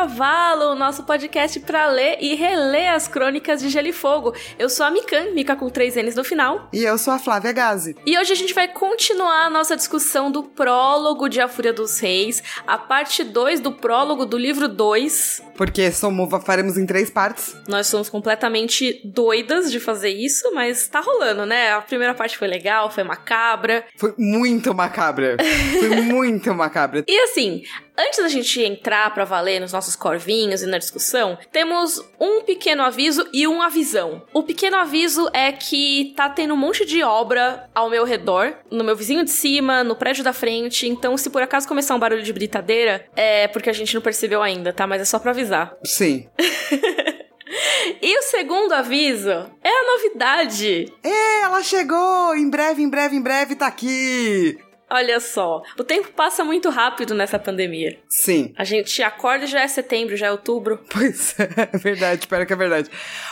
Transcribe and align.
Cavalo, 0.00 0.74
nosso 0.74 1.02
podcast 1.02 1.60
para 1.60 1.86
ler 1.88 2.16
e 2.22 2.34
reler 2.34 2.90
as 2.90 3.06
crônicas 3.06 3.60
de 3.60 3.68
Gelo 3.68 3.88
e 3.88 3.92
Fogo. 3.92 4.34
Eu 4.58 4.70
sou 4.70 4.86
a 4.86 4.90
Mikan, 4.90 5.32
Mika 5.34 5.54
com 5.54 5.68
três 5.68 5.94
N's 5.94 6.14
no 6.14 6.24
final. 6.24 6.70
E 6.72 6.82
eu 6.82 6.96
sou 6.96 7.12
a 7.12 7.18
Flávia 7.18 7.52
Gazi. 7.52 7.94
E 8.06 8.18
hoje 8.18 8.32
a 8.32 8.34
gente 8.34 8.54
vai 8.54 8.66
continuar 8.66 9.44
a 9.44 9.50
nossa 9.50 9.76
discussão 9.76 10.32
do 10.32 10.42
prólogo 10.42 11.28
de 11.28 11.38
A 11.38 11.48
Fúria 11.48 11.74
dos 11.74 12.00
Reis, 12.00 12.42
a 12.66 12.78
parte 12.78 13.22
2 13.22 13.60
do 13.60 13.72
prólogo 13.72 14.24
do 14.24 14.38
livro 14.38 14.68
2. 14.68 15.42
Porque 15.54 15.92
somos, 15.92 16.30
faremos 16.44 16.78
em 16.78 16.86
três 16.86 17.10
partes. 17.10 17.54
Nós 17.68 17.86
somos 17.86 18.08
completamente 18.08 19.02
doidas 19.04 19.70
de 19.70 19.78
fazer 19.78 20.08
isso, 20.08 20.50
mas 20.54 20.88
tá 20.88 21.00
rolando, 21.00 21.44
né? 21.44 21.72
A 21.72 21.82
primeira 21.82 22.14
parte 22.14 22.38
foi 22.38 22.48
legal, 22.48 22.90
foi 22.90 23.04
macabra. 23.04 23.84
Foi 23.98 24.14
muito 24.16 24.74
macabra. 24.74 25.36
foi 25.78 25.90
muito 26.00 26.54
macabra. 26.54 27.04
E 27.06 27.20
assim, 27.24 27.62
Antes 28.00 28.18
da 28.18 28.28
gente 28.28 28.62
entrar 28.62 29.12
para 29.12 29.26
valer 29.26 29.60
nos 29.60 29.74
nossos 29.74 29.94
corvinhos 29.94 30.62
e 30.62 30.66
na 30.66 30.78
discussão, 30.78 31.36
temos 31.52 32.02
um 32.18 32.40
pequeno 32.40 32.82
aviso 32.82 33.28
e 33.30 33.46
um 33.46 33.60
avisão. 33.60 34.22
O 34.32 34.42
pequeno 34.42 34.78
aviso 34.78 35.28
é 35.34 35.52
que 35.52 36.14
tá 36.16 36.30
tendo 36.30 36.54
um 36.54 36.56
monte 36.56 36.86
de 36.86 37.02
obra 37.02 37.68
ao 37.74 37.90
meu 37.90 38.04
redor, 38.04 38.54
no 38.70 38.82
meu 38.82 38.96
vizinho 38.96 39.22
de 39.22 39.30
cima, 39.30 39.84
no 39.84 39.94
prédio 39.94 40.24
da 40.24 40.32
frente, 40.32 40.88
então 40.88 41.14
se 41.18 41.28
por 41.28 41.42
acaso 41.42 41.68
começar 41.68 41.94
um 41.94 41.98
barulho 41.98 42.22
de 42.22 42.32
britadeira, 42.32 43.04
é 43.14 43.46
porque 43.48 43.68
a 43.68 43.74
gente 43.74 43.94
não 43.94 44.00
percebeu 44.00 44.42
ainda, 44.42 44.72
tá? 44.72 44.86
Mas 44.86 45.02
é 45.02 45.04
só 45.04 45.18
pra 45.18 45.32
avisar. 45.32 45.76
Sim. 45.84 46.26
E 48.00 48.18
o 48.18 48.22
segundo 48.22 48.72
aviso 48.72 49.30
é 49.30 49.68
a 49.68 49.96
novidade. 49.96 50.86
É, 51.02 51.40
ela 51.42 51.62
chegou! 51.62 52.36
Em 52.36 52.48
breve, 52.48 52.80
em 52.82 52.88
breve, 52.88 53.16
em 53.16 53.20
breve 53.20 53.56
tá 53.56 53.66
aqui! 53.66 54.56
Olha 54.92 55.20
só, 55.20 55.62
o 55.78 55.84
tempo 55.84 56.08
passa 56.08 56.42
muito 56.42 56.68
rápido 56.68 57.14
nessa 57.14 57.38
pandemia. 57.38 57.96
Sim. 58.08 58.52
A 58.56 58.64
gente 58.64 59.00
acorda 59.02 59.44
e 59.44 59.48
já 59.48 59.60
é 59.60 59.68
setembro, 59.68 60.16
já 60.16 60.26
é 60.26 60.32
outubro. 60.32 60.80
Pois 60.90 61.34
é, 61.38 61.68
é 61.72 61.78
verdade, 61.78 62.22
espera 62.22 62.44
que 62.44 62.52
é 62.52 62.56
verdade. 62.56 62.90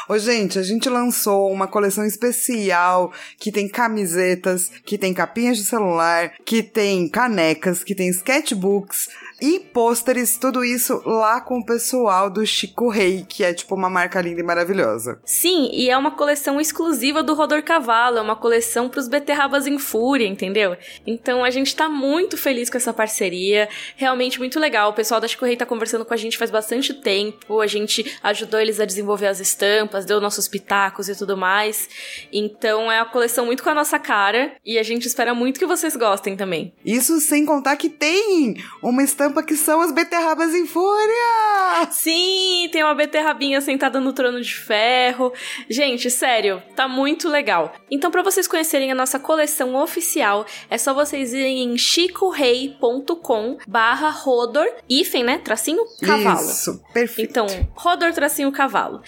Ô, 0.09 0.17
gente, 0.17 0.59
a 0.59 0.63
gente 0.63 0.89
lançou 0.89 1.51
uma 1.51 1.67
coleção 1.67 2.05
especial 2.07 3.13
que 3.39 3.51
tem 3.51 3.69
camisetas, 3.69 4.71
que 4.85 4.97
tem 4.97 5.13
capinhas 5.13 5.59
de 5.59 5.65
celular, 5.65 6.33
que 6.45 6.63
tem 6.63 7.09
canecas, 7.09 7.83
que 7.83 7.95
tem 7.95 8.09
sketchbooks 8.09 9.09
e 9.41 9.61
pôsteres, 9.61 10.37
tudo 10.37 10.65
isso 10.65 11.01
lá 11.07 11.41
com 11.41 11.59
o 11.59 11.65
pessoal 11.65 12.29
do 12.29 12.45
Chico 12.45 12.89
Rei, 12.89 13.25
que 13.29 13.45
é 13.45 13.55
tipo 13.55 13.75
uma 13.75 13.89
marca 13.89 14.21
linda 14.21 14.41
e 14.41 14.45
maravilhosa. 14.45 15.21
Sim, 15.25 15.71
e 15.73 15.89
é 15.89 15.97
uma 15.97 16.11
coleção 16.11 16.61
exclusiva 16.61 17.23
do 17.23 17.35
Rodor 17.35 17.63
Cavalo, 17.63 18.19
é 18.19 18.21
uma 18.21 18.35
coleção 18.35 18.89
pros 18.89 19.07
beterrabas 19.07 19.67
em 19.67 19.79
fúria, 19.79 20.27
entendeu? 20.27 20.77
Então 21.07 21.45
a 21.45 21.51
gente 21.51 21.75
tá 21.77 21.89
muito 21.89 22.37
feliz 22.37 22.69
com 22.69 22.77
essa 22.77 22.93
parceria, 22.93 23.69
realmente 23.97 24.39
muito 24.39 24.59
legal. 24.59 24.91
O 24.91 24.95
pessoal 24.95 25.21
da 25.21 25.29
Chico 25.29 25.45
Rei 25.45 25.57
tá 25.57 25.65
conversando 25.65 26.05
com 26.05 26.15
a 26.15 26.17
gente 26.17 26.37
faz 26.37 26.51
bastante 26.51 26.93
tempo, 26.93 27.61
a 27.61 27.67
gente 27.67 28.19
ajudou 28.23 28.59
eles 28.59 28.81
a 28.81 28.85
desenvolver 28.85 29.29
as 29.29 29.39
estampas, 29.39 30.05
deu 30.05 30.21
nossos 30.21 30.49
pitacos 30.49 31.09
e 31.09 31.17
tudo 31.17 31.37
mais. 31.37 31.89
Então 32.33 32.91
é 32.91 33.01
uma 33.01 33.11
coleção 33.11 33.47
muito 33.47 33.63
com 33.63 33.71
a 33.71 33.75
nossa 33.75 33.99
cara 33.99 34.53
e 34.65 34.79
a 34.79 34.83
gente 34.83 35.07
espera 35.07 35.33
muito 35.33 35.61
que 35.61 35.67
vocês 35.67 35.95
gostem 35.95 36.37
também. 36.37 36.75
Isso 36.85 37.21
sem 37.21 37.47
contar 37.47 37.77
que 37.77 37.89
tem 37.89 38.57
uma 38.83 39.03
estampa 39.03 39.28
que 39.43 39.57
são 39.57 39.81
as 39.81 39.93
beterrabas 39.93 40.55
em 40.55 40.67
fúria! 40.67 41.89
Sim, 41.91 42.69
tem 42.73 42.83
uma 42.83 42.95
beterrabinha 42.95 43.61
sentada 43.61 44.01
no 44.01 44.13
trono 44.13 44.41
de 44.41 44.55
ferro. 44.55 45.33
Gente, 45.69 46.11
sério, 46.11 46.63
tá 46.75 46.89
muito 46.89 47.29
legal. 47.29 47.73
Então, 47.91 48.11
para 48.11 48.23
vocês 48.23 48.47
conhecerem 48.47 48.91
a 48.91 48.95
nossa 48.95 49.19
coleção 49.19 49.75
oficial, 49.75 50.45
é 50.69 50.77
só 50.77 50.93
vocês 50.93 51.33
irem 51.33 51.65
em 51.65 51.79
chicorei.com 51.79 53.59
barra 53.67 54.11
rodor, 54.11 54.67
hífen, 54.89 55.25
né? 55.25 55.39
Tracinho 55.39 55.85
cavalo. 56.05 56.51
Isso, 56.51 56.83
perfeito. 56.93 57.31
Então, 57.31 57.47
rodor 57.75 58.13
tracinho 58.13 58.51
cavalo. 58.53 59.03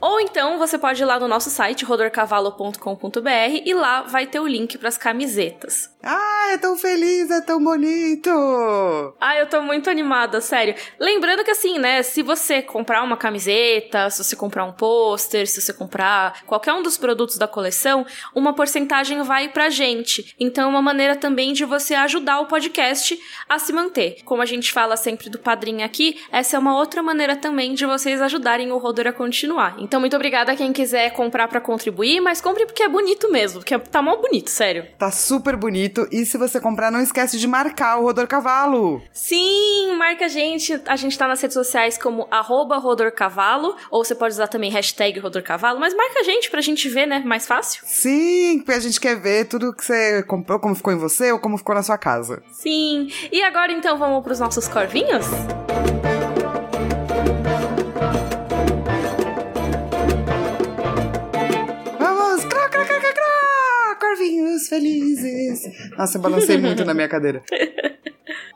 Ou 0.00 0.20
então, 0.20 0.58
você 0.58 0.76
pode 0.76 1.02
ir 1.02 1.06
lá 1.06 1.18
no 1.18 1.28
nosso 1.28 1.50
site, 1.50 1.84
rodorcavalo.com.br, 1.84 3.62
e 3.64 3.72
lá 3.72 4.02
vai 4.02 4.26
ter 4.26 4.40
o 4.40 4.46
link 4.46 4.76
para 4.76 4.88
as 4.88 4.98
camisetas. 4.98 5.90
Ah, 6.02 6.50
é 6.52 6.58
tão 6.58 6.76
feliz, 6.76 7.30
é 7.30 7.40
tão 7.40 7.62
bonito! 7.62 8.28
Ah, 9.18 9.36
eu 9.38 9.48
tô 9.48 9.62
muito 9.64 9.90
animada, 9.90 10.40
sério. 10.40 10.74
Lembrando 10.98 11.42
que 11.42 11.50
assim, 11.50 11.78
né, 11.78 12.02
se 12.02 12.22
você 12.22 12.62
comprar 12.62 13.02
uma 13.02 13.16
camiseta, 13.16 14.10
se 14.10 14.22
você 14.22 14.36
comprar 14.36 14.64
um 14.64 14.72
pôster, 14.72 15.46
se 15.46 15.60
você 15.60 15.72
comprar 15.72 16.42
qualquer 16.46 16.72
um 16.72 16.82
dos 16.82 16.96
produtos 16.96 17.38
da 17.38 17.48
coleção, 17.48 18.06
uma 18.34 18.52
porcentagem 18.52 19.22
vai 19.22 19.48
pra 19.48 19.70
gente. 19.70 20.34
Então 20.38 20.64
é 20.64 20.66
uma 20.66 20.82
maneira 20.82 21.16
também 21.16 21.52
de 21.52 21.64
você 21.64 21.94
ajudar 21.94 22.40
o 22.40 22.46
podcast 22.46 23.18
a 23.48 23.58
se 23.58 23.72
manter. 23.72 24.18
Como 24.24 24.42
a 24.42 24.46
gente 24.46 24.72
fala 24.72 24.96
sempre 24.96 25.28
do 25.28 25.38
padrinho 25.38 25.84
aqui, 25.84 26.20
essa 26.30 26.56
é 26.56 26.58
uma 26.58 26.76
outra 26.76 27.02
maneira 27.02 27.36
também 27.36 27.74
de 27.74 27.86
vocês 27.86 28.20
ajudarem 28.20 28.72
o 28.72 28.78
Rodor 28.78 29.06
a 29.06 29.12
continuar. 29.12 29.76
Então 29.78 30.00
muito 30.00 30.16
obrigada 30.16 30.52
a 30.52 30.56
quem 30.56 30.72
quiser 30.72 31.10
comprar 31.10 31.48
para 31.48 31.60
contribuir, 31.60 32.20
mas 32.20 32.40
compre 32.40 32.66
porque 32.66 32.82
é 32.82 32.88
bonito 32.88 33.30
mesmo, 33.30 33.60
porque 33.60 33.78
tá 33.78 34.02
mó 34.02 34.16
bonito, 34.16 34.50
sério. 34.50 34.86
Tá 34.98 35.10
super 35.10 35.56
bonito 35.56 36.06
e 36.12 36.24
se 36.26 36.36
você 36.36 36.60
comprar 36.60 36.90
não 36.90 37.00
esquece 37.00 37.38
de 37.38 37.46
marcar 37.46 37.98
o 37.98 38.02
Rodor 38.02 38.26
Cavalo. 38.26 39.02
Sim, 39.12 39.53
Sim, 39.54 39.94
marca 39.96 40.24
a 40.24 40.28
gente. 40.28 40.80
A 40.86 40.96
gente 40.96 41.16
tá 41.16 41.28
nas 41.28 41.40
redes 41.40 41.54
sociais 41.54 41.96
como 41.96 42.26
rodorcavalo, 42.32 43.76
ou 43.88 44.04
você 44.04 44.14
pode 44.14 44.34
usar 44.34 44.48
também 44.48 44.70
hashtag 44.70 45.20
rodorcavalo, 45.20 45.78
mas 45.78 45.94
marca 45.94 46.20
a 46.20 46.22
gente 46.24 46.50
pra 46.50 46.60
gente 46.60 46.88
ver, 46.88 47.06
né? 47.06 47.22
Mais 47.24 47.46
fácil. 47.46 47.82
Sim, 47.86 48.58
porque 48.58 48.72
a 48.72 48.80
gente 48.80 49.00
quer 49.00 49.16
ver 49.16 49.44
tudo 49.44 49.72
que 49.72 49.84
você 49.84 50.24
comprou, 50.24 50.58
como 50.58 50.74
ficou 50.74 50.92
em 50.92 50.98
você 50.98 51.30
ou 51.30 51.38
como 51.38 51.56
ficou 51.56 51.74
na 51.74 51.82
sua 51.84 51.96
casa. 51.96 52.42
Sim. 52.50 53.08
E 53.30 53.42
agora 53.42 53.70
então 53.72 53.96
vamos 53.96 54.24
pros 54.24 54.40
nossos! 54.40 54.68
Corvinhos 64.00 64.68
felizes! 64.68 65.62
Nossa, 65.96 66.18
eu 66.18 66.22
balancei 66.22 66.56
muito 66.56 66.84
na 66.84 66.94
minha 66.94 67.08
cadeira. 67.08 67.42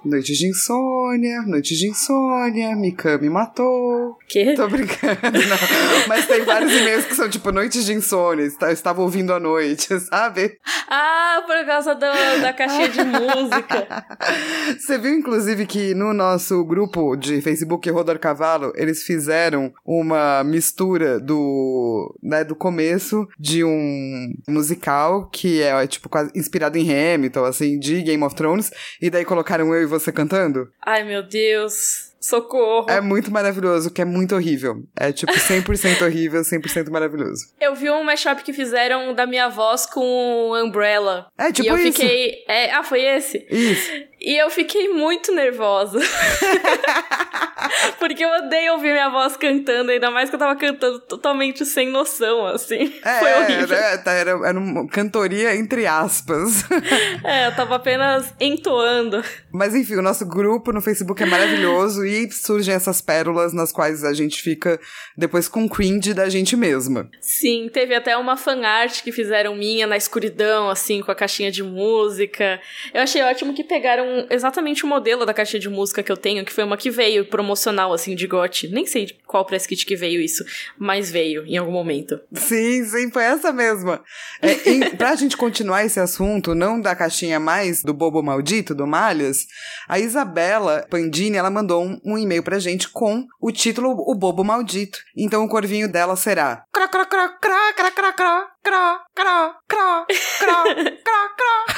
Noites 0.05 0.39
de 0.39 0.47
insônia, 0.47 1.43
noites 1.43 1.77
de 1.77 1.89
insônia, 1.89 2.75
Mika 2.77 3.19
me 3.19 3.29
matou. 3.29 4.17
Que? 4.29 4.55
Tô 4.55 4.69
brincando, 4.69 5.21
não. 5.23 6.07
Mas 6.07 6.27
tem 6.27 6.45
vários 6.45 6.73
e-mails 6.73 7.05
que 7.07 7.17
são 7.17 7.29
tipo 7.29 7.51
noites 7.51 7.85
de 7.85 7.93
insônia, 7.93 8.49
eu 8.61 8.69
estava 8.71 9.03
ouvindo 9.03 9.33
à 9.33 9.41
noite, 9.41 9.99
sabe? 10.09 10.57
Ah, 10.89 11.43
por 11.45 11.67
causa 11.67 11.95
do, 11.95 12.41
da 12.41 12.53
caixinha 12.53 12.89
de 12.89 13.03
música. 13.03 14.07
Você 14.79 14.99
viu, 14.99 15.15
inclusive, 15.15 15.67
que 15.67 15.95
no 15.95 16.15
nosso 16.15 16.65
grupo 16.65 17.17
de 17.17 17.41
Facebook 17.41 17.91
Rodor 17.91 18.19
Cavalo, 18.21 18.73
eles 18.77 19.03
fizeram 19.03 19.73
uma 19.85 20.45
mistura 20.45 21.19
do, 21.19 22.15
né, 22.23 22.45
do 22.45 22.55
começo 22.55 23.27
de 23.39 23.65
um 23.65 24.33
musical 24.49 25.29
que 25.29 25.61
é, 25.61 25.87
tipo, 25.87 26.09
quase 26.09 26.31
inspirado 26.37 26.79
em 26.79 26.89
Hamilton, 26.89 27.45
assim, 27.45 27.79
de 27.79 28.01
Game 28.03 28.23
of 28.23 28.37
Thrones, 28.37 28.71
e 29.03 29.11
daí 29.11 29.25
colocaram 29.25 29.75
eu 29.75 29.83
e 29.83 29.88
você 29.89 30.13
cantando? 30.13 30.71
Ai, 30.85 31.05
meu 31.05 31.23
Deus. 31.23 32.09
Socorro. 32.21 32.91
É 32.91 33.01
muito 33.01 33.31
maravilhoso, 33.31 33.91
que 33.91 34.03
é 34.03 34.05
muito 34.05 34.35
horrível. 34.35 34.83
É 34.97 35.13
tipo 35.13 35.33
100% 35.39 36.03
horrível, 36.03 36.43
100% 36.43 36.91
maravilhoso. 36.91 37.47
Eu 37.61 37.75
vi 37.75 37.89
um 37.91 38.03
mashup 38.03 38.43
que 38.43 38.53
fizeram 38.53 39.15
da 39.15 39.27
minha 39.27 39.49
voz 39.49 39.87
com 39.87 40.53
Umbrella. 40.53 41.29
É, 41.39 41.53
tipo 41.53 41.69
e 41.69 41.71
eu 41.71 41.79
isso. 41.79 41.93
fiquei. 41.93 42.45
É, 42.49 42.73
ah, 42.73 42.83
foi 42.83 43.03
esse? 43.03 43.47
Isso. 43.49 43.91
E 44.21 44.37
eu 44.37 44.51
fiquei 44.51 44.89
muito 44.89 45.33
nervosa. 45.33 46.01
Porque 47.99 48.25
eu 48.25 48.31
odeio 48.31 48.73
ouvir 48.75 48.93
minha 48.93 49.11
voz 49.11 49.37
cantando, 49.37 49.91
ainda 49.91 50.11
mais 50.11 50.29
que 50.29 50.35
eu 50.35 50.41
tava 50.41 50.57
cantando 50.57 51.01
totalmente 51.01 51.65
sem 51.65 51.89
noção, 51.89 52.47
assim. 52.47 52.93
É, 53.05 53.19
Foi 53.19 53.35
horrível. 53.35 53.77
Era, 53.77 54.11
era, 54.13 54.31
era 54.49 54.59
uma 54.59 54.87
cantoria 54.89 55.55
entre 55.55 55.87
aspas. 55.87 56.65
É, 57.25 57.47
eu 57.47 57.55
tava 57.55 57.77
apenas 57.77 58.33
entoando. 58.41 59.23
Mas 59.53 59.75
enfim, 59.75 59.97
o 59.97 60.03
nosso 60.03 60.25
grupo 60.25 60.73
no 60.73 60.81
Facebook 60.81 61.23
é 61.23 61.27
maravilhoso 61.27 62.05
e 62.05 62.31
surgem 62.31 62.75
essas 62.75 63.01
pérolas 63.01 63.53
nas 63.53 63.73
quais 63.73 64.05
a 64.05 64.13
gente 64.13 64.41
fica 64.41 64.81
depois 65.17 65.49
com 65.49 65.69
cringe 65.69 66.15
da 66.15 66.29
gente 66.29 66.57
mesma. 66.57 67.11
Sim, 67.21 67.69
teve 67.73 67.95
até 67.95 68.17
uma 68.17 68.37
fanart 68.37 69.03
que 69.03 69.13
fizeram 69.13 69.55
minha 69.55 69.87
na 69.87 69.97
escuridão, 69.97 70.71
assim, 70.71 71.03
com 71.03 71.11
a 71.11 71.15
caixinha 71.15 71.51
de 71.51 71.63
música. 71.63 72.61
Eu 72.95 73.03
achei 73.03 73.23
ótimo 73.23 73.53
que 73.53 73.65
pegaram 73.65 74.08
exatamente 74.31 74.85
o 74.85 74.89
modelo 74.89 75.25
da 75.25 75.35
caixinha 75.35 75.61
de 75.61 75.69
música 75.69 76.03
que 76.03 76.11
eu 76.11 76.17
tenho, 76.17 76.45
que 76.45 76.53
foi 76.53 76.65
uma 76.65 76.77
que 76.77 76.91
veio 76.91 77.25
promocional, 77.25 77.93
assim, 77.93 78.15
de 78.15 78.27
gote. 78.27 78.69
Nem 78.69 78.87
sei 78.87 79.09
qual 79.27 79.45
press 79.45 79.67
kit 79.67 79.85
que 79.85 79.97
veio 79.97 80.21
isso, 80.21 80.45
mas 80.79 81.11
veio 81.11 81.45
em 81.47 81.57
algum 81.57 81.73
momento. 81.73 82.21
Sim, 82.33 82.85
sim, 82.85 83.11
foi 83.11 83.25
essa 83.25 83.53
mesma. 83.53 84.03
É, 84.41 84.71
em, 84.71 84.97
pra 84.97 85.15
gente 85.15 85.37
continuar 85.37 85.85
esse 85.85 86.01
assunto, 86.01 86.55
não 86.55 86.81
da 86.81 86.95
caixinha 86.95 87.39
mais 87.39 87.83
do 87.83 87.93
bobo 87.95 88.23
maldito, 88.23 88.75
do 88.75 88.87
Malhas, 88.87 89.47
a 89.89 89.99
Isabela 89.99 90.87
Pandini, 90.91 91.37
ela 91.37 91.51
mandou 91.51 91.85
um, 91.85 92.01
um 92.05 92.19
e-mail 92.19 92.43
pra 92.43 92.59
gente 92.59 92.89
com 92.89 93.27
o 93.41 93.53
título 93.53 93.91
O 94.07 94.15
Bobo 94.15 94.45
Maldito. 94.45 94.99
Então 95.17 95.45
o 95.45 95.49
corvinho 95.49 95.91
dela 95.91 96.17
será... 96.17 96.65
Crá, 96.73 96.89
crá, 96.89 97.05
crá, 97.05 97.29
crá, 97.29 97.73
crá, 97.73 97.91
crá, 97.91 98.13
crá, 98.13 98.57
crá, 98.63 99.01
crá, 99.15 99.57
crá, 99.67 100.07
crá, 100.39 100.65
crá, 101.03 101.29
crá. 101.37 101.78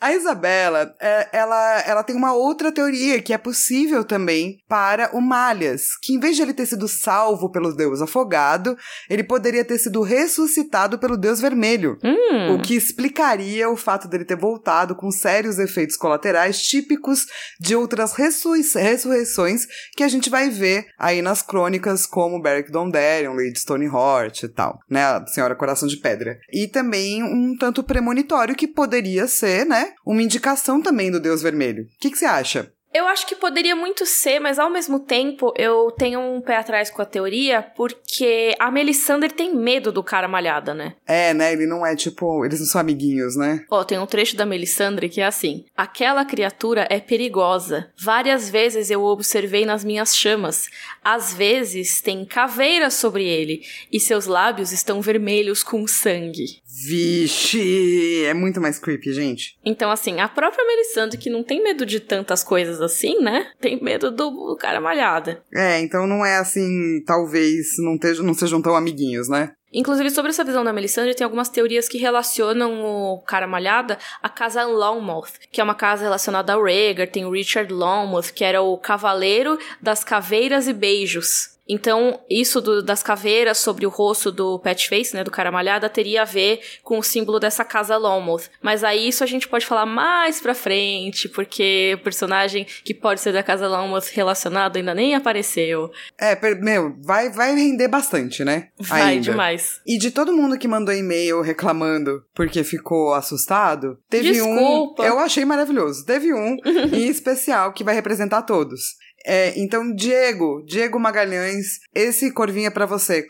A 0.00 0.12
Isabela, 0.12 0.94
é, 1.00 1.28
ela, 1.32 1.80
ela 1.86 2.02
tem 2.02 2.14
uma 2.14 2.34
outra 2.34 2.72
teoria 2.72 3.22
que 3.22 3.32
é 3.32 3.38
possível 3.38 4.04
também 4.04 4.58
para 4.68 5.10
o 5.16 5.20
Malhas, 5.20 5.96
que 6.02 6.12
em 6.12 6.18
vez 6.18 6.36
de 6.36 6.42
ele 6.42 6.52
ter 6.52 6.66
sido 6.66 6.88
salvo 6.88 7.50
pelo 7.50 7.72
deus 7.72 8.02
afogado, 8.02 8.76
ele 9.08 9.22
poderia 9.22 9.64
ter 9.64 9.78
sido 9.78 10.02
ressuscitado 10.02 10.98
pelo 10.98 11.16
deus 11.16 11.40
vermelho. 11.40 11.98
Hum. 12.02 12.54
O 12.54 12.60
que 12.60 12.74
explicaria 12.74 13.70
o 13.70 13.76
fato 13.76 14.08
dele 14.08 14.24
ter 14.24 14.36
voltado 14.36 14.94
com 14.96 15.10
sérios 15.10 15.58
efeitos 15.58 15.96
colaterais 15.96 16.60
típicos 16.60 17.26
de 17.60 17.76
outras 17.76 18.12
ressur 18.12 18.56
ressurreições 18.74 19.66
que 19.96 20.02
a 20.02 20.08
gente 20.08 20.28
vai 20.28 20.50
ver 20.50 20.86
aí 20.98 21.22
nas 21.22 21.42
crônicas 21.42 22.06
como 22.06 22.42
Beric 22.42 22.70
Dondarrion, 22.70 23.34
Lady 23.34 23.58
Stonehort 23.58 24.44
e 24.44 24.48
tal, 24.48 24.80
né? 24.90 25.04
A 25.04 25.26
Senhora 25.26 25.54
Coração 25.54 25.88
de 25.88 25.96
Pedra. 25.96 26.38
E 26.52 26.66
também 26.68 27.22
um 27.22 27.56
tanto 27.56 27.82
premonitório 27.82 28.54
que 28.54 28.66
poderia 28.66 29.21
ser, 29.26 29.66
né? 29.66 29.92
Uma 30.04 30.22
indicação 30.22 30.80
também 30.80 31.10
do 31.10 31.20
Deus 31.20 31.42
Vermelho. 31.42 31.84
O 31.84 31.86
que, 32.00 32.10
que 32.10 32.18
você 32.18 32.26
acha? 32.26 32.72
Eu 32.94 33.06
acho 33.06 33.26
que 33.26 33.34
poderia 33.34 33.74
muito 33.74 34.04
ser, 34.04 34.38
mas 34.38 34.58
ao 34.58 34.68
mesmo 34.68 35.00
tempo 35.00 35.54
eu 35.56 35.90
tenho 35.92 36.20
um 36.20 36.42
pé 36.42 36.56
atrás 36.56 36.90
com 36.90 37.00
a 37.00 37.06
teoria, 37.06 37.62
porque 37.74 38.54
a 38.58 38.70
Melisandre 38.70 39.30
tem 39.30 39.56
medo 39.56 39.90
do 39.90 40.02
cara 40.02 40.28
malhada, 40.28 40.74
né? 40.74 40.94
É, 41.06 41.32
né? 41.32 41.54
Ele 41.54 41.66
não 41.66 41.86
é 41.86 41.96
tipo. 41.96 42.44
Eles 42.44 42.60
não 42.60 42.66
são 42.66 42.80
amiguinhos, 42.80 43.34
né? 43.34 43.64
Ó, 43.70 43.82
tem 43.82 43.98
um 43.98 44.06
trecho 44.06 44.36
da 44.36 44.44
Melisandre 44.44 45.08
que 45.08 45.22
é 45.22 45.24
assim: 45.24 45.64
Aquela 45.74 46.22
criatura 46.24 46.86
é 46.90 47.00
perigosa. 47.00 47.90
Várias 47.98 48.50
vezes 48.50 48.90
eu 48.90 49.00
o 49.00 49.10
observei 49.10 49.64
nas 49.64 49.82
minhas 49.82 50.14
chamas. 50.14 50.68
Às 51.02 51.32
vezes 51.32 52.02
tem 52.02 52.26
caveiras 52.26 52.92
sobre 52.94 53.24
ele, 53.24 53.62
e 53.90 53.98
seus 53.98 54.26
lábios 54.26 54.70
estão 54.70 55.00
vermelhos 55.00 55.62
com 55.62 55.86
sangue. 55.86 56.60
Vixe! 56.72 58.24
É 58.24 58.32
muito 58.32 58.60
mais 58.60 58.78
creepy, 58.78 59.12
gente. 59.12 59.58
Então, 59.62 59.90
assim, 59.90 60.20
a 60.20 60.28
própria 60.28 60.66
Melisandre, 60.66 61.18
que 61.18 61.28
não 61.28 61.44
tem 61.44 61.62
medo 61.62 61.84
de 61.84 62.00
tantas 62.00 62.42
coisas 62.42 62.80
assim, 62.80 63.20
né? 63.20 63.48
Tem 63.60 63.82
medo 63.82 64.10
do, 64.10 64.30
do 64.30 64.56
cara 64.56 64.80
malhada. 64.80 65.42
É, 65.54 65.78
então 65.80 66.06
não 66.06 66.24
é 66.24 66.38
assim, 66.38 67.02
talvez 67.06 67.76
não, 67.78 67.98
tejam, 67.98 68.24
não 68.24 68.32
sejam 68.32 68.62
tão 68.62 68.74
amiguinhos, 68.74 69.28
né? 69.28 69.52
Inclusive, 69.72 70.10
sobre 70.10 70.30
essa 70.30 70.44
visão 70.44 70.62
da 70.62 70.72
Melisandre, 70.72 71.14
tem 71.14 71.24
algumas 71.24 71.48
teorias 71.48 71.88
que 71.88 71.96
relacionam 71.96 72.84
o 72.84 73.22
cara 73.22 73.46
malhada 73.46 73.98
à 74.22 74.28
casa 74.28 74.64
Longmouth, 74.64 75.32
que 75.50 75.60
é 75.60 75.64
uma 75.64 75.74
casa 75.74 76.02
relacionada 76.02 76.52
ao 76.52 76.62
Rhaegar. 76.62 77.08
Tem 77.08 77.24
o 77.24 77.30
Richard 77.30 77.72
Longmouth, 77.72 78.32
que 78.34 78.44
era 78.44 78.60
o 78.60 78.76
cavaleiro 78.76 79.58
das 79.80 80.04
caveiras 80.04 80.68
e 80.68 80.74
beijos. 80.74 81.51
Então, 81.68 82.20
isso 82.28 82.60
do, 82.60 82.82
das 82.82 83.02
caveiras 83.02 83.58
sobre 83.58 83.86
o 83.86 83.88
rosto 83.88 84.32
do 84.32 84.58
Patchface, 84.58 85.14
né, 85.14 85.22
do 85.22 85.30
cara 85.30 85.52
malhada, 85.52 85.88
teria 85.88 86.22
a 86.22 86.24
ver 86.24 86.60
com 86.82 86.98
o 86.98 87.02
símbolo 87.02 87.38
dessa 87.38 87.64
casa 87.64 87.96
Longmouth. 87.96 88.50
Mas 88.60 88.82
aí 88.82 89.08
isso 89.08 89.22
a 89.22 89.26
gente 89.26 89.48
pode 89.48 89.66
falar 89.66 89.86
mais 89.86 90.40
pra 90.40 90.54
frente, 90.54 91.28
porque 91.28 91.96
o 91.98 92.02
personagem 92.02 92.66
que 92.84 92.92
pode 92.92 93.20
ser 93.20 93.32
da 93.32 93.42
casa 93.42 93.68
Longmouth 93.68 94.10
relacionado 94.12 94.76
ainda 94.76 94.94
nem 94.94 95.14
apareceu. 95.14 95.90
É, 96.18 96.38
meu, 96.56 96.96
vai, 97.00 97.30
vai 97.30 97.54
render 97.54 97.88
bastante, 97.88 98.44
né? 98.44 98.68
Vai 98.78 99.02
ainda. 99.02 99.30
demais. 99.30 99.80
E 99.86 99.98
de 99.98 100.10
todo 100.10 100.36
mundo 100.36 100.58
que 100.58 100.68
mandou 100.68 100.94
e-mail 100.94 101.40
reclamando 101.40 102.24
porque 102.34 102.64
ficou 102.64 103.14
assustado, 103.14 103.98
teve 104.08 104.32
Desculpa. 104.32 105.02
um. 105.02 105.06
Eu 105.06 105.18
achei 105.18 105.44
maravilhoso. 105.44 106.04
Teve 106.04 106.32
um 106.32 106.56
em 106.92 107.06
especial 107.06 107.72
que 107.72 107.84
vai 107.84 107.94
representar 107.94 108.42
todos. 108.42 108.96
É, 109.24 109.52
então, 109.56 109.94
Diego, 109.94 110.62
Diego 110.66 110.98
Magalhães, 110.98 111.80
esse 111.94 112.32
corvinho 112.32 112.68
é 112.68 112.70
pra 112.70 112.86
você. 112.86 113.28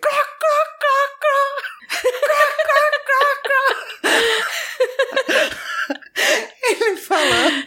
Ele 6.64 6.96
falando. 6.96 7.64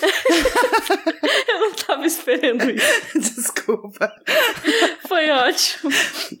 Eu 1.48 1.60
não 1.60 1.72
tava 1.72 2.06
esperando 2.06 2.70
isso. 2.70 3.18
Desculpa. 3.18 4.12
Foi 5.06 5.30
ótimo. 5.30 5.92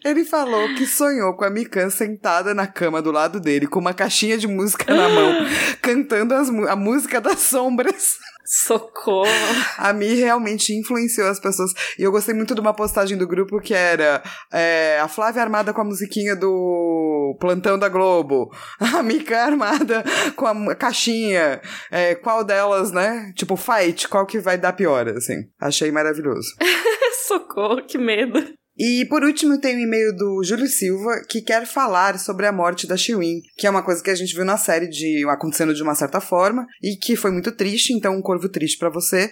Ele 0.04 0.24
falou 0.24 0.68
que 0.74 0.86
sonhou 0.86 1.34
com 1.34 1.44
a 1.44 1.50
Mikan 1.50 1.90
sentada 1.90 2.54
na 2.54 2.66
cama 2.66 3.02
do 3.02 3.10
lado 3.10 3.40
dele, 3.40 3.66
com 3.66 3.78
uma 3.80 3.94
caixinha 3.94 4.38
de 4.38 4.46
música 4.46 4.94
na 4.94 5.08
mão, 5.08 5.34
cantando 5.82 6.34
as, 6.34 6.48
a 6.48 6.76
música 6.76 7.20
das 7.20 7.40
sombras. 7.40 8.18
Socorro. 8.48 9.28
A 9.76 9.92
Mi 9.92 10.14
realmente 10.14 10.72
influenciou 10.72 11.28
as 11.28 11.38
pessoas. 11.38 11.70
E 11.98 12.02
eu 12.02 12.10
gostei 12.10 12.34
muito 12.34 12.54
de 12.54 12.60
uma 12.62 12.72
postagem 12.72 13.18
do 13.18 13.28
grupo 13.28 13.60
que 13.60 13.74
era 13.74 14.22
é, 14.50 14.98
a 15.00 15.06
Flávia 15.06 15.42
armada 15.42 15.74
com 15.74 15.82
a 15.82 15.84
musiquinha 15.84 16.34
do 16.34 17.36
Plantão 17.38 17.78
da 17.78 17.90
Globo. 17.90 18.50
A 18.80 19.02
Mika 19.02 19.38
armada 19.38 20.02
com 20.34 20.46
a 20.46 20.74
caixinha. 20.74 21.60
É, 21.90 22.14
qual 22.14 22.42
delas, 22.42 22.90
né? 22.90 23.32
Tipo, 23.36 23.54
fight, 23.56 24.08
qual 24.08 24.26
que 24.26 24.38
vai 24.38 24.56
dar 24.56 24.72
pior, 24.72 25.08
assim. 25.08 25.48
Achei 25.60 25.92
maravilhoso. 25.92 26.48
Socorro, 27.28 27.84
que 27.84 27.98
medo. 27.98 28.57
E 28.78 29.04
por 29.06 29.24
último 29.24 29.58
tem 29.58 29.74
o 29.74 29.78
um 29.78 29.82
e-mail 29.82 30.14
do 30.14 30.44
Júlio 30.44 30.68
Silva 30.68 31.22
que 31.28 31.42
quer 31.42 31.66
falar 31.66 32.18
sobre 32.18 32.46
a 32.46 32.52
morte 32.52 32.86
da 32.86 32.96
Chiwin, 32.96 33.42
que 33.56 33.66
é 33.66 33.70
uma 33.70 33.82
coisa 33.82 34.02
que 34.02 34.10
a 34.10 34.14
gente 34.14 34.34
viu 34.34 34.44
na 34.44 34.56
série 34.56 34.86
de 34.86 35.26
acontecendo 35.28 35.74
de 35.74 35.82
uma 35.82 35.96
certa 35.96 36.20
forma 36.20 36.64
e 36.80 36.96
que 36.96 37.16
foi 37.16 37.32
muito 37.32 37.50
triste, 37.50 37.92
então 37.92 38.16
um 38.16 38.22
corvo 38.22 38.48
triste 38.48 38.78
para 38.78 38.88
você. 38.88 39.30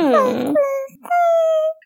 Hum. 0.00 0.54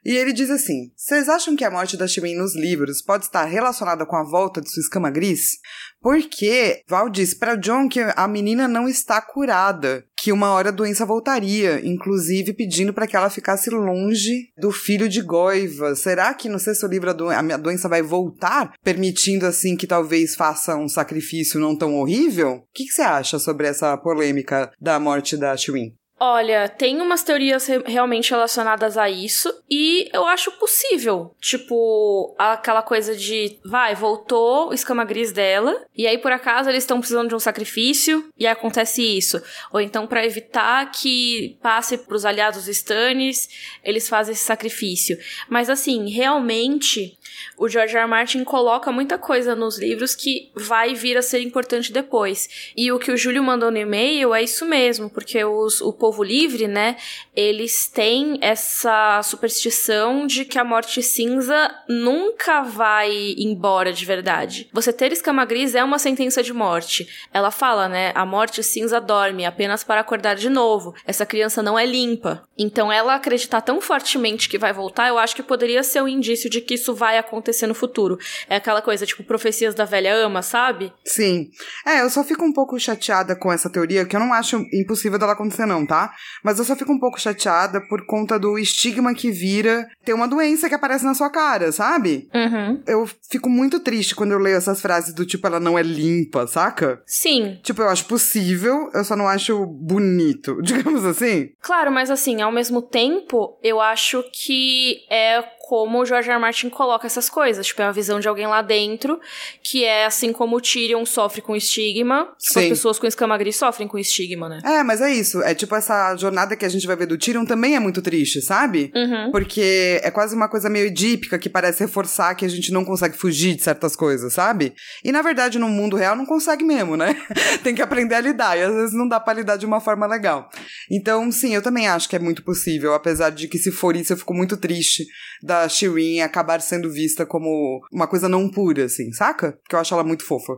E 0.04 0.16
ele 0.16 0.32
diz 0.32 0.50
assim: 0.50 0.90
Vocês 0.94 1.28
acham 1.28 1.56
que 1.56 1.64
a 1.64 1.70
morte 1.70 1.96
da 1.96 2.06
Chiwin 2.06 2.36
nos 2.36 2.54
livros 2.54 3.00
pode 3.00 3.24
estar 3.24 3.44
relacionada 3.44 4.04
com 4.04 4.16
a 4.16 4.22
volta 4.22 4.60
de 4.60 4.70
sua 4.70 4.82
escama 4.82 5.10
gris? 5.10 5.58
Porque 6.00 6.82
Val 6.86 7.08
diz 7.08 7.32
para 7.32 7.56
John 7.56 7.88
que 7.88 8.00
a 8.00 8.28
menina 8.28 8.68
não 8.68 8.86
está 8.86 9.22
curada, 9.22 10.04
que 10.18 10.30
uma 10.30 10.50
hora 10.50 10.68
a 10.68 10.72
doença 10.72 11.06
voltaria, 11.06 11.80
inclusive 11.86 12.52
pedindo 12.52 12.92
para 12.92 13.06
que 13.06 13.16
ela 13.16 13.30
ficasse 13.30 13.70
longe 13.70 14.50
do 14.58 14.70
filho 14.70 15.08
de 15.08 15.22
Goiva. 15.22 15.94
Será 15.94 16.34
que 16.34 16.48
no 16.48 16.58
sexto 16.58 16.86
livro 16.86 17.08
a, 17.08 17.12
do 17.14 17.30
a 17.30 17.56
doença 17.56 17.88
vai 17.88 18.02
voltar, 18.02 18.74
permitindo 18.82 19.46
assim 19.46 19.76
que 19.76 19.86
talvez 19.86 20.34
faça 20.34 20.76
um 20.76 20.88
sacrifício 20.88 21.58
não 21.58 21.76
tão 21.76 21.94
horrível? 21.94 22.56
O 22.56 22.62
que, 22.74 22.84
você 22.90 23.02
acha 23.02 23.38
sobre 23.38 23.66
essa 23.66 23.96
polêmica 23.96 24.70
da 24.78 25.00
morte 25.00 25.36
da 25.36 25.56
Chiwin? 25.56 25.94
Olha, 26.18 26.68
tem 26.68 27.00
umas 27.00 27.24
teorias 27.24 27.66
re 27.66 27.82
realmente 27.86 28.30
relacionadas 28.30 28.96
a 28.96 29.10
isso 29.10 29.52
e 29.68 30.08
eu 30.12 30.24
acho 30.24 30.52
possível. 30.52 31.34
Tipo, 31.40 32.34
aquela 32.38 32.82
coisa 32.82 33.16
de, 33.16 33.58
vai, 33.64 33.96
voltou 33.96 34.68
o 34.68 34.72
escama 34.72 35.04
gris 35.04 35.32
dela 35.32 35.84
e 35.96 36.06
aí 36.06 36.16
por 36.16 36.30
acaso 36.30 36.70
eles 36.70 36.84
estão 36.84 37.00
precisando 37.00 37.28
de 37.28 37.34
um 37.34 37.40
sacrifício 37.40 38.28
e 38.38 38.46
acontece 38.46 39.02
isso. 39.02 39.42
Ou 39.72 39.80
então 39.80 40.06
para 40.06 40.24
evitar 40.24 40.88
que 40.92 41.58
passe 41.60 41.98
pros 41.98 42.24
aliados 42.24 42.68
Stannis, 42.68 43.48
eles 43.82 44.08
fazem 44.08 44.32
esse 44.32 44.44
sacrifício. 44.44 45.18
Mas 45.48 45.68
assim, 45.68 46.08
realmente 46.10 47.18
o 47.56 47.68
George 47.68 47.96
R. 47.96 48.02
R. 48.02 48.08
Martin 48.08 48.44
coloca 48.44 48.92
muita 48.92 49.18
coisa 49.18 49.54
nos 49.54 49.78
livros 49.78 50.14
que 50.14 50.50
vai 50.54 50.94
vir 50.94 51.16
a 51.16 51.22
ser 51.22 51.40
importante 51.40 51.92
depois. 51.92 52.72
E 52.76 52.90
o 52.92 52.98
que 52.98 53.10
o 53.10 53.16
Júlio 53.16 53.42
mandou 53.42 53.70
no 53.70 53.78
e-mail 53.78 54.34
é 54.34 54.42
isso 54.42 54.64
mesmo, 54.64 55.10
porque 55.10 55.44
os, 55.44 55.80
o 55.80 55.92
povo 56.04 56.22
livre, 56.22 56.68
né, 56.68 56.98
eles 57.34 57.88
têm 57.88 58.36
essa 58.42 59.22
superstição 59.22 60.26
de 60.26 60.44
que 60.44 60.58
a 60.58 60.64
morte 60.64 61.02
cinza 61.02 61.74
nunca 61.88 62.60
vai 62.60 63.34
embora 63.38 63.90
de 63.90 64.04
verdade. 64.04 64.68
Você 64.70 64.92
ter 64.92 65.12
escama 65.12 65.46
gris 65.46 65.74
é 65.74 65.82
uma 65.82 65.98
sentença 65.98 66.42
de 66.42 66.52
morte. 66.52 67.08
Ela 67.32 67.50
fala, 67.50 67.88
né, 67.88 68.12
a 68.14 68.26
morte 68.26 68.62
cinza 68.62 69.00
dorme 69.00 69.46
apenas 69.46 69.82
para 69.82 70.02
acordar 70.02 70.34
de 70.34 70.50
novo. 70.50 70.94
Essa 71.06 71.24
criança 71.24 71.62
não 71.62 71.78
é 71.78 71.86
limpa. 71.86 72.46
Então 72.58 72.92
ela 72.92 73.14
acreditar 73.14 73.62
tão 73.62 73.80
fortemente 73.80 74.46
que 74.46 74.58
vai 74.58 74.74
voltar, 74.74 75.08
eu 75.08 75.16
acho 75.16 75.34
que 75.34 75.42
poderia 75.42 75.82
ser 75.82 76.02
um 76.02 76.08
indício 76.08 76.50
de 76.50 76.60
que 76.60 76.74
isso 76.74 76.94
vai 76.94 77.16
acontecer 77.16 77.66
no 77.66 77.74
futuro. 77.74 78.18
É 78.46 78.56
aquela 78.56 78.82
coisa, 78.82 79.06
tipo, 79.06 79.24
profecias 79.24 79.74
da 79.74 79.86
velha 79.86 80.14
ama, 80.14 80.42
sabe? 80.42 80.92
Sim. 81.02 81.48
É, 81.86 82.02
eu 82.02 82.10
só 82.10 82.22
fico 82.22 82.44
um 82.44 82.52
pouco 82.52 82.78
chateada 82.78 83.34
com 83.34 83.50
essa 83.50 83.70
teoria, 83.70 84.04
que 84.04 84.14
eu 84.14 84.20
não 84.20 84.34
acho 84.34 84.58
impossível 84.70 85.18
dela 85.18 85.32
acontecer, 85.32 85.64
não, 85.64 85.86
tá? 85.86 85.93
Mas 86.42 86.58
eu 86.58 86.64
só 86.64 86.76
fico 86.76 86.92
um 86.92 86.98
pouco 86.98 87.20
chateada 87.20 87.80
por 87.88 88.06
conta 88.06 88.38
do 88.38 88.58
estigma 88.58 89.14
que 89.14 89.30
vira 89.30 89.88
ter 90.04 90.12
uma 90.12 90.28
doença 90.28 90.68
que 90.68 90.74
aparece 90.74 91.04
na 91.04 91.14
sua 91.14 91.30
cara, 91.30 91.72
sabe? 91.72 92.28
Uhum. 92.34 92.82
Eu 92.86 93.08
fico 93.30 93.48
muito 93.48 93.80
triste 93.80 94.14
quando 94.14 94.32
eu 94.32 94.38
leio 94.38 94.56
essas 94.56 94.80
frases 94.80 95.14
do 95.14 95.26
tipo, 95.26 95.46
ela 95.46 95.60
não 95.60 95.78
é 95.78 95.82
limpa, 95.82 96.46
saca? 96.46 97.02
Sim. 97.06 97.58
Tipo, 97.62 97.82
eu 97.82 97.88
acho 97.88 98.06
possível, 98.06 98.90
eu 98.92 99.04
só 99.04 99.16
não 99.16 99.28
acho 99.28 99.64
bonito, 99.66 100.60
digamos 100.62 101.04
assim. 101.04 101.50
Claro, 101.60 101.90
mas 101.90 102.10
assim, 102.10 102.40
ao 102.40 102.52
mesmo 102.52 102.82
tempo, 102.82 103.58
eu 103.62 103.80
acho 103.80 104.24
que 104.32 105.04
é 105.10 105.42
como 105.68 106.00
o 106.00 106.06
George 106.06 106.28
R. 106.28 106.34
R. 106.34 106.40
Martin 106.40 106.68
coloca 106.68 107.06
essas 107.06 107.30
coisas. 107.30 107.66
Tipo, 107.66 107.82
é 107.82 107.86
a 107.86 107.92
visão 107.92 108.20
de 108.20 108.28
alguém 108.28 108.46
lá 108.46 108.60
dentro, 108.60 109.18
que 109.62 109.84
é 109.84 110.04
assim 110.04 110.32
como 110.32 110.56
o 110.56 110.60
Tyrion 110.60 111.04
sofre 111.06 111.40
com 111.40 111.56
estigma, 111.56 112.28
tipo, 112.38 112.60
as 112.60 112.66
pessoas 112.66 112.98
com 112.98 113.06
escama 113.06 113.36
gris 113.38 113.56
sofrem 113.56 113.88
com 113.88 113.98
estigma, 113.98 114.48
né? 114.48 114.60
É, 114.64 114.82
mas 114.82 115.00
é 115.00 115.12
isso. 115.12 115.42
É 115.42 115.54
tipo 115.54 115.74
essa 115.74 116.14
jornada 116.16 116.54
que 116.56 116.64
a 116.64 116.68
gente 116.68 116.86
vai 116.86 116.96
ver 116.96 117.06
do 117.06 117.16
Tyrion 117.16 117.44
também 117.44 117.76
é 117.76 117.80
muito 117.80 118.02
triste, 118.02 118.42
sabe? 118.42 118.92
Uhum. 118.94 119.30
Porque 119.30 120.00
é 120.02 120.10
quase 120.10 120.34
uma 120.34 120.48
coisa 120.48 120.68
meio 120.68 120.86
edípica 120.86 121.38
que 121.38 121.48
parece 121.48 121.82
reforçar 121.82 122.34
que 122.34 122.44
a 122.44 122.48
gente 122.48 122.72
não 122.72 122.84
consegue 122.84 123.16
fugir 123.16 123.54
de 123.54 123.62
certas 123.62 123.96
coisas, 123.96 124.32
sabe? 124.32 124.74
E 125.02 125.10
na 125.10 125.22
verdade, 125.22 125.58
no 125.58 125.68
mundo 125.68 125.96
real 125.96 126.14
não 126.14 126.26
consegue 126.26 126.64
mesmo, 126.64 126.96
né? 126.96 127.16
Tem 127.64 127.74
que 127.74 127.82
aprender 127.82 128.16
a 128.16 128.20
lidar. 128.20 128.58
E 128.58 128.62
às 128.62 128.74
vezes 128.74 128.94
não 128.94 129.08
dá 129.08 129.18
pra 129.18 129.32
lidar 129.32 129.56
de 129.56 129.64
uma 129.64 129.80
forma 129.80 130.06
legal. 130.06 130.50
Então, 130.90 131.30
sim, 131.32 131.54
eu 131.54 131.62
também 131.62 131.88
acho 131.88 132.08
que 132.08 132.16
é 132.16 132.18
muito 132.18 132.42
possível, 132.42 132.92
apesar 132.92 133.30
de 133.30 133.48
que 133.48 133.58
se 133.58 133.70
for 133.70 133.96
isso, 133.96 134.12
eu 134.12 134.16
fico 134.16 134.34
muito 134.34 134.56
triste 134.56 135.06
da 135.42 135.53
Shireen 135.68 136.22
acabar 136.22 136.60
sendo 136.60 136.90
vista 136.90 137.24
como 137.26 137.80
uma 137.92 138.06
coisa 138.06 138.28
não 138.28 138.50
pura, 138.50 138.84
assim, 138.84 139.12
saca? 139.12 139.52
Porque 139.62 139.74
eu 139.74 139.80
acho 139.80 139.94
ela 139.94 140.04
muito 140.04 140.24
fofa. 140.24 140.54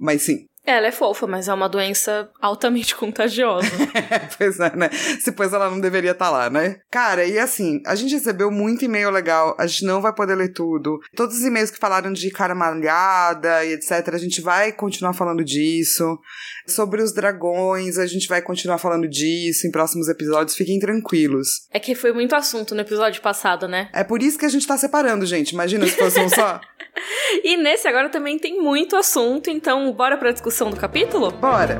Mas 0.00 0.22
sim, 0.22 0.46
ela 0.70 0.86
é 0.86 0.92
fofa, 0.92 1.26
mas 1.26 1.48
é 1.48 1.54
uma 1.54 1.68
doença 1.68 2.30
altamente 2.40 2.94
contagiosa. 2.96 3.68
pois 4.38 4.58
é, 4.60 4.76
né? 4.76 4.90
Se 5.20 5.32
pois 5.32 5.52
ela 5.52 5.70
não 5.70 5.80
deveria 5.80 6.12
estar 6.12 6.26
tá 6.26 6.30
lá, 6.30 6.50
né? 6.50 6.80
Cara, 6.90 7.24
e 7.24 7.38
assim, 7.38 7.82
a 7.86 7.94
gente 7.94 8.14
recebeu 8.14 8.50
muito 8.50 8.84
e-mail 8.84 9.10
legal, 9.10 9.56
a 9.58 9.66
gente 9.66 9.84
não 9.84 10.00
vai 10.00 10.14
poder 10.14 10.34
ler 10.34 10.52
tudo. 10.52 11.00
Todos 11.14 11.36
os 11.36 11.44
e-mails 11.44 11.70
que 11.70 11.78
falaram 11.78 12.12
de 12.12 12.30
cara 12.30 12.54
malhada 12.54 13.64
e 13.64 13.72
etc, 13.72 14.14
a 14.14 14.18
gente 14.18 14.40
vai 14.40 14.72
continuar 14.72 15.12
falando 15.12 15.44
disso. 15.44 16.18
Sobre 16.66 17.02
os 17.02 17.12
dragões, 17.12 17.98
a 17.98 18.06
gente 18.06 18.28
vai 18.28 18.42
continuar 18.42 18.78
falando 18.78 19.08
disso 19.08 19.66
em 19.66 19.70
próximos 19.70 20.08
episódios, 20.08 20.56
fiquem 20.56 20.78
tranquilos. 20.78 21.66
É 21.70 21.78
que 21.78 21.94
foi 21.94 22.12
muito 22.12 22.34
assunto 22.34 22.74
no 22.74 22.80
episódio 22.80 23.20
passado, 23.22 23.66
né? 23.66 23.88
É 23.92 24.04
por 24.04 24.22
isso 24.22 24.38
que 24.38 24.46
a 24.46 24.48
gente 24.48 24.66
tá 24.66 24.76
separando, 24.76 25.26
gente. 25.26 25.52
Imagina 25.52 25.86
se 25.86 25.96
fosse 25.96 26.20
um 26.20 26.28
só. 26.28 26.60
e 27.44 27.56
nesse 27.56 27.88
agora 27.88 28.08
também 28.08 28.38
tem 28.38 28.60
muito 28.60 28.96
assunto, 28.96 29.50
então 29.50 29.92
bora 29.92 30.16
pra 30.16 30.32
discussão 30.32 30.59
do 30.68 30.76
capítulo? 30.76 31.30
Bora! 31.30 31.78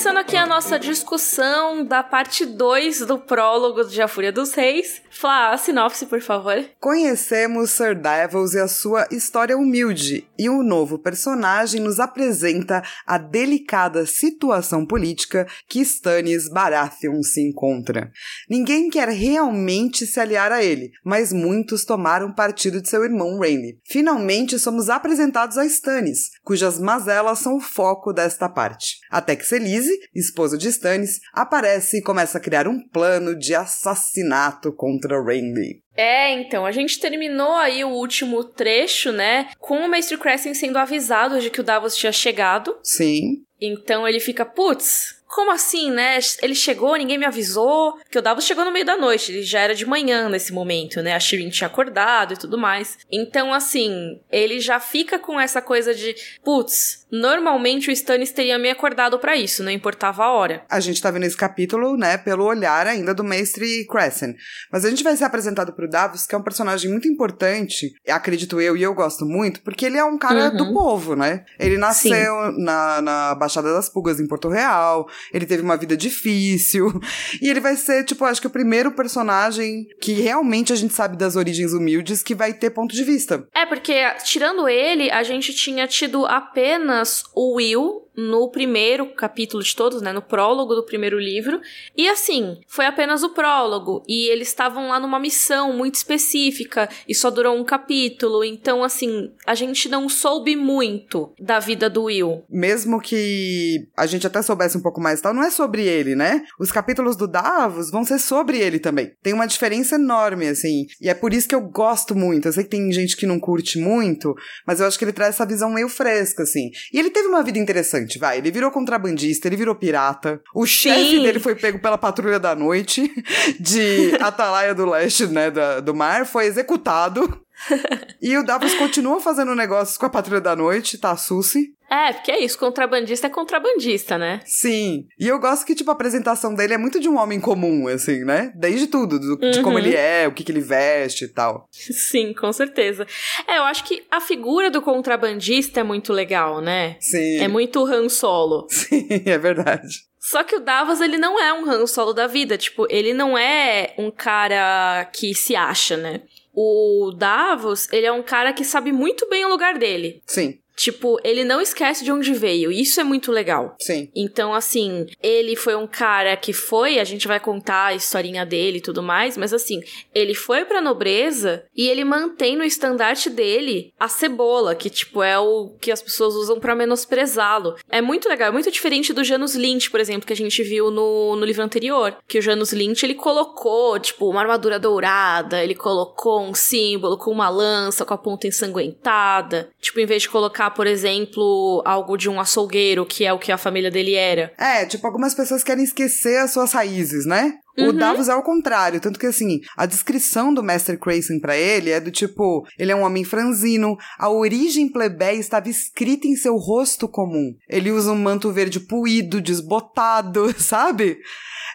Começando 0.00 0.16
aqui 0.16 0.34
a 0.34 0.46
nossa 0.46 0.78
discussão 0.78 1.84
da 1.84 2.02
parte 2.02 2.46
2 2.46 3.00
do 3.00 3.18
prólogo 3.18 3.84
de 3.84 4.00
A 4.00 4.08
Fúria 4.08 4.32
dos 4.32 4.54
Reis. 4.54 5.02
Flá, 5.10 5.52
a 5.52 5.58
sinopse, 5.58 6.06
por 6.06 6.22
favor. 6.22 6.64
Conhecemos 6.80 7.72
Sir 7.72 7.94
Devils 7.94 8.54
e 8.54 8.60
a 8.60 8.66
sua 8.66 9.06
história 9.10 9.58
humilde, 9.58 10.26
e 10.38 10.48
o 10.48 10.60
um 10.60 10.62
novo 10.62 10.98
personagem 10.98 11.82
nos 11.82 12.00
apresenta 12.00 12.82
a 13.06 13.18
delicada 13.18 14.06
situação 14.06 14.86
política 14.86 15.46
que 15.68 15.80
Stannis 15.80 16.48
Baratheon 16.48 17.22
se 17.22 17.42
encontra. 17.42 18.10
Ninguém 18.48 18.88
quer 18.88 19.08
realmente 19.08 20.06
se 20.06 20.18
aliar 20.18 20.50
a 20.50 20.64
ele, 20.64 20.92
mas 21.04 21.30
muitos 21.30 21.84
tomaram 21.84 22.32
partido 22.32 22.80
de 22.80 22.88
seu 22.88 23.04
irmão 23.04 23.38
Renly. 23.38 23.78
Finalmente 23.84 24.58
somos 24.58 24.88
apresentados 24.88 25.58
a 25.58 25.66
Stannis, 25.66 26.30
cujas 26.42 26.78
mazelas 26.78 27.40
são 27.40 27.56
o 27.56 27.60
foco 27.60 28.14
desta 28.14 28.48
parte. 28.48 28.96
Até 29.10 29.36
que 29.36 29.44
Selise, 29.44 29.89
esposa 30.14 30.56
de 30.56 30.68
Stannis, 30.68 31.20
aparece 31.32 31.98
e 31.98 32.02
começa 32.02 32.38
a 32.38 32.40
criar 32.40 32.66
um 32.68 32.80
plano 32.88 33.36
de 33.38 33.54
assassinato 33.54 34.72
contra 34.72 35.22
Rainby. 35.22 35.82
É, 35.96 36.32
então, 36.32 36.64
a 36.64 36.72
gente 36.72 36.98
terminou 36.98 37.56
aí 37.56 37.84
o 37.84 37.90
último 37.90 38.42
trecho, 38.44 39.12
né? 39.12 39.50
Com 39.58 39.78
o 39.78 39.88
Mestre 39.88 40.16
Crescent 40.16 40.54
sendo 40.54 40.78
avisado 40.78 41.40
de 41.40 41.50
que 41.50 41.60
o 41.60 41.64
Davos 41.64 41.96
tinha 41.96 42.12
chegado. 42.12 42.78
Sim. 42.82 43.42
Então 43.60 44.08
ele 44.08 44.20
fica, 44.20 44.44
putz, 44.44 45.20
como 45.26 45.52
assim, 45.52 45.90
né? 45.90 46.18
Ele 46.42 46.54
chegou, 46.54 46.96
ninguém 46.96 47.18
me 47.18 47.24
avisou. 47.24 47.94
Que 48.10 48.18
o 48.18 48.22
Davos 48.22 48.44
chegou 48.44 48.64
no 48.64 48.72
meio 48.72 48.84
da 48.84 48.96
noite, 48.96 49.30
ele 49.30 49.42
já 49.42 49.60
era 49.60 49.74
de 49.74 49.86
manhã 49.86 50.28
nesse 50.28 50.52
momento, 50.52 51.02
né? 51.02 51.14
A 51.14 51.20
Shirin 51.20 51.50
tinha 51.50 51.68
acordado 51.68 52.34
e 52.34 52.36
tudo 52.36 52.58
mais. 52.58 52.98
Então, 53.10 53.52
assim, 53.52 54.20
ele 54.30 54.58
já 54.58 54.80
fica 54.80 55.18
com 55.18 55.38
essa 55.38 55.62
coisa 55.62 55.94
de, 55.94 56.16
putz, 56.42 56.99
normalmente 57.12 57.90
o 57.90 57.92
Stannis 57.92 58.32
teria 58.32 58.58
me 58.58 58.70
acordado 58.70 59.18
para 59.18 59.36
isso, 59.36 59.62
não 59.62 59.70
importava 59.70 60.24
a 60.24 60.32
hora. 60.32 60.64
A 60.68 60.80
gente 60.80 61.00
tá 61.00 61.10
vendo 61.10 61.24
esse 61.24 61.36
capítulo, 61.36 61.96
né, 61.96 62.16
pelo 62.16 62.44
olhar 62.44 62.86
ainda 62.86 63.14
do 63.14 63.24
mestre 63.24 63.86
Crescent. 63.86 64.36
Mas 64.72 64.84
a 64.84 64.90
gente 64.90 65.02
vai 65.02 65.16
ser 65.16 65.24
apresentado 65.24 65.72
pro 65.72 65.88
Davos, 65.88 66.26
que 66.26 66.34
é 66.34 66.38
um 66.38 66.42
personagem 66.42 66.90
muito 66.90 67.08
importante, 67.08 67.92
acredito 68.08 68.60
eu, 68.60 68.76
e 68.76 68.82
eu 68.82 68.94
gosto 68.94 69.24
muito, 69.24 69.60
porque 69.62 69.86
ele 69.86 69.96
é 69.96 70.04
um 70.04 70.18
cara 70.18 70.50
uhum. 70.50 70.56
do 70.56 70.72
povo, 70.72 71.14
né? 71.14 71.44
Ele 71.58 71.76
nasceu 71.76 72.52
na, 72.52 73.00
na 73.00 73.34
Baixada 73.34 73.72
das 73.72 73.88
Pulgas, 73.88 74.20
em 74.20 74.26
Porto 74.26 74.48
Real 74.48 75.08
ele 75.32 75.46
teve 75.46 75.62
uma 75.62 75.76
vida 75.76 75.96
difícil. 75.96 76.90
E 77.40 77.48
ele 77.48 77.60
vai 77.60 77.76
ser, 77.76 78.04
tipo, 78.04 78.24
acho 78.24 78.40
que 78.40 78.46
o 78.46 78.50
primeiro 78.50 78.92
personagem 78.92 79.86
que 80.00 80.12
realmente 80.12 80.72
a 80.72 80.76
gente 80.76 80.92
sabe 80.92 81.16
das 81.16 81.36
origens 81.36 81.72
humildes 81.72 82.22
que 82.22 82.34
vai 82.34 82.52
ter 82.52 82.70
ponto 82.70 82.94
de 82.94 83.04
vista. 83.04 83.46
É, 83.54 83.64
porque 83.64 83.94
tirando 84.24 84.68
ele, 84.68 85.10
a 85.10 85.22
gente 85.22 85.54
tinha 85.54 85.86
tido 85.86 86.26
apenas 86.26 86.99
o 87.34 87.54
Will 87.54 88.09
no 88.16 88.50
primeiro 88.50 89.06
capítulo 89.14 89.62
de 89.62 89.74
todos, 89.74 90.02
né, 90.02 90.12
no 90.12 90.22
prólogo 90.22 90.74
do 90.74 90.84
primeiro 90.84 91.18
livro. 91.18 91.60
E 91.96 92.08
assim, 92.08 92.58
foi 92.66 92.86
apenas 92.86 93.22
o 93.22 93.30
prólogo 93.30 94.02
e 94.08 94.28
eles 94.28 94.48
estavam 94.48 94.88
lá 94.88 95.00
numa 95.00 95.18
missão 95.18 95.72
muito 95.72 95.94
específica 95.94 96.88
e 97.08 97.14
só 97.14 97.30
durou 97.30 97.56
um 97.56 97.64
capítulo. 97.64 98.44
Então, 98.44 98.82
assim, 98.82 99.30
a 99.46 99.54
gente 99.54 99.88
não 99.88 100.08
soube 100.08 100.56
muito 100.56 101.32
da 101.38 101.58
vida 101.58 101.88
do 101.88 102.04
Will. 102.04 102.44
Mesmo 102.48 103.00
que 103.00 103.88
a 103.96 104.06
gente 104.06 104.26
até 104.26 104.42
soubesse 104.42 104.76
um 104.76 104.82
pouco 104.82 105.00
mais, 105.00 105.20
tal, 105.20 105.34
não 105.34 105.42
é 105.42 105.50
sobre 105.50 105.86
ele, 105.86 106.14
né? 106.14 106.42
Os 106.58 106.72
capítulos 106.72 107.16
do 107.16 107.26
Davos 107.26 107.90
vão 107.90 108.04
ser 108.04 108.18
sobre 108.18 108.58
ele 108.58 108.78
também. 108.78 109.12
Tem 109.22 109.32
uma 109.32 109.46
diferença 109.46 109.94
enorme 109.94 110.48
assim, 110.48 110.86
e 111.00 111.08
é 111.08 111.14
por 111.14 111.32
isso 111.32 111.48
que 111.48 111.54
eu 111.54 111.60
gosto 111.60 112.14
muito. 112.14 112.48
Eu 112.48 112.52
sei 112.52 112.64
que 112.64 112.70
tem 112.70 112.90
gente 112.92 113.16
que 113.16 113.26
não 113.26 113.38
curte 113.38 113.78
muito, 113.78 114.34
mas 114.66 114.80
eu 114.80 114.86
acho 114.86 114.98
que 114.98 115.04
ele 115.04 115.12
traz 115.12 115.34
essa 115.34 115.46
visão 115.46 115.70
meio 115.70 115.88
fresca 115.88 116.42
assim. 116.42 116.70
E 116.92 116.98
ele 116.98 117.10
teve 117.10 117.28
uma 117.28 117.42
vida 117.42 117.58
interessante 117.58 117.99
vai. 118.18 118.38
Ele 118.38 118.50
virou 118.50 118.70
contrabandista, 118.70 119.48
ele 119.48 119.56
virou 119.56 119.74
pirata. 119.74 120.40
O 120.54 120.66
chefe 120.66 121.20
dele 121.20 121.38
foi 121.38 121.54
pego 121.54 121.78
pela 121.78 121.98
patrulha 121.98 122.38
da 122.38 122.54
noite 122.54 123.10
de 123.58 124.16
Atalaia 124.20 124.74
do 124.74 124.88
Leste, 124.88 125.26
né, 125.26 125.50
da, 125.50 125.80
do 125.80 125.94
mar, 125.94 126.26
foi 126.26 126.46
executado. 126.46 127.40
e 128.20 128.36
o 128.36 128.44
Davos 128.44 128.74
continua 128.74 129.20
fazendo 129.20 129.54
negócios 129.54 129.96
com 129.96 130.06
a 130.06 130.10
Patrulha 130.10 130.40
da 130.40 130.56
Noite, 130.56 130.98
tá, 130.98 131.16
Susi? 131.16 131.74
É, 131.90 132.12
porque 132.12 132.30
é 132.30 132.44
isso, 132.44 132.56
contrabandista 132.56 133.26
é 133.26 133.30
contrabandista, 133.30 134.16
né? 134.16 134.40
Sim. 134.44 135.08
E 135.18 135.26
eu 135.26 135.40
gosto 135.40 135.66
que, 135.66 135.74
tipo, 135.74 135.90
a 135.90 135.92
apresentação 135.92 136.54
dele 136.54 136.74
é 136.74 136.78
muito 136.78 137.00
de 137.00 137.08
um 137.08 137.18
homem 137.18 137.40
comum, 137.40 137.88
assim, 137.88 138.24
né? 138.24 138.52
Desde 138.54 138.86
tudo, 138.86 139.18
do, 139.18 139.44
uhum. 139.44 139.50
de 139.50 139.60
como 139.60 139.76
uhum. 139.76 139.84
ele 139.84 139.96
é, 139.96 140.28
o 140.28 140.32
que, 140.32 140.44
que 140.44 140.52
ele 140.52 140.60
veste 140.60 141.24
e 141.24 141.28
tal. 141.28 141.68
Sim, 141.72 142.32
com 142.32 142.52
certeza. 142.52 143.08
É, 143.44 143.58
eu 143.58 143.64
acho 143.64 143.82
que 143.82 144.04
a 144.08 144.20
figura 144.20 144.70
do 144.70 144.80
contrabandista 144.80 145.80
é 145.80 145.82
muito 145.82 146.12
legal, 146.12 146.60
né? 146.60 146.96
Sim. 147.00 147.38
É 147.38 147.48
muito 147.48 147.84
Han 147.84 148.08
Solo. 148.08 148.66
Sim, 148.70 149.08
é 149.26 149.36
verdade. 149.36 150.08
Só 150.20 150.44
que 150.44 150.54
o 150.54 150.60
Davos, 150.60 151.00
ele 151.00 151.18
não 151.18 151.40
é 151.40 151.52
um 151.52 151.68
Han 151.68 151.88
Solo 151.88 152.12
da 152.12 152.28
vida. 152.28 152.56
Tipo, 152.56 152.86
ele 152.88 153.12
não 153.12 153.36
é 153.36 153.94
um 153.98 154.12
cara 154.12 155.06
que 155.12 155.34
se 155.34 155.56
acha, 155.56 155.96
né? 155.96 156.20
O 156.62 157.10
Davos, 157.12 157.88
ele 157.90 158.04
é 158.04 158.12
um 158.12 158.22
cara 158.22 158.52
que 158.52 158.64
sabe 158.64 158.92
muito 158.92 159.26
bem 159.30 159.46
o 159.46 159.48
lugar 159.48 159.78
dele. 159.78 160.22
Sim. 160.26 160.59
Tipo, 160.76 161.18
ele 161.22 161.44
não 161.44 161.60
esquece 161.60 162.04
de 162.04 162.10
onde 162.10 162.32
veio. 162.32 162.72
Isso 162.72 163.00
é 163.00 163.04
muito 163.04 163.30
legal. 163.30 163.76
Sim. 163.80 164.08
Então, 164.14 164.54
assim, 164.54 165.06
ele 165.22 165.54
foi 165.54 165.74
um 165.74 165.86
cara 165.86 166.36
que 166.36 166.52
foi, 166.52 166.98
a 166.98 167.04
gente 167.04 167.28
vai 167.28 167.38
contar 167.38 167.86
a 167.86 167.94
historinha 167.94 168.46
dele 168.46 168.78
e 168.78 168.80
tudo 168.80 169.02
mais, 169.02 169.36
mas 169.36 169.52
assim, 169.52 169.80
ele 170.14 170.34
foi 170.34 170.64
pra 170.64 170.80
nobreza 170.80 171.64
e 171.76 171.88
ele 171.88 172.04
mantém 172.04 172.56
no 172.56 172.64
estandarte 172.64 173.28
dele 173.28 173.92
a 173.98 174.08
cebola, 174.08 174.74
que, 174.74 174.88
tipo, 174.88 175.22
é 175.22 175.38
o 175.38 175.76
que 175.80 175.92
as 175.92 176.02
pessoas 176.02 176.34
usam 176.34 176.58
para 176.58 176.74
menosprezá-lo. 176.74 177.76
É 177.88 178.00
muito 178.00 178.28
legal, 178.28 178.48
é 178.48 178.52
muito 178.52 178.70
diferente 178.70 179.12
do 179.12 179.24
Janus 179.24 179.54
Lynch, 179.54 179.90
por 179.90 180.00
exemplo, 180.00 180.26
que 180.26 180.32
a 180.32 180.36
gente 180.36 180.62
viu 180.62 180.90
no, 180.90 181.36
no 181.36 181.44
livro 181.44 181.62
anterior. 181.62 182.16
Que 182.26 182.38
o 182.38 182.42
Janus 182.42 182.72
Lynch, 182.72 183.04
ele 183.04 183.14
colocou, 183.14 183.98
tipo, 183.98 184.28
uma 184.28 184.40
armadura 184.40 184.78
dourada, 184.78 185.62
ele 185.62 185.74
colocou 185.74 186.40
um 186.40 186.54
símbolo 186.54 187.18
com 187.18 187.30
uma 187.30 187.48
lança, 187.48 188.04
com 188.04 188.14
a 188.14 188.18
ponta 188.18 188.46
ensanguentada. 188.46 189.70
Tipo, 189.80 190.00
em 190.00 190.06
vez 190.06 190.22
de 190.22 190.28
colocar 190.28 190.69
por 190.70 190.86
exemplo, 190.86 191.82
algo 191.84 192.16
de 192.16 192.28
um 192.28 192.40
açougueiro, 192.40 193.04
que 193.06 193.24
é 193.24 193.32
o 193.32 193.38
que 193.38 193.52
a 193.52 193.58
família 193.58 193.90
dele 193.90 194.14
era. 194.14 194.52
É, 194.58 194.84
tipo, 194.86 195.06
algumas 195.06 195.34
pessoas 195.34 195.62
querem 195.62 195.84
esquecer 195.84 196.38
as 196.38 196.52
suas 196.52 196.72
raízes, 196.72 197.26
né? 197.26 197.54
O 197.78 197.84
uhum. 197.84 197.92
Davos 197.92 198.28
é 198.28 198.34
o 198.34 198.42
contrário, 198.42 199.00
tanto 199.00 199.18
que 199.18 199.26
assim, 199.26 199.60
a 199.76 199.86
descrição 199.86 200.52
do 200.52 200.62
Master 200.62 200.98
Crayson 200.98 201.38
para 201.38 201.56
ele 201.56 201.90
é 201.90 202.00
do 202.00 202.10
tipo, 202.10 202.66
ele 202.78 202.92
é 202.92 202.96
um 202.96 203.02
homem 203.02 203.24
franzino, 203.24 203.96
a 204.18 204.28
origem 204.28 204.88
plebeia 204.88 205.38
estava 205.38 205.68
escrita 205.68 206.26
em 206.26 206.36
seu 206.36 206.56
rosto 206.56 207.08
comum. 207.08 207.54
Ele 207.68 207.90
usa 207.90 208.12
um 208.12 208.18
manto 208.18 208.50
verde 208.52 208.80
puído, 208.80 209.40
desbotado, 209.40 210.54
sabe? 210.60 211.18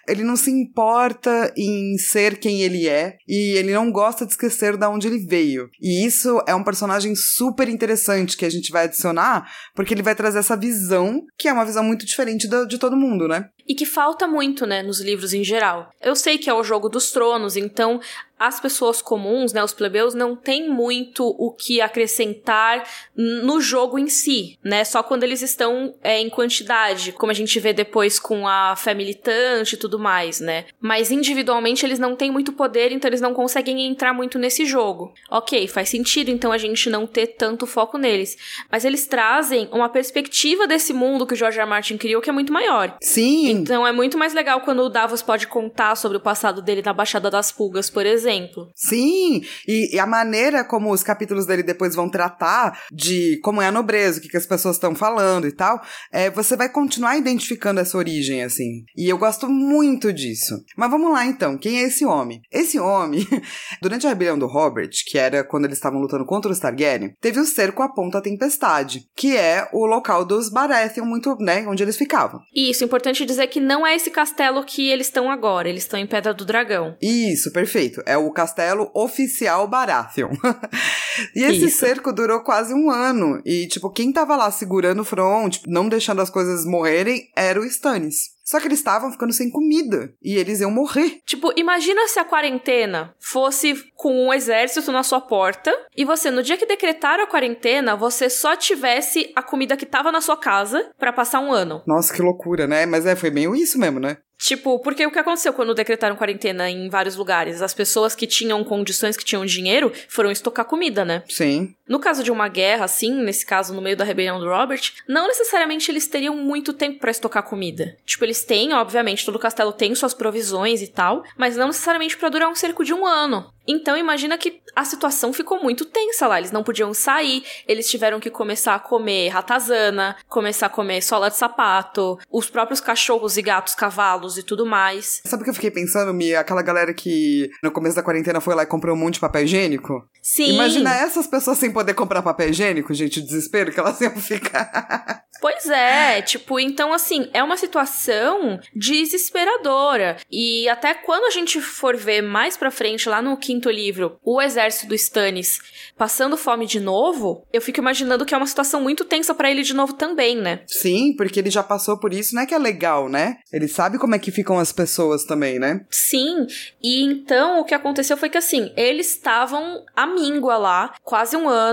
Ele 0.07 0.23
não 0.23 0.35
se 0.35 0.51
importa 0.51 1.51
em 1.57 1.97
ser 1.97 2.37
quem 2.37 2.61
ele 2.61 2.87
é 2.87 3.17
e 3.27 3.57
ele 3.57 3.73
não 3.73 3.91
gosta 3.91 4.25
de 4.25 4.33
esquecer 4.33 4.77
de 4.77 4.85
onde 4.85 5.07
ele 5.07 5.25
veio. 5.25 5.69
E 5.81 6.05
isso 6.05 6.41
é 6.47 6.53
um 6.53 6.63
personagem 6.63 7.15
super 7.15 7.67
interessante 7.67 8.37
que 8.37 8.45
a 8.45 8.49
gente 8.49 8.71
vai 8.71 8.83
adicionar, 8.85 9.49
porque 9.73 9.93
ele 9.93 10.03
vai 10.03 10.13
trazer 10.13 10.39
essa 10.39 10.55
visão, 10.55 11.23
que 11.37 11.47
é 11.47 11.53
uma 11.53 11.65
visão 11.65 11.83
muito 11.83 12.05
diferente 12.05 12.47
do, 12.47 12.67
de 12.67 12.77
todo 12.77 12.95
mundo, 12.95 13.27
né? 13.27 13.49
E 13.67 13.73
que 13.73 13.85
falta 13.85 14.27
muito, 14.27 14.65
né, 14.67 14.83
nos 14.83 14.99
livros 14.99 15.33
em 15.33 15.43
geral. 15.43 15.84
Eu 16.01 16.15
sei 16.15 16.37
que 16.37 16.49
é 16.49 16.53
o 16.53 16.63
jogo 16.63 16.89
dos 16.89 17.11
tronos, 17.11 17.55
então 17.55 17.99
as 18.37 18.59
pessoas 18.59 19.01
comuns, 19.01 19.53
né, 19.53 19.63
os 19.63 19.73
plebeus, 19.73 20.13
não 20.13 20.35
têm 20.35 20.69
muito 20.69 21.25
o 21.25 21.51
que 21.51 21.79
acrescentar 21.79 22.83
no 23.15 23.61
jogo 23.61 23.97
em 23.97 24.07
si, 24.07 24.59
né? 24.63 24.83
Só 24.83 25.01
quando 25.01 25.23
eles 25.23 25.41
estão 25.41 25.95
é, 26.03 26.19
em 26.19 26.29
quantidade, 26.29 27.13
como 27.13 27.31
a 27.31 27.35
gente 27.35 27.57
vê 27.59 27.71
depois 27.71 28.19
com 28.19 28.45
a 28.47 28.75
fé 28.75 28.93
militante 28.93 29.75
e 29.75 29.77
tudo 29.77 29.97
mais, 29.97 30.41
né? 30.41 30.65
Mas 30.81 31.11
individualmente 31.11 31.85
eles 31.85 31.97
não 31.97 32.15
têm 32.15 32.29
muito 32.29 32.51
poder, 32.51 32.91
então 32.91 33.07
eles 33.07 33.21
não 33.21 33.33
conseguem 33.33 33.85
entrar 33.85 34.13
muito 34.13 34.37
nesse 34.37 34.65
jogo. 34.65 35.13
Ok, 35.31 35.67
faz 35.67 35.89
sentido 35.89 36.29
então 36.29 36.51
a 36.51 36.57
gente 36.57 36.89
não 36.89 37.07
ter 37.07 37.27
tanto 37.27 37.65
foco 37.65 37.97
neles. 37.97 38.37
Mas 38.69 38.83
eles 38.83 39.07
trazem 39.07 39.69
uma 39.71 39.87
perspectiva 39.87 40.67
desse 40.67 40.91
mundo 40.91 41.25
que 41.25 41.33
o 41.33 41.37
George 41.37 41.59
R. 41.59 41.65
Martin 41.65 41.97
criou 41.97 42.21
que 42.21 42.29
é 42.29 42.33
muito 42.33 42.51
maior. 42.51 42.97
Sim. 43.01 43.49
Então 43.51 43.87
é 43.87 43.93
muito 43.93 44.17
mais 44.17 44.33
legal 44.33 44.59
quando 44.61 44.81
o 44.81 44.89
Davos 44.89 45.21
pode 45.21 45.47
contar 45.47 45.95
sobre 45.95 46.17
o 46.17 46.21
passado 46.21 46.61
dele 46.61 46.81
na 46.81 46.91
Baixada 46.91 47.31
das 47.31 47.51
Pulgas, 47.51 47.89
por 47.89 48.05
exemplo 48.05 48.24
exemplo. 48.25 48.69
Sim, 48.75 49.43
e, 49.67 49.95
e, 49.95 49.99
a 49.99 50.05
maneira 50.05 50.63
como 50.63 50.91
os 50.91 51.03
capítulos 51.03 51.45
dele 51.45 51.63
depois 51.63 51.95
vão 51.95 52.09
tratar 52.09 52.81
de 52.91 53.39
como 53.43 53.61
é 53.61 53.67
a 53.67 53.71
nobreza, 53.71 54.19
o 54.19 54.21
que, 54.21 54.29
que 54.29 54.37
as 54.37 54.45
pessoas 54.45 54.75
estão 54.75 54.95
falando 54.95 55.47
e 55.47 55.51
tal, 55.51 55.81
é, 56.11 56.29
você 56.29 56.55
vai 56.55 56.69
continuar 56.69 57.17
identificando 57.17 57.79
essa 57.79 57.97
origem, 57.97 58.43
assim. 58.43 58.83
E 58.95 59.09
eu 59.09 59.17
gosto 59.17 59.47
muito 59.47 60.11
disso. 60.11 60.55
Mas 60.75 60.89
vamos 60.89 61.11
lá 61.11 61.25
então, 61.25 61.57
quem 61.57 61.79
é 61.79 61.83
esse 61.83 62.05
homem? 62.05 62.41
Esse 62.51 62.79
homem, 62.79 63.25
durante 63.81 64.05
a 64.05 64.09
rebelião 64.09 64.37
do 64.37 64.47
Robert, 64.47 64.89
que 65.05 65.17
era 65.17 65.43
quando 65.43 65.65
eles 65.65 65.77
estavam 65.77 65.99
lutando 65.99 66.25
contra 66.25 66.51
os 66.51 66.59
Targaryen, 66.59 67.15
teve 67.21 67.39
o 67.39 67.45
cerco 67.45 67.81
à 67.81 67.89
Ponta 67.89 68.21
Tempestade, 68.21 69.05
que 69.15 69.35
é 69.35 69.67
o 69.71 69.85
local 69.85 70.25
dos 70.25 70.49
Baratheon, 70.49 71.05
muito, 71.05 71.35
né, 71.39 71.65
onde 71.67 71.83
eles 71.83 71.97
ficavam. 71.97 72.39
Isso, 72.55 72.83
importante 72.83 73.25
dizer 73.25 73.47
que 73.47 73.59
não 73.59 73.85
é 73.85 73.95
esse 73.95 74.09
castelo 74.09 74.63
que 74.63 74.89
eles 74.89 75.07
estão 75.07 75.29
agora, 75.29 75.69
eles 75.69 75.83
estão 75.83 75.99
em 75.99 76.07
Pedra 76.07 76.33
do 76.33 76.45
Dragão. 76.45 76.95
Isso, 77.01 77.51
perfeito. 77.51 78.01
É 78.05 78.14
é 78.15 78.17
o 78.17 78.31
castelo 78.31 78.89
oficial 78.93 79.67
Baratheon. 79.67 80.31
e 81.35 81.43
esse 81.43 81.65
Isso. 81.65 81.79
cerco 81.79 82.13
durou 82.13 82.39
quase 82.39 82.73
um 82.73 82.89
ano. 82.89 83.41
E, 83.45 83.67
tipo, 83.67 83.89
quem 83.89 84.11
tava 84.11 84.35
lá 84.35 84.49
segurando 84.49 85.01
o 85.01 85.05
front, 85.05 85.53
tipo, 85.53 85.69
não 85.69 85.89
deixando 85.89 86.21
as 86.21 86.29
coisas 86.29 86.65
morrerem, 86.65 87.29
era 87.35 87.59
o 87.59 87.65
Stannis. 87.65 88.35
Só 88.45 88.59
que 88.59 88.67
eles 88.67 88.77
estavam 88.77 89.11
ficando 89.11 89.33
sem 89.33 89.49
comida 89.49 90.13
e 90.21 90.35
eles 90.35 90.61
iam 90.61 90.69
morrer. 90.69 91.19
Tipo, 91.25 91.51
imagina 91.57 92.07
se 92.07 92.19
a 92.19 92.23
quarentena 92.23 93.15
fosse 93.19 93.73
com 93.95 94.27
um 94.27 94.31
exército 94.31 94.91
na 94.91 95.01
sua 95.01 95.19
porta 95.19 95.73
e 95.97 96.05
você, 96.05 96.29
no 96.29 96.43
dia 96.43 96.55
que 96.55 96.67
decretaram 96.67 97.23
a 97.23 97.27
quarentena, 97.27 97.95
você 97.95 98.29
só 98.29 98.55
tivesse 98.55 99.31
a 99.35 99.41
comida 99.41 99.75
que 99.75 99.85
tava 99.85 100.11
na 100.11 100.21
sua 100.21 100.37
casa 100.37 100.91
para 100.99 101.11
passar 101.11 101.39
um 101.39 101.51
ano. 101.51 101.81
Nossa, 101.87 102.13
que 102.13 102.21
loucura, 102.21 102.67
né? 102.67 102.85
Mas 102.85 103.07
é, 103.07 103.15
foi 103.15 103.31
meio 103.31 103.55
isso 103.55 103.79
mesmo, 103.79 103.99
né? 103.99 104.17
Tipo, 104.37 104.79
porque 104.79 105.05
o 105.05 105.11
que 105.11 105.19
aconteceu 105.19 105.53
quando 105.53 105.73
decretaram 105.73 106.15
quarentena 106.15 106.69
em 106.69 106.89
vários 106.89 107.15
lugares? 107.15 107.61
As 107.61 107.73
pessoas 107.73 108.13
que 108.13 108.27
tinham 108.27 108.63
condições, 108.63 109.15
que 109.15 109.23
tinham 109.23 109.45
dinheiro, 109.45 109.91
foram 110.09 110.29
estocar 110.29 110.65
comida, 110.65 111.05
né? 111.05 111.23
Sim. 111.29 111.73
No 111.87 111.99
caso 111.99 112.23
de 112.23 112.31
uma 112.31 112.47
guerra, 112.47 112.85
assim, 112.85 113.13
nesse 113.13 113.45
caso 113.45 113.73
no 113.73 113.81
meio 113.81 113.95
da 113.95 114.03
rebelião 114.03 114.39
do 114.39 114.49
Robert, 114.49 114.91
não 115.07 115.27
necessariamente 115.27 115.91
eles 115.91 116.07
teriam 116.07 116.35
muito 116.35 116.73
tempo 116.73 116.99
para 116.99 117.11
estocar 117.11 117.43
comida. 117.43 117.95
Tipo, 118.05 118.25
eles 118.25 118.43
têm, 118.43 118.73
obviamente, 118.73 119.25
todo 119.25 119.35
o 119.35 119.39
castelo 119.39 119.71
tem 119.71 119.93
suas 119.93 120.13
provisões 120.13 120.81
e 120.81 120.87
tal, 120.87 121.23
mas 121.37 121.55
não 121.55 121.67
necessariamente 121.67 122.17
para 122.17 122.29
durar 122.29 122.49
um 122.49 122.55
cerco 122.55 122.83
de 122.83 122.93
um 122.93 123.05
ano. 123.05 123.53
Então 123.67 123.97
imagina 123.97 124.37
que 124.37 124.61
a 124.75 124.85
situação 124.85 125.33
ficou 125.33 125.61
muito 125.61 125.85
tensa 125.85 126.27
lá. 126.27 126.37
Eles 126.37 126.51
não 126.51 126.63
podiam 126.63 126.93
sair, 126.93 127.43
eles 127.67 127.89
tiveram 127.89 128.19
que 128.19 128.29
começar 128.29 128.75
a 128.75 128.79
comer 128.79 129.29
ratazana, 129.29 130.15
começar 130.27 130.67
a 130.67 130.69
comer 130.69 131.01
sola 131.01 131.29
de 131.29 131.37
sapato, 131.37 132.19
os 132.31 132.49
próprios 132.49 132.79
cachorros 132.79 133.37
e 133.37 133.41
gatos, 133.41 133.73
cavalos 133.73 134.37
e 134.37 134.43
tudo 134.43 134.65
mais. 134.65 135.21
Sabe 135.25 135.41
o 135.41 135.43
que 135.43 135.49
eu 135.49 135.55
fiquei 135.55 135.71
pensando, 135.71 136.13
Mia? 136.13 136.39
Aquela 136.39 136.61
galera 136.61 136.93
que 136.93 137.49
no 137.63 137.71
começo 137.71 137.95
da 137.95 138.03
quarentena 138.03 138.39
foi 138.39 138.53
lá 138.53 138.63
e 138.63 138.67
comprou 138.67 138.95
um 138.95 138.99
monte 138.99 139.15
de 139.15 139.19
papel 139.21 139.43
higiênico? 139.43 140.07
Sim. 140.21 140.53
Imagina 140.53 140.93
essas 140.95 141.27
pessoas 141.27 141.57
sem 141.57 141.71
poder 141.75 141.93
comprar 141.93 142.21
papel 142.21 142.51
higiênico, 142.51 142.93
gente, 142.93 143.19
o 143.19 143.21
desespero 143.21 143.69
que 143.69 143.77
elas 143.77 143.99
iam 143.99 144.15
ficar. 144.15 145.25
Pois 145.41 145.67
é, 145.67 146.21
tipo, 146.21 146.59
então 146.59 146.93
assim, 146.93 147.29
é 147.33 147.43
uma 147.43 147.57
situação 147.57 148.57
desesperadora. 148.73 150.17
E 150.31 150.67
até 150.69 150.93
quando 150.93 151.25
a 151.25 151.29
gente 151.29 151.59
for 151.59 151.95
ver 151.97 152.21
mais 152.21 152.55
pra 152.55 152.71
frente, 152.71 153.09
lá 153.09 153.21
no 153.21 153.37
quinto 153.37 153.69
livro, 153.69 154.17
o 154.23 154.41
exército 154.41 154.87
do 154.87 154.95
Stannis 154.95 155.59
passando 155.97 156.37
fome 156.37 156.65
de 156.65 156.79
novo, 156.79 157.45
eu 157.51 157.61
fico 157.61 157.79
imaginando 157.79 158.25
que 158.25 158.33
é 158.33 158.37
uma 158.37 158.47
situação 158.47 158.81
muito 158.81 159.03
tensa 159.03 159.35
para 159.35 159.51
ele 159.51 159.61
de 159.61 159.73
novo 159.73 159.93
também, 159.93 160.37
né? 160.37 160.61
Sim, 160.67 161.13
porque 161.15 161.39
ele 161.39 161.49
já 161.49 161.61
passou 161.61 161.99
por 161.99 162.13
isso, 162.13 162.33
não 162.33 162.41
é 162.41 162.45
que 162.45 162.53
é 162.53 162.57
legal, 162.57 163.09
né? 163.09 163.37
Ele 163.51 163.67
sabe 163.67 163.99
como 163.99 164.15
é 164.15 164.19
que 164.19 164.31
ficam 164.31 164.57
as 164.57 164.71
pessoas 164.71 165.25
também, 165.25 165.59
né? 165.59 165.85
Sim, 165.89 166.47
e 166.81 167.03
então 167.03 167.59
o 167.59 167.65
que 167.65 167.75
aconteceu 167.75 168.17
foi 168.17 168.29
que 168.29 168.37
assim, 168.37 168.71
eles 168.75 169.09
estavam 169.09 169.83
à 169.95 170.07
míngua 170.07 170.57
lá, 170.57 170.95
quase 171.03 171.35
um 171.35 171.47
ano, 171.47 171.64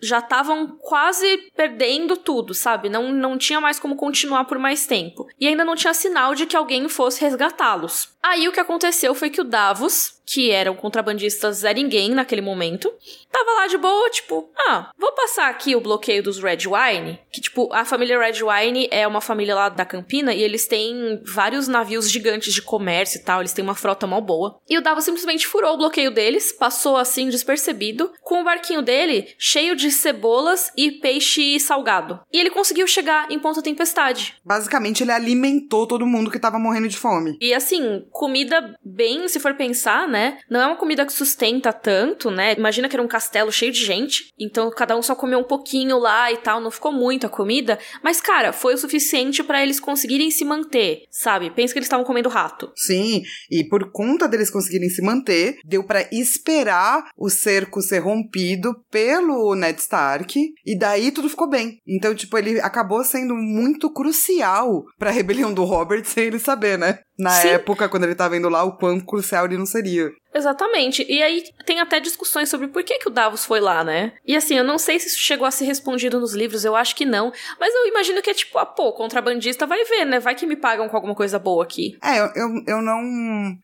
já 0.00 0.18
estavam 0.18 0.76
quase 0.78 1.50
perdendo 1.56 2.16
tudo, 2.16 2.54
sabe? 2.54 2.88
Não, 2.88 3.12
não 3.12 3.38
tinha 3.38 3.60
mais 3.60 3.78
como 3.80 3.96
continuar 3.96 4.44
por 4.44 4.58
mais 4.58 4.86
tempo. 4.86 5.26
E 5.38 5.46
ainda 5.46 5.64
não 5.64 5.76
tinha 5.76 5.94
sinal 5.94 6.34
de 6.34 6.46
que 6.46 6.56
alguém 6.56 6.88
fosse 6.88 7.20
resgatá-los. 7.20 8.10
Aí 8.22 8.46
o 8.46 8.52
que 8.52 8.60
aconteceu 8.60 9.14
foi 9.14 9.30
que 9.30 9.40
o 9.40 9.44
Davos, 9.44 10.19
que 10.32 10.50
eram 10.50 10.76
contrabandistas 10.76 11.58
Zé 11.58 11.74
Ninguém 11.74 12.10
naquele 12.10 12.40
momento, 12.40 12.92
tava 13.32 13.50
lá 13.52 13.66
de 13.66 13.76
boa, 13.76 14.10
tipo, 14.10 14.48
ah, 14.68 14.90
vou 14.96 15.12
passar 15.12 15.48
aqui 15.48 15.74
o 15.74 15.80
bloqueio 15.80 16.22
dos 16.22 16.38
Red 16.38 16.58
Wine, 16.66 17.18
que 17.32 17.40
tipo, 17.40 17.72
a 17.72 17.84
família 17.84 18.18
Red 18.18 18.40
Wine 18.42 18.88
é 18.92 19.06
uma 19.06 19.20
família 19.20 19.54
lá 19.54 19.68
da 19.68 19.84
Campina 19.84 20.32
e 20.32 20.42
eles 20.42 20.68
têm 20.68 21.20
vários 21.24 21.66
navios 21.66 22.08
gigantes 22.08 22.54
de 22.54 22.62
comércio 22.62 23.18
e 23.18 23.24
tal, 23.24 23.40
eles 23.40 23.52
têm 23.52 23.64
uma 23.64 23.74
frota 23.74 24.06
mal 24.06 24.20
boa. 24.20 24.58
E 24.68 24.78
o 24.78 24.82
Davos 24.82 25.04
simplesmente 25.04 25.46
furou 25.46 25.74
o 25.74 25.78
bloqueio 25.78 26.12
deles, 26.12 26.52
passou 26.52 26.96
assim 26.96 27.28
despercebido, 27.28 28.12
com 28.22 28.40
o 28.40 28.44
barquinho 28.44 28.82
dele 28.82 29.34
cheio 29.38 29.74
de 29.74 29.90
cebolas 29.90 30.70
e 30.76 30.92
peixe 30.92 31.58
salgado. 31.58 32.20
E 32.32 32.38
ele 32.38 32.50
conseguiu 32.50 32.86
chegar 32.86 33.30
em 33.32 33.38
Ponta 33.38 33.62
Tempestade. 33.62 34.36
Basicamente, 34.44 35.02
ele 35.02 35.12
alimentou 35.12 35.86
todo 35.86 36.06
mundo 36.06 36.30
que 36.30 36.38
tava 36.38 36.58
morrendo 36.58 36.88
de 36.88 36.96
fome. 36.96 37.36
E 37.40 37.52
assim, 37.52 38.04
comida 38.10 38.76
bem, 38.84 39.26
se 39.26 39.40
for 39.40 39.54
pensar, 39.54 40.06
né? 40.06 40.19
Né? 40.20 40.38
Não 40.50 40.60
é 40.60 40.66
uma 40.66 40.76
comida 40.76 41.06
que 41.06 41.12
sustenta 41.12 41.72
tanto, 41.72 42.30
né? 42.30 42.52
Imagina 42.52 42.88
que 42.88 42.94
era 42.94 43.02
um 43.02 43.08
castelo 43.08 43.50
cheio 43.50 43.72
de 43.72 43.82
gente, 43.82 44.32
então 44.38 44.70
cada 44.70 44.94
um 44.94 45.02
só 45.02 45.14
comeu 45.14 45.38
um 45.38 45.44
pouquinho 45.44 45.98
lá 45.98 46.30
e 46.30 46.36
tal, 46.36 46.60
não 46.60 46.70
ficou 46.70 46.92
muita 46.92 47.26
comida, 47.26 47.78
mas 48.02 48.20
cara, 48.20 48.52
foi 48.52 48.74
o 48.74 48.78
suficiente 48.78 49.42
para 49.42 49.62
eles 49.62 49.80
conseguirem 49.80 50.30
se 50.30 50.44
manter, 50.44 51.04
sabe? 51.10 51.50
Pensa 51.50 51.72
que 51.72 51.78
eles 51.78 51.86
estavam 51.86 52.04
comendo 52.04 52.28
rato. 52.28 52.70
Sim, 52.76 53.22
e 53.50 53.64
por 53.64 53.90
conta 53.90 54.28
deles 54.28 54.50
conseguirem 54.50 54.90
se 54.90 55.00
manter, 55.00 55.58
deu 55.64 55.82
para 55.82 56.06
esperar 56.12 57.08
o 57.16 57.30
cerco 57.30 57.80
ser 57.80 58.00
rompido 58.00 58.74
pelo 58.90 59.54
Ned 59.54 59.80
Stark 59.80 60.38
e 60.66 60.78
daí 60.78 61.10
tudo 61.10 61.30
ficou 61.30 61.48
bem. 61.48 61.78
Então, 61.86 62.14
tipo, 62.14 62.36
ele 62.36 62.60
acabou 62.60 63.02
sendo 63.04 63.34
muito 63.34 63.90
crucial 63.90 64.84
para 64.98 65.08
a 65.08 65.12
rebelião 65.12 65.54
do 65.54 65.64
Robert 65.64 66.04
sem 66.04 66.24
ele 66.24 66.38
saber, 66.38 66.78
né? 66.78 66.98
Na 67.20 67.30
Sim. 67.30 67.48
época, 67.48 67.86
quando 67.86 68.04
ele 68.04 68.14
tava 68.14 68.36
indo 68.36 68.48
lá, 68.48 68.64
o 68.64 68.78
quão 68.78 68.98
crucial 68.98 69.44
ele 69.44 69.58
não 69.58 69.66
seria. 69.66 69.99
your 70.00 70.12
Exatamente. 70.34 71.04
E 71.08 71.22
aí 71.22 71.44
tem 71.66 71.80
até 71.80 72.00
discussões 72.00 72.48
sobre 72.48 72.68
por 72.68 72.82
que, 72.82 72.98
que 72.98 73.08
o 73.08 73.12
Davos 73.12 73.44
foi 73.44 73.60
lá, 73.60 73.82
né? 73.82 74.12
E 74.26 74.36
assim, 74.36 74.56
eu 74.56 74.64
não 74.64 74.78
sei 74.78 74.98
se 74.98 75.08
isso 75.08 75.18
chegou 75.18 75.46
a 75.46 75.50
ser 75.50 75.64
respondido 75.64 76.20
nos 76.20 76.34
livros, 76.34 76.64
eu 76.64 76.76
acho 76.76 76.94
que 76.94 77.04
não. 77.04 77.32
Mas 77.58 77.74
eu 77.74 77.86
imagino 77.88 78.22
que 78.22 78.30
é 78.30 78.34
tipo, 78.34 78.58
ah, 78.58 78.66
pô, 78.66 78.92
contrabandista 78.92 79.66
vai 79.66 79.84
ver, 79.84 80.04
né? 80.04 80.20
Vai 80.20 80.34
que 80.34 80.46
me 80.46 80.56
pagam 80.56 80.88
com 80.88 80.96
alguma 80.96 81.14
coisa 81.14 81.38
boa 81.38 81.64
aqui. 81.64 81.96
É, 82.02 82.20
eu, 82.20 82.26
eu, 82.34 82.64
eu 82.66 82.82
não, 82.82 83.02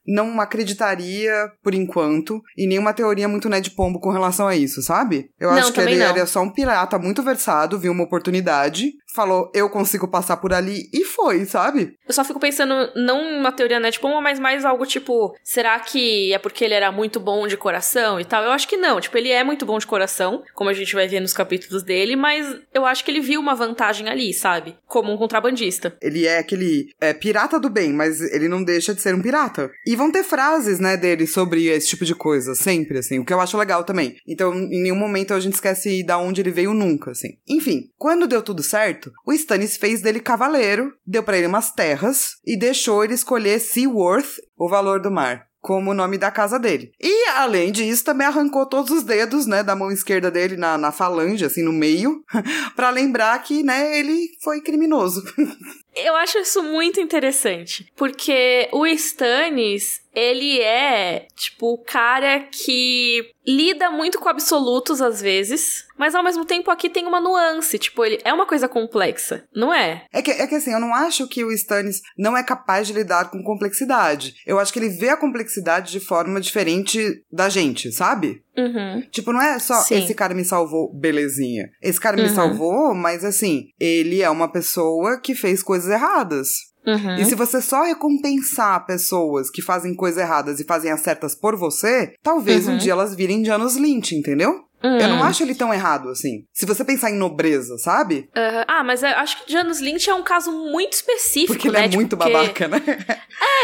não 0.06 0.40
acreditaria, 0.40 1.32
por 1.62 1.74
enquanto, 1.74 2.40
em 2.56 2.66
nenhuma 2.66 2.92
teoria 2.92 3.28
muito 3.28 3.48
Ned 3.48 3.70
Pombo 3.70 4.00
com 4.00 4.10
relação 4.10 4.48
a 4.48 4.56
isso, 4.56 4.82
sabe? 4.82 5.30
Eu 5.38 5.50
não, 5.50 5.58
acho 5.58 5.72
que 5.72 5.80
ele 5.80 6.00
era 6.00 6.26
só 6.26 6.40
um 6.40 6.50
pirata 6.50 6.98
muito 6.98 7.22
versado, 7.22 7.78
viu 7.78 7.92
uma 7.92 8.04
oportunidade, 8.04 8.92
falou, 9.14 9.50
eu 9.54 9.70
consigo 9.70 10.08
passar 10.08 10.36
por 10.36 10.52
ali, 10.52 10.88
e 10.92 11.04
foi, 11.04 11.44
sabe? 11.44 11.96
Eu 12.06 12.14
só 12.14 12.24
fico 12.24 12.40
pensando, 12.40 12.92
não 12.94 13.20
uma 13.38 13.52
teoria 13.52 13.80
Ned 13.80 13.98
Pombo, 14.00 14.20
mas 14.20 14.38
mais 14.38 14.64
algo 14.64 14.86
tipo, 14.86 15.34
será 15.42 15.78
que 15.80 16.32
é 16.32 16.38
porque 16.38 16.55
porque 16.56 16.64
ele 16.64 16.72
era 16.72 16.90
muito 16.90 17.20
bom 17.20 17.46
de 17.46 17.54
coração 17.54 18.18
e 18.18 18.24
tal. 18.24 18.42
Eu 18.42 18.50
acho 18.50 18.66
que 18.66 18.78
não. 18.78 18.98
Tipo, 18.98 19.18
ele 19.18 19.28
é 19.28 19.44
muito 19.44 19.66
bom 19.66 19.78
de 19.78 19.86
coração, 19.86 20.42
como 20.54 20.70
a 20.70 20.72
gente 20.72 20.94
vai 20.94 21.06
ver 21.06 21.20
nos 21.20 21.34
capítulos 21.34 21.82
dele, 21.82 22.16
mas 22.16 22.46
eu 22.72 22.86
acho 22.86 23.04
que 23.04 23.10
ele 23.10 23.20
viu 23.20 23.38
uma 23.38 23.54
vantagem 23.54 24.08
ali, 24.08 24.32
sabe? 24.32 24.74
Como 24.86 25.12
um 25.12 25.18
contrabandista. 25.18 25.94
Ele 26.00 26.24
é 26.24 26.38
aquele 26.38 26.88
é, 26.98 27.12
pirata 27.12 27.60
do 27.60 27.68
bem, 27.68 27.92
mas 27.92 28.22
ele 28.32 28.48
não 28.48 28.64
deixa 28.64 28.94
de 28.94 29.02
ser 29.02 29.14
um 29.14 29.20
pirata. 29.20 29.70
E 29.86 29.94
vão 29.94 30.10
ter 30.10 30.24
frases, 30.24 30.80
né, 30.80 30.96
dele 30.96 31.26
sobre 31.26 31.66
esse 31.66 31.88
tipo 31.88 32.06
de 32.06 32.14
coisa, 32.14 32.54
sempre, 32.54 33.00
assim, 33.00 33.18
o 33.18 33.24
que 33.24 33.34
eu 33.34 33.40
acho 33.40 33.58
legal 33.58 33.84
também. 33.84 34.16
Então, 34.26 34.54
em 34.54 34.82
nenhum 34.82 34.96
momento 34.96 35.34
a 35.34 35.40
gente 35.40 35.54
esquece 35.54 36.02
da 36.02 36.16
onde 36.16 36.40
ele 36.40 36.50
veio 36.50 36.72
nunca, 36.72 37.10
assim. 37.10 37.36
Enfim, 37.46 37.90
quando 37.98 38.26
deu 38.26 38.40
tudo 38.40 38.62
certo, 38.62 39.12
o 39.26 39.32
Stannis 39.34 39.76
fez 39.76 40.00
dele 40.00 40.20
cavaleiro, 40.20 40.94
deu 41.06 41.22
para 41.22 41.36
ele 41.36 41.48
umas 41.48 41.70
terras 41.70 42.36
e 42.46 42.58
deixou 42.58 43.04
ele 43.04 43.12
escolher 43.12 43.60
Seaworth, 43.60 44.40
o 44.56 44.70
valor 44.70 45.02
do 45.02 45.10
mar 45.10 45.46
como 45.66 45.90
o 45.90 45.94
nome 45.94 46.16
da 46.16 46.30
casa 46.30 46.60
dele. 46.60 46.92
E, 47.02 47.28
além 47.30 47.72
disso, 47.72 48.04
também 48.04 48.24
arrancou 48.24 48.64
todos 48.66 48.92
os 48.92 49.02
dedos, 49.02 49.46
né, 49.46 49.64
da 49.64 49.74
mão 49.74 49.90
esquerda 49.90 50.30
dele 50.30 50.56
na, 50.56 50.78
na 50.78 50.92
falange, 50.92 51.44
assim, 51.44 51.60
no 51.60 51.72
meio, 51.72 52.22
para 52.76 52.88
lembrar 52.90 53.36
que, 53.42 53.64
né, 53.64 53.98
ele 53.98 54.28
foi 54.44 54.60
criminoso. 54.60 55.24
Eu 55.96 56.14
acho 56.16 56.38
isso 56.38 56.62
muito 56.62 57.00
interessante, 57.00 57.90
porque 57.96 58.68
o 58.70 58.86
Stannis, 58.86 60.00
ele 60.14 60.60
é, 60.60 61.26
tipo, 61.34 61.72
o 61.72 61.78
cara 61.78 62.40
que 62.40 63.30
lida 63.46 63.90
muito 63.90 64.18
com 64.18 64.28
absolutos 64.28 65.00
às 65.00 65.20
vezes, 65.20 65.86
mas 65.96 66.14
ao 66.14 66.22
mesmo 66.22 66.44
tempo 66.44 66.70
aqui 66.70 66.90
tem 66.90 67.06
uma 67.06 67.20
nuance, 67.20 67.78
tipo, 67.78 68.04
ele 68.04 68.20
é 68.24 68.32
uma 68.32 68.46
coisa 68.46 68.68
complexa, 68.68 69.44
não 69.54 69.72
é? 69.72 70.04
É 70.12 70.20
que, 70.20 70.30
é 70.30 70.46
que 70.46 70.54
assim, 70.54 70.72
eu 70.72 70.80
não 70.80 70.94
acho 70.94 71.26
que 71.28 71.44
o 71.44 71.52
Stannis 71.52 72.02
não 72.18 72.36
é 72.36 72.42
capaz 72.42 72.86
de 72.86 72.92
lidar 72.92 73.30
com 73.30 73.42
complexidade. 73.42 74.34
Eu 74.46 74.58
acho 74.58 74.72
que 74.72 74.78
ele 74.78 74.88
vê 74.88 75.10
a 75.10 75.16
complexidade 75.16 75.92
de 75.92 76.00
forma 76.00 76.40
diferente 76.40 77.22
da 77.32 77.48
gente, 77.48 77.92
sabe? 77.92 78.42
Uhum. 78.56 79.02
Tipo, 79.10 79.32
não 79.32 79.40
é 79.42 79.58
só 79.58 79.74
Sim. 79.82 80.02
esse 80.02 80.14
cara 80.14 80.34
me 80.34 80.44
salvou, 80.44 80.92
belezinha. 80.94 81.68
Esse 81.82 82.00
cara 82.00 82.16
me 82.16 82.28
Uhum. 82.28 82.34
salvou, 82.34 82.94
mas 82.94 83.24
assim, 83.24 83.64
ele 83.78 84.22
é 84.22 84.30
uma 84.30 84.50
pessoa 84.50 85.20
que 85.20 85.34
fez 85.34 85.62
coisas 85.62 85.90
erradas. 85.90 86.48
Uhum. 86.86 87.16
E 87.16 87.24
se 87.24 87.34
você 87.34 87.60
só 87.60 87.82
recompensar 87.82 88.86
pessoas 88.86 89.50
que 89.50 89.60
fazem 89.60 89.94
coisas 89.94 90.22
erradas 90.22 90.60
e 90.60 90.64
fazem 90.64 90.90
as 90.90 91.00
certas 91.00 91.34
por 91.34 91.56
você, 91.56 92.14
talvez 92.22 92.66
um 92.68 92.72
Uhum. 92.72 92.78
dia 92.78 92.92
elas 92.92 93.14
virem 93.14 93.44
Janos 93.44 93.76
Lynch, 93.76 94.14
entendeu? 94.14 94.60
Eu 94.82 95.08
não 95.08 95.18
Hum. 95.20 95.24
acho 95.24 95.42
ele 95.42 95.54
tão 95.54 95.72
errado 95.72 96.08
assim. 96.10 96.44
Se 96.52 96.64
você 96.66 96.84
pensar 96.84 97.10
em 97.10 97.16
nobreza, 97.16 97.76
sabe? 97.78 98.28
Aham. 98.36 98.64
Ah, 98.68 98.84
mas 98.84 99.02
acho 99.02 99.44
que 99.44 99.50
Janus 99.52 99.80
Lynch 99.80 100.08
é 100.08 100.14
um 100.14 100.22
caso 100.22 100.52
muito 100.52 100.92
específico, 100.92 101.54
Porque 101.54 101.68
ele 101.68 101.76
né? 101.78 101.84
é 101.84 101.88
Tipo, 101.88 101.96
muito 101.96 102.16
porque- 102.16 102.32
babaca, 102.32 102.68
né? 102.68 102.80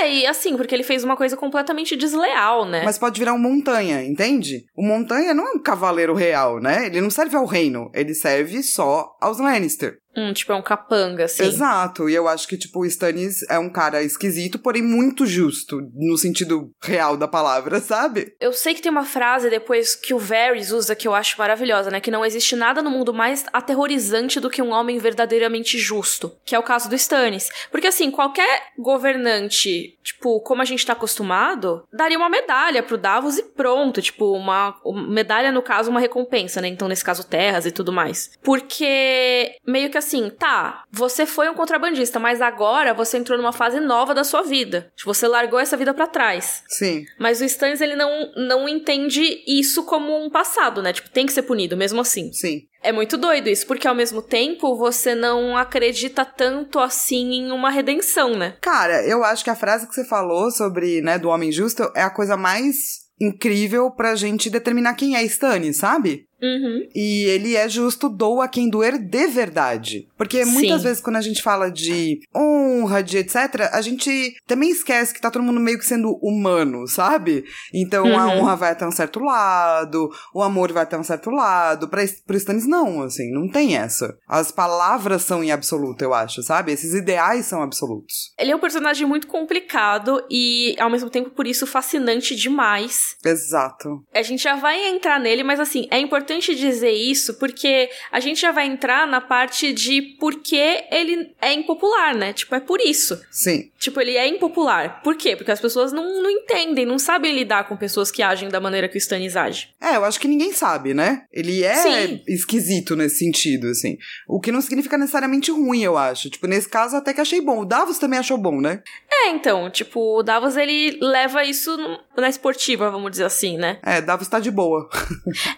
É, 0.01 0.13
e 0.13 0.27
assim, 0.27 0.57
porque 0.57 0.75
ele 0.75 0.83
fez 0.83 1.05
uma 1.05 1.17
coisa 1.17 1.37
completamente 1.37 1.95
desleal, 1.97 2.65
né? 2.67 2.83
Mas 2.85 2.99
pode 2.99 3.19
virar 3.19 3.35
um 3.35 3.39
montanha, 3.39 4.03
entende? 4.05 4.65
O 4.77 4.83
montanha 4.85 5.33
não 5.35 5.47
é 5.47 5.51
um 5.53 5.63
cavaleiro 5.63 6.15
real, 6.15 6.61
né? 6.61 6.87
Ele 6.87 7.01
não 7.01 7.11
serve 7.11 7.37
ao 7.37 7.47
reino, 7.47 7.91
ele 7.95 8.15
serve 8.15 8.63
só 8.63 9.11
aos 9.21 9.39
Lannister. 9.39 9.99
Hum, 10.17 10.33
tipo, 10.33 10.53
é 10.53 10.55
um 10.55 10.63
capanga, 10.63 11.25
assim. 11.25 11.45
Exato, 11.45 12.09
e 12.09 12.15
eu 12.15 12.29
acho 12.29 12.47
que, 12.47 12.57
tipo, 12.57 12.81
o 12.81 12.87
Stannis 12.87 13.43
é 13.49 13.59
um 13.59 13.71
cara 13.71 14.03
esquisito, 14.03 14.59
porém 14.59 14.83
muito 14.83 15.25
justo, 15.25 15.81
no 15.95 16.17
sentido 16.19 16.71
real 16.83 17.17
da 17.17 17.27
palavra, 17.27 17.81
sabe? 17.81 18.35
Eu 18.39 18.53
sei 18.53 18.75
que 18.75 18.83
tem 18.83 18.93
uma 18.93 19.05
frase 19.05 19.49
depois 19.49 19.95
que 19.95 20.13
o 20.13 20.19
Varys 20.19 20.71
usa 20.71 20.95
que 20.95 21.09
eu 21.09 21.15
acho 21.15 21.39
maravilhosa, 21.39 21.91
né? 21.91 22.01
Que 22.01 22.11
não 22.11 22.25
existe 22.25 22.55
nada 22.55 22.83
no 22.83 22.91
mundo 22.91 23.15
mais 23.15 23.45
aterrorizante 23.53 24.39
do 24.39 24.51
que 24.51 24.61
um 24.61 24.71
homem 24.71 24.99
verdadeiramente 24.99 25.79
justo. 25.79 26.37
Que 26.45 26.55
é 26.55 26.59
o 26.59 26.63
caso 26.63 26.89
do 26.89 26.95
Stannis. 26.95 27.49
Porque 27.71 27.87
assim, 27.87 28.11
qualquer 28.11 28.65
governante, 28.79 29.99
tipo, 30.03 30.41
como 30.41 30.61
a 30.63 30.65
gente 30.65 30.85
tá 30.85 30.93
acostumado, 30.93 31.87
daria 31.93 32.19
uma 32.19 32.29
medalha 32.29 32.83
pro 32.83 32.99
Davos 32.99 33.39
e 33.39 33.43
pronto. 33.43 34.03
Tipo, 34.03 34.33
uma, 34.33 34.79
uma 34.85 35.09
medalha, 35.09 35.51
no 35.51 35.63
caso, 35.63 35.91
uma 35.91 36.01
recompensa, 36.01 36.61
né? 36.61 36.69
Então, 36.69 36.89
nesse 36.89 37.05
caso, 37.05 37.27
terras 37.27 37.65
e 37.65 37.73
tudo 37.73 37.93
mais. 37.93 38.33
Porque 38.43 39.57
meio 39.67 39.91
que 39.91 39.99
assim, 40.03 40.31
tá, 40.31 40.85
você 40.91 41.25
foi 41.25 41.49
um 41.49 41.55
contrabandista, 41.55 42.19
mas 42.19 42.41
agora 42.43 42.93
você 42.93 43.19
entrou 43.19 43.39
numa 43.39 43.53
fase 43.53 43.81
nova 43.81 44.15
da 44.15 44.25
sua 44.25 44.43
vida. 44.43 44.93
Tipo, 44.97 45.13
Você 45.13 45.29
largou 45.29 45.61
essa 45.61 45.77
vida 45.77 45.95
pra 45.95 46.07
trás. 46.07 46.63
Sim. 46.69 47.05
Mas 47.19 47.41
o 47.41 47.45
Stannis, 47.45 47.81
ele 47.81 47.97
não, 47.97 48.33
não 48.37 48.69
entende 48.69 49.43
isso 49.47 49.85
como 49.85 50.25
um 50.25 50.31
passado, 50.31 50.83
né? 50.83 50.93
Tipo, 50.93 51.11
tem 51.11 51.27
que 51.27 51.33
ser 51.33 51.43
punido, 51.43 51.77
mesmo 51.77 52.01
assim. 52.01 52.33
Sim. 52.33 52.63
É 52.83 52.91
muito 52.91 53.17
doido 53.17 53.49
isso, 53.49 53.67
porque 53.67 53.87
ao 53.87 53.95
mesmo 53.95 54.21
tempo 54.21 54.77
você 54.77 55.15
não 55.15 55.57
acredita 55.57 56.25
tanto 56.25 56.81
assim 56.81 57.35
em 57.35 57.53
uma 57.53 57.71
redenção, 57.71 58.35
né? 58.37 58.57
Cara, 58.61 59.07
eu 59.07 59.23
acho 59.23 59.45
que 59.45 59.51
a 59.51 59.55
frase 59.57 59.87
que 59.87 59.95
você 59.95 60.05
falou 60.05 60.51
sobre, 60.51 61.01
né, 61.01 61.19
do 61.19 61.29
homem 61.29 61.53
justo 61.53 61.91
é 61.95 62.03
a 62.03 62.11
coisa 62.11 62.37
mais 62.37 63.03
incrível 63.21 63.91
pra 63.91 64.17
gente 64.17 64.51
determinar 64.51 64.95
quem 64.95 65.17
é 65.17 65.23
Stannis, 65.23 65.77
sabe? 65.77 66.27
Uhum. 66.43 66.89
E 66.95 67.25
ele 67.25 67.55
é 67.57 67.69
justo, 67.69 68.09
doa 68.09 68.49
quem 68.49 68.69
doer 68.69 68.99
de 68.99 69.27
verdade. 69.29 70.09
Porque 70.17 70.45
muitas 70.45 70.81
Sim. 70.83 70.89
vezes 70.89 71.01
quando 71.03 71.17
a 71.17 71.21
gente 71.21 71.43
fala 71.43 71.71
de 71.71 72.21
honra, 72.35 73.03
de 73.03 73.19
etc., 73.19 73.71
a 73.73 73.81
gente 73.81 74.35
também 74.47 74.71
esquece 74.71 75.15
que 75.15 75.21
tá 75.21 75.31
todo 75.31 75.43
mundo 75.43 75.61
meio 75.61 75.79
que 75.79 75.85
sendo 75.87 76.19
humano, 76.23 76.87
sabe? 76.87 77.45
Então 77.73 78.19
a 78.19 78.27
Uhum. 78.27 78.41
honra 78.41 78.57
vai 78.57 78.71
até 78.73 78.87
um 78.87 78.91
certo 78.91 79.21
lado, 79.21 80.11
o 80.35 80.43
amor 80.43 80.73
vai 80.73 80.83
até 80.83 80.99
um 80.99 81.05
certo 81.05 81.31
lado. 81.31 81.89
Pra, 81.89 82.03
pro 82.27 82.37
Stannis, 82.37 82.67
não, 82.67 83.03
assim, 83.03 83.31
não 83.33 83.49
tem 83.49 83.77
essa. 83.77 84.17
As 84.29 84.51
palavras 84.51 85.23
são 85.23 85.43
em 85.45 85.53
absoluto, 85.53 86.03
eu 86.03 86.13
acho, 86.15 86.43
sabe? 86.43 86.73
Esses 86.73 86.95
ideais 86.95 87.47
são 87.47 87.63
absolutos. 87.63 88.33
Ele 88.39 88.51
é 88.51 88.57
um 88.57 88.61
personagem 88.61 89.07
muito 89.07 89.27
complicado 89.27 90.25
e, 90.31 90.75
ao 90.79 90.91
mesmo 90.91 91.11
tempo, 91.11 91.31
por 91.31 91.47
isso, 91.47 91.67
fascinante 91.67 92.35
demais. 92.35 93.17
Exato. 93.25 94.03
A 94.15 94.23
gente 94.23 94.43
já 94.43 94.57
vai 94.57 94.89
entrar 94.89 95.21
nele, 95.21 95.43
mas 95.43 95.61
assim, 95.61 95.87
é 95.91 95.99
importante 95.99 96.32
dizer 96.41 96.91
isso 96.91 97.35
porque 97.35 97.89
a 98.11 98.21
gente 98.21 98.41
já 98.41 98.53
vai 98.53 98.67
entrar 98.67 99.07
na 99.07 99.21
parte 99.21 99.73
de 99.73 100.03
por 100.03 100.43
que 100.43 100.85
ele 100.91 101.35
é 101.41 101.53
impopular, 101.53 102.15
né? 102.15 102.33
Tipo, 102.33 102.55
é 102.55 102.61
por 102.61 102.81
isso. 102.81 103.21
Sim. 103.31 103.71
Tipo, 103.79 104.01
ele 104.01 104.17
é 104.17 104.27
impopular. 104.27 105.03
Por 105.03 105.17
quê? 105.17 105.37
Porque 105.37 105.51
as 105.51 105.61
pessoas 105.61 105.93
não, 105.93 106.23
não 106.23 106.31
entendem, 106.31 106.87
não 106.87 106.99
sabem 106.99 107.35
lidar 107.35 107.69
com 107.69 107.77
pessoas 107.77 108.11
que 108.11 108.23
agem 108.23 108.49
da 108.49 108.61
maneira 108.61 108.89
que 108.89 108.97
o 108.97 108.99
Stannis 108.99 109.37
age. 109.37 109.69
É, 109.81 109.97
eu 109.97 110.05
acho 110.05 110.21
que 110.21 110.29
ninguém 110.29 110.53
sabe, 110.53 110.95
né? 110.95 111.25
Ele 111.33 111.63
é 111.63 111.75
Sim. 111.75 112.23
esquisito 112.27 112.97
nesse 112.97 113.19
sentido, 113.19 113.69
assim. 113.69 113.97
O 114.29 114.41
que 114.41 114.53
não 114.53 114.61
significa 114.61 114.97
necessariamente 114.97 115.51
ruim, 115.51 115.83
eu 115.83 115.97
acho. 115.97 116.31
Tipo, 116.31 116.47
nesse 116.47 116.69
caso 116.69 116.97
até 116.97 117.13
que 117.13 117.21
achei 117.21 117.41
bom. 117.41 117.61
O 117.61 117.65
Davos 117.65 117.99
também 117.99 118.19
achou 118.19 118.39
bom, 118.39 118.61
né? 118.61 118.83
É, 119.11 119.31
então, 119.31 119.71
tipo, 119.71 120.19
o 120.19 120.23
Davos 120.23 120.57
ele 120.57 120.99
leva 121.01 121.45
isso 121.45 121.77
na 122.17 122.29
esportiva, 122.29 122.91
vamos 122.91 123.11
dizer 123.11 123.25
assim, 123.25 123.57
né? 123.57 123.79
É, 123.83 124.01
Davos 124.01 124.29
tá 124.29 124.39
de 124.39 124.51
boa. 124.51 124.89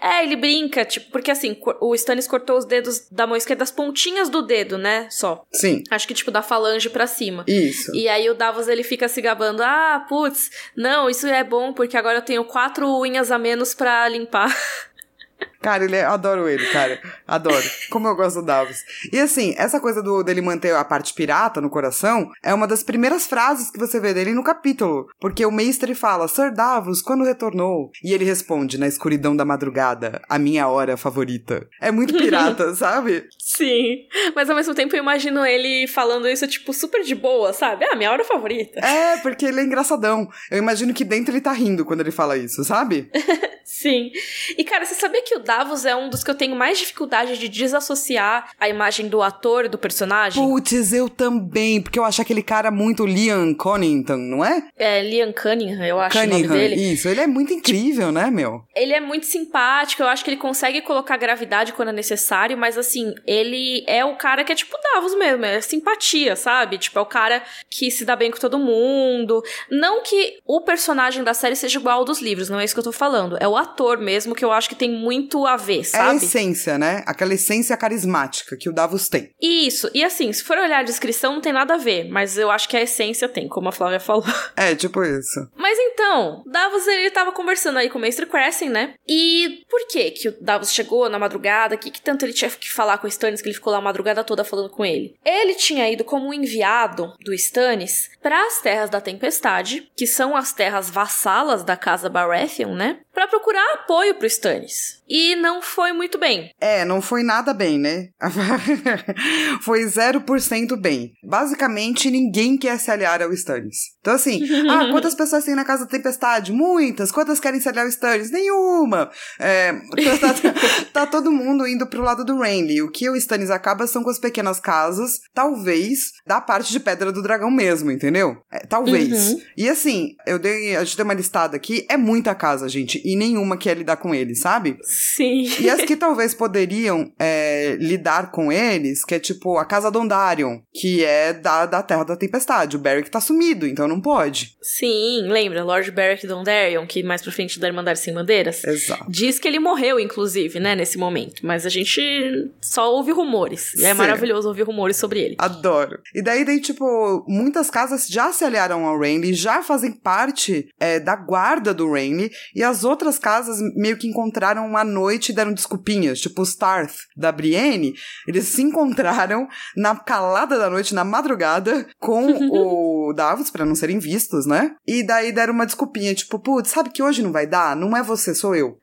É, 0.01 0.23
ele 0.23 0.37
brinca, 0.37 0.64
tipo, 0.69 1.11
porque 1.11 1.31
assim, 1.31 1.57
o 1.81 1.95
Stannis 1.95 2.27
cortou 2.27 2.57
os 2.59 2.65
dedos 2.65 3.09
da 3.11 3.27
mão 3.27 3.37
esquerda, 3.37 3.63
as 3.63 3.71
pontinhas 3.71 4.29
do 4.29 4.43
dedo, 4.43 4.79
né? 4.79 5.09
Só. 5.11 5.45
Sim, 5.53 5.83
Acho 5.91 6.07
que, 6.09 6.15
tipo, 6.15 6.31
da 6.31 6.43
falange 6.43 6.89
pra 6.91 7.07
cima. 7.07 7.45
isso. 7.47 7.95
E 7.95 8.09
aí 8.09 8.29
o 8.29 8.35
Davos 8.35 8.69
ele 8.69 8.83
fica 8.83 9.09
se 9.09 9.21
gabando: 9.21 9.63
ah, 9.63 10.05
putz, 10.09 10.51
não, 10.77 11.09
isso 11.09 11.27
é 11.27 11.43
bom 11.45 11.73
porque 11.73 11.97
agora 11.97 12.19
eu 12.19 12.23
tenho 12.23 12.45
quatro 12.45 12.89
unhas 13.01 13.31
a 13.31 13.39
menos 13.39 13.75
pra 13.75 14.09
limpar. 14.09 14.55
Cara, 15.65 15.83
ele 15.83 15.97
é, 15.97 16.05
adoro 16.05 16.47
ele, 16.47 16.67
cara. 16.67 17.01
Adoro. 17.27 17.65
Como 17.89 18.07
eu 18.07 18.15
gosto 18.15 18.41
do 18.41 18.47
Davos. 18.47 18.85
E 19.11 19.19
assim, 19.19 19.55
essa 19.57 19.81
coisa 19.81 20.03
do, 20.03 20.23
dele 20.23 20.43
manter 20.43 20.75
a 20.75 20.85
parte 20.85 21.15
pirata 21.15 21.59
no 21.59 21.71
coração 21.71 22.31
é 22.43 22.53
uma 22.53 22.67
das 22.67 22.83
primeiras 22.83 23.27
frases 23.27 23.71
que 23.71 23.79
você 23.79 23.99
vê 23.99 24.13
dele 24.13 24.35
no 24.35 24.45
capítulo. 24.45 25.07
Porque 25.19 25.47
o 25.47 25.51
mestre 25.51 25.95
fala, 25.95 26.29
Sir 26.29 26.53
Davos, 26.53 27.01
quando 27.01 27.25
retornou? 27.25 27.91
E 28.03 28.13
ele 28.13 28.27
responde, 28.27 28.77
na 28.77 28.87
escuridão 28.87 29.35
da 29.35 29.43
madrugada, 29.43 30.21
a 30.29 30.39
minha 30.39 30.69
hora 30.69 30.99
favorita. 30.99 31.67
É 31.81 31.91
muito 31.91 32.13
pirata, 32.13 32.75
sabe? 32.77 33.27
Sim. 33.39 34.05
Mas 34.37 34.51
ao 34.51 34.57
mesmo 34.57 34.75
tempo 34.75 34.95
eu 34.95 35.03
imagino 35.03 35.47
ele 35.47 35.87
falando 35.87 36.29
isso, 36.29 36.47
tipo, 36.47 36.75
super 36.75 37.03
de 37.03 37.15
boa, 37.15 37.55
sabe? 37.55 37.87
Ah, 37.87 37.97
minha 37.97 38.13
hora 38.13 38.23
favorita. 38.23 38.81
É, 38.81 39.17
porque 39.23 39.47
ele 39.47 39.61
é 39.61 39.65
engraçadão. 39.65 40.29
Eu 40.51 40.59
imagino 40.59 40.93
que 40.93 41.05
dentro 41.05 41.33
ele 41.33 41.41
tá 41.41 41.53
rindo 41.53 41.87
quando 41.87 42.01
ele 42.01 42.11
fala 42.11 42.37
isso, 42.37 42.63
sabe? 42.65 43.11
Sim. 43.65 44.11
E 44.59 44.63
cara, 44.65 44.85
você 44.85 44.95
sabia 44.95 45.23
que 45.23 45.35
o 45.37 45.41
Davos 45.41 45.54
é 45.85 45.97
um 45.97 46.09
dos 46.09 46.25
que 46.25 46.31
eu 46.31 46.35
tenho 46.35 46.57
mais 46.57 46.79
dificuldade 46.79 47.39
de 47.39 47.49
desassociar 47.49 48.51
a 48.59 48.69
imagem 48.69 49.09
do 49.09 49.23
ator 49.23 49.67
e 49.67 49.69
do 49.69 49.79
personagem? 49.79 50.43
Putz, 50.43 50.93
eu 50.93 51.09
também, 51.09 51.81
porque 51.81 51.99
eu 51.99 52.05
acho 52.05 52.23
aquele 52.23 52.43
cara 52.43 52.71
muito 52.71 53.07
Liam 53.07 53.55
Connington, 53.55 54.17
não 54.17 54.45
é? 54.45 54.67
É 54.77 55.03
Liam 55.03 55.33
Cunningham, 55.33 55.85
eu 55.85 56.01
acho 56.01 56.17
o 56.17 56.21
nome 56.21 56.33
Cunningham, 56.33 56.55
dele. 56.55 56.93
isso. 56.93 57.09
Ele 57.09 57.21
é 57.21 57.27
muito 57.27 57.53
incrível, 57.53 58.11
né, 58.11 58.31
meu? 58.31 58.65
Ele 58.75 58.93
é 58.93 59.01
muito 59.01 59.27
simpático, 59.27 60.03
eu 60.03 60.09
acho 60.09 60.25
que 60.25 60.31
ele 60.31 60.37
consegue 60.37 60.81
colocar 60.83 61.17
gravidade 61.17 61.73
quando 61.73 61.89
é 61.89 61.93
necessário, 61.93 62.57
mas 62.57 62.77
assim, 62.79 63.15
ele 63.27 63.85
é 63.87 64.05
o 64.05 64.17
cara 64.17 64.45
que 64.45 64.53
é 64.53 64.55
tipo 64.55 64.77
Davos 64.93 65.15
mesmo, 65.17 65.45
é 65.45 65.61
simpatia, 65.61 66.37
sabe? 66.37 66.79
Tipo, 66.79 66.99
é 66.99 67.03
o 67.03 67.07
cara 67.07 67.43
que 67.71 67.91
se 67.91 68.05
dá 68.05 68.15
bem 68.15 68.31
com 68.31 68.39
todo 68.39 68.59
mundo. 68.59 69.43
Não 69.71 70.03
que 70.03 70.39
o 70.47 70.61
personagem 70.61 71.25
da 71.25 71.35
série 71.35 71.57
seja 71.57 71.79
igual 71.79 71.99
ao 72.01 72.05
dos 72.05 72.21
livros, 72.21 72.49
não 72.49 72.61
é 72.61 72.65
isso 72.65 72.75
que 72.75 72.81
eu 72.81 72.85
tô 72.85 72.93
falando. 72.93 73.37
É 73.41 73.49
o 73.49 73.57
ator 73.57 73.99
mesmo 73.99 74.35
que 74.35 74.45
eu 74.45 74.53
acho 74.53 74.69
que 74.69 74.75
tem 74.75 74.91
muito 74.91 75.44
a 75.47 75.57
ver, 75.57 75.79
É 75.79 75.81
a 75.81 75.85
sabe? 75.85 76.17
essência, 76.17 76.79
né? 76.79 77.03
Aquela 77.07 77.35
essência 77.35 77.77
carismática 77.77 78.57
que 78.57 78.69
o 78.69 78.73
Davos 78.73 79.09
tem. 79.09 79.31
Isso. 79.41 79.91
E 79.95 80.05
assim, 80.05 80.33
se 80.33 80.43
for 80.45 80.57
olhar 80.59 80.81
a 80.81 80.83
descrição, 80.85 81.35
não 81.35 81.41
tem 81.41 81.53
nada 81.53 81.75
a 81.75 81.79
ver. 81.79 82.09
Mas 82.11 82.37
eu 82.39 82.51
acho 82.51 82.69
que 82.69 82.77
a 82.77 82.83
essência 82.83 83.29
tem, 83.29 83.49
como 83.49 83.69
a 83.69 83.73
Flávia 83.73 84.01
falou. 84.01 84.25
É, 84.57 84.75
tipo 84.75 85.03
isso. 85.03 85.49
Mas 85.57 85.77
então, 85.79 86.43
Davos 86.47 86.87
ele 86.87 87.11
tava 87.11 87.33
conversando 87.33 87.79
aí 87.79 87.91
com 87.91 87.99
o 87.99 88.01
Mestre 88.01 88.25
Crescent, 88.27 88.71
né? 88.71 88.95
E 89.07 89.63
por 89.69 89.87
que 89.89 90.11
que 90.13 90.29
o 90.29 90.37
Davos 90.41 90.73
chegou 90.73 91.09
na 91.09 91.19
madrugada? 91.19 91.75
O 91.75 91.79
que, 91.79 91.91
que 91.91 92.01
tanto 92.01 92.25
ele 92.25 92.33
tinha 92.33 92.51
que 92.51 92.71
falar 92.73 92.99
com 92.99 93.07
o 93.07 93.09
Stannis 93.11 93.43
que 93.43 93.49
ele 93.49 93.55
ficou 93.55 93.73
lá 93.73 93.79
a 93.79 93.83
madrugada 93.83 94.23
toda 94.23 94.45
falando 94.45 94.71
com 94.71 94.85
ele? 94.85 95.15
Ele 95.25 95.55
tinha 95.55 95.91
ido 95.91 96.05
como 96.05 96.29
um 96.29 96.35
enviado 96.35 97.13
do 97.21 97.35
Stannis 97.35 98.11
para 98.23 98.47
as 98.47 98.61
Terras 98.61 98.89
da 98.91 99.01
Tempestade, 99.01 99.91
que 99.97 100.07
são 100.07 100.37
as 100.37 100.53
terras 100.53 100.89
vassalas 100.89 101.63
da 101.65 101.77
casa 101.77 102.09
Baratheon, 102.09 102.75
né? 102.75 102.99
Pra 103.15 103.29
procurar 103.29 103.75
apoio 103.75 104.17
pro 104.17 104.27
Stannis. 104.27 105.03
E 105.09 105.37
não 105.37 105.63
foi 105.63 105.93
muito 105.93 106.19
bem. 106.19 106.51
É, 106.61 106.85
não 106.85 107.01
foi 107.01 107.23
nada 107.23 107.55
bem, 107.55 107.79
né? 107.79 108.09
foi 109.63 109.85
0% 109.85 110.77
bem. 110.77 111.15
Basicamente, 111.23 112.11
ninguém 112.11 112.59
quer 112.59 112.79
se 112.79 112.91
aliar 112.91 113.23
ao 113.23 113.33
Stannis. 113.33 113.94
Então, 114.05 114.13
assim, 114.13 114.39
ah, 114.69 114.89
quantas 114.93 115.15
pessoas 115.15 115.47
tem 115.47 115.55
na 115.55 115.65
Casa 115.65 115.87
da 115.87 115.91
Tempestade? 115.91 116.53
Muitas. 116.53 117.11
Quantas 117.11 117.41
querem 117.41 117.59
se 117.59 117.67
aliar 117.67 117.87
ao 117.87 117.89
Stannis? 117.89 118.31
Nenhuma. 118.31 119.11
É, 119.41 119.73
tá, 120.21 120.35
tá- 120.53 120.85
tá 120.93 121.07
todo 121.07 121.33
mundo 121.33 121.67
indo 121.67 121.87
pro 121.87 122.03
lado 122.03 122.23
do 122.23 122.39
Renly. 122.39 122.83
O 122.83 122.91
que 122.91 123.09
o 123.09 123.17
Stannis 123.17 123.49
acaba 123.49 123.87
são 123.87 124.05
com 124.05 124.11
as 124.11 124.19
pequenas 124.19 124.61
casas, 124.61 125.21
talvez, 125.33 126.13
da 126.27 126.39
parte 126.39 126.71
de 126.71 126.81
Pedra 126.81 127.11
do 127.11 127.23
Dragão 127.23 127.51
mesmo, 127.51 127.91
entendeu? 127.91 128.37
É, 128.53 128.67
talvez. 128.67 129.33
Uhum. 129.33 129.41
E 129.57 129.71
assim, 129.71 130.11
eu 130.27 130.39
dei, 130.39 130.77
a 130.77 130.85
gente 130.85 130.99
deu 130.99 131.05
uma 131.05 131.15
listada 131.15 131.57
aqui, 131.57 131.87
é 131.89 131.97
muita 131.97 132.35
casa, 132.35 132.69
gente, 132.69 133.01
e 133.03 133.17
nenhuma 133.17 133.57
quer 133.57 133.75
lidar 133.75 133.97
com 133.97 134.15
ele, 134.15 134.35
sabe? 134.35 134.77
Sim. 134.83 135.49
E 135.59 135.71
as 135.71 135.81
que 135.81 135.97
talvez 135.97 136.35
poderiam 136.35 137.11
é, 137.19 137.79
lidar 137.81 138.31
com 138.31 138.53
eles, 138.53 139.03
que 139.03 139.15
é 139.15 139.19
tipo 139.19 139.57
a 139.57 139.65
Casa 139.65 139.91
Dondarion, 139.91 140.59
que 140.75 141.03
é 141.03 141.33
da, 141.33 141.65
da 141.65 141.83
Terra 141.83 142.05
da 142.05 142.17
Tempestade. 142.17 142.77
O 142.77 142.81
Beric 142.81 143.11
tá 143.11 143.21
sumido, 143.21 143.67
então 143.67 143.89
não 143.89 143.94
pode. 144.01 144.57
Sim, 144.63 145.29
lembra? 145.29 145.63
Lord 145.65 145.91
Beric 145.91 146.27
Dondarrion, 146.27 146.87
que 146.87 147.03
mais 147.03 147.23
pra 147.23 147.33
frente 147.33 147.59
da 147.59 147.69
Irmandade 147.69 147.99
Sem 147.99 148.15
Bandeiras? 148.15 148.65
Exato. 148.65 149.05
Diz 149.09 149.39
que 149.39 149.47
ele 149.47 149.59
morreu, 149.59 150.01
inclusive, 150.01 150.59
né, 150.59 150.75
nesse 150.75 150.99
momento. 150.99 151.45
Mas 151.45 151.67
a 151.67 151.69
gente 151.69 152.51
só 152.61 152.93
ouve 152.93 153.13
rumores. 153.13 153.75
E 153.75 153.85
é 153.85 153.93
Sim. 153.93 153.99
maravilhoso 153.99 154.49
ouvir 154.49 154.63
rumores 154.63 154.97
sobre 154.97 155.21
ele. 155.21 155.37
Adoro. 155.39 156.01
E 156.15 156.23
daí, 156.23 156.45
daí, 156.45 156.61
tipo, 156.61 157.25
muitas 157.29 157.71
casas 157.71 158.07
já 158.09 158.33
se 158.33 158.45
aliaram 158.45 158.87
ao 158.87 158.99
Renly, 158.99 159.35
já 159.35 159.63
fazem 159.63 159.93
parte 159.93 160.69
é, 160.79 160.99
da 161.01 161.17
guarda 161.17 161.75
do 161.75 161.93
Renly, 161.93 162.31
e 162.55 162.63
as 162.63 162.85
outras 162.85 163.19
casas 163.19 163.59
meio 163.77 163.97
que 163.97 164.07
encontraram 164.07 164.67
uma 164.67 164.85
noite 164.85 165.31
e 165.31 165.35
deram 165.35 165.53
desculpinhas. 165.53 166.21
Tipo, 166.21 166.43
os 166.43 166.55
Tarth 166.55 166.95
da 167.17 167.31
Brienne, 167.33 167.95
eles 168.27 168.45
se 168.47 168.63
encontraram 168.63 169.47
na 169.77 169.95
calada 169.97 170.59
da 170.59 170.71
noite, 170.71 170.95
na 170.95 171.05
madrugada, 171.05 171.87
com 171.99 172.25
o 172.51 173.13
Davos, 173.13 173.51
pra 173.51 173.65
não 173.65 173.75
serem 173.85 173.99
vistos, 173.99 174.47
né? 174.47 174.75
E 174.87 175.03
daí 175.03 175.31
deram 175.31 175.53
uma 175.53 175.67
desculpinha, 175.67 176.15
tipo, 176.15 176.39
putz, 176.39 176.71
sabe 176.71 176.91
que 176.91 177.03
hoje 177.03 177.23
não 177.23 177.31
vai 177.31 177.47
dar? 177.47 177.77
Não 177.77 177.95
é 177.95 178.03
você, 178.03 178.35
sou 178.35 178.55
eu. 178.55 178.79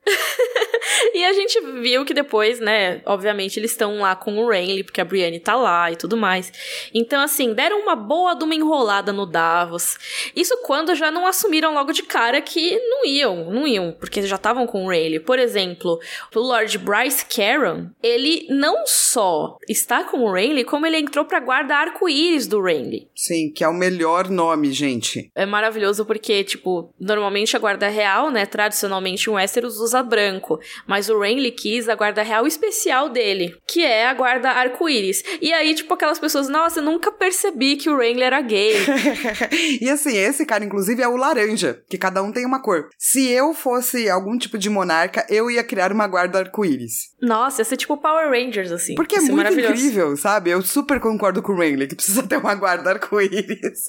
E 1.21 1.25
a 1.25 1.33
gente 1.33 1.61
viu 1.79 2.03
que 2.03 2.15
depois, 2.15 2.59
né, 2.59 2.99
obviamente 3.05 3.59
eles 3.59 3.69
estão 3.69 3.99
lá 3.99 4.15
com 4.15 4.39
o 4.39 4.49
Renly, 4.49 4.83
porque 4.83 4.99
a 4.99 5.05
Brienne 5.05 5.39
tá 5.39 5.55
lá 5.55 5.91
e 5.91 5.95
tudo 5.95 6.17
mais. 6.17 6.51
Então, 6.91 7.21
assim, 7.21 7.53
deram 7.53 7.79
uma 7.79 7.95
boa 7.95 8.33
de 8.33 8.43
uma 8.43 8.55
enrolada 8.55 9.13
no 9.13 9.27
Davos. 9.27 9.99
Isso 10.35 10.57
quando 10.63 10.95
já 10.95 11.11
não 11.11 11.27
assumiram 11.27 11.75
logo 11.75 11.91
de 11.91 12.01
cara 12.01 12.41
que 12.41 12.75
não 12.89 13.05
iam, 13.05 13.51
não 13.51 13.67
iam, 13.67 13.91
porque 13.91 14.23
já 14.23 14.35
estavam 14.35 14.65
com 14.65 14.83
o 14.83 14.89
Renly. 14.89 15.19
Por 15.19 15.37
exemplo, 15.37 15.99
o 16.35 16.39
Lord 16.39 16.75
Bryce 16.79 17.23
Caron, 17.23 17.91
ele 18.01 18.47
não 18.49 18.87
só 18.87 19.59
está 19.69 20.03
com 20.03 20.21
o 20.21 20.33
Renly, 20.33 20.63
como 20.63 20.87
ele 20.87 20.97
entrou 20.97 21.23
pra 21.23 21.39
guarda 21.39 21.75
arco-íris 21.75 22.47
do 22.47 22.59
Renly. 22.59 23.07
Sim, 23.15 23.51
que 23.53 23.63
é 23.63 23.67
o 23.67 23.73
melhor 23.75 24.27
nome, 24.27 24.71
gente. 24.71 25.29
É 25.35 25.45
maravilhoso 25.45 26.03
porque, 26.03 26.43
tipo, 26.43 26.91
normalmente 26.99 27.55
a 27.55 27.59
guarda 27.59 27.87
real, 27.89 28.31
né, 28.31 28.47
tradicionalmente 28.47 29.29
um 29.29 29.33
Westeros 29.33 29.79
usa 29.79 30.01
branco, 30.01 30.59
mas 30.87 31.10
o 31.11 31.19
Renly 31.19 31.51
quis 31.51 31.87
a 31.87 31.95
guarda 31.95 32.23
real 32.23 32.47
especial 32.47 33.09
dele, 33.09 33.55
que 33.67 33.83
é 33.83 34.07
a 34.07 34.13
guarda 34.13 34.49
arco-íris. 34.49 35.23
E 35.41 35.53
aí, 35.53 35.73
tipo, 35.73 35.93
aquelas 35.93 36.19
pessoas, 36.19 36.47
nossa, 36.47 36.79
eu 36.79 36.83
nunca 36.83 37.11
percebi 37.11 37.75
que 37.75 37.89
o 37.89 37.97
Renly 37.97 38.23
era 38.23 38.41
gay. 38.41 38.73
e 39.81 39.89
assim, 39.89 40.15
esse 40.17 40.45
cara, 40.45 40.63
inclusive, 40.63 41.01
é 41.01 41.07
o 41.07 41.15
laranja, 41.15 41.81
que 41.89 41.97
cada 41.97 42.23
um 42.23 42.31
tem 42.31 42.45
uma 42.45 42.61
cor. 42.61 42.89
Se 42.97 43.29
eu 43.29 43.53
fosse 43.53 44.09
algum 44.09 44.37
tipo 44.37 44.57
de 44.57 44.69
monarca, 44.69 45.25
eu 45.29 45.49
ia 45.49 45.63
criar 45.63 45.91
uma 45.91 46.07
guarda 46.07 46.39
arco-íris. 46.39 47.11
Nossa, 47.21 47.61
ia 47.61 47.65
ser 47.65 47.77
tipo 47.77 47.97
Power 47.97 48.29
Rangers, 48.29 48.71
assim. 48.71 48.95
Porque 48.95 49.15
é 49.15 49.21
muito 49.21 49.59
incrível, 49.59 50.15
sabe? 50.17 50.49
Eu 50.49 50.61
super 50.61 50.99
concordo 50.99 51.41
com 51.41 51.53
o 51.53 51.57
Renly, 51.57 51.87
que 51.87 51.95
precisa 51.95 52.23
ter 52.27 52.37
uma 52.37 52.55
guarda 52.55 52.91
arco-íris. 52.91 53.87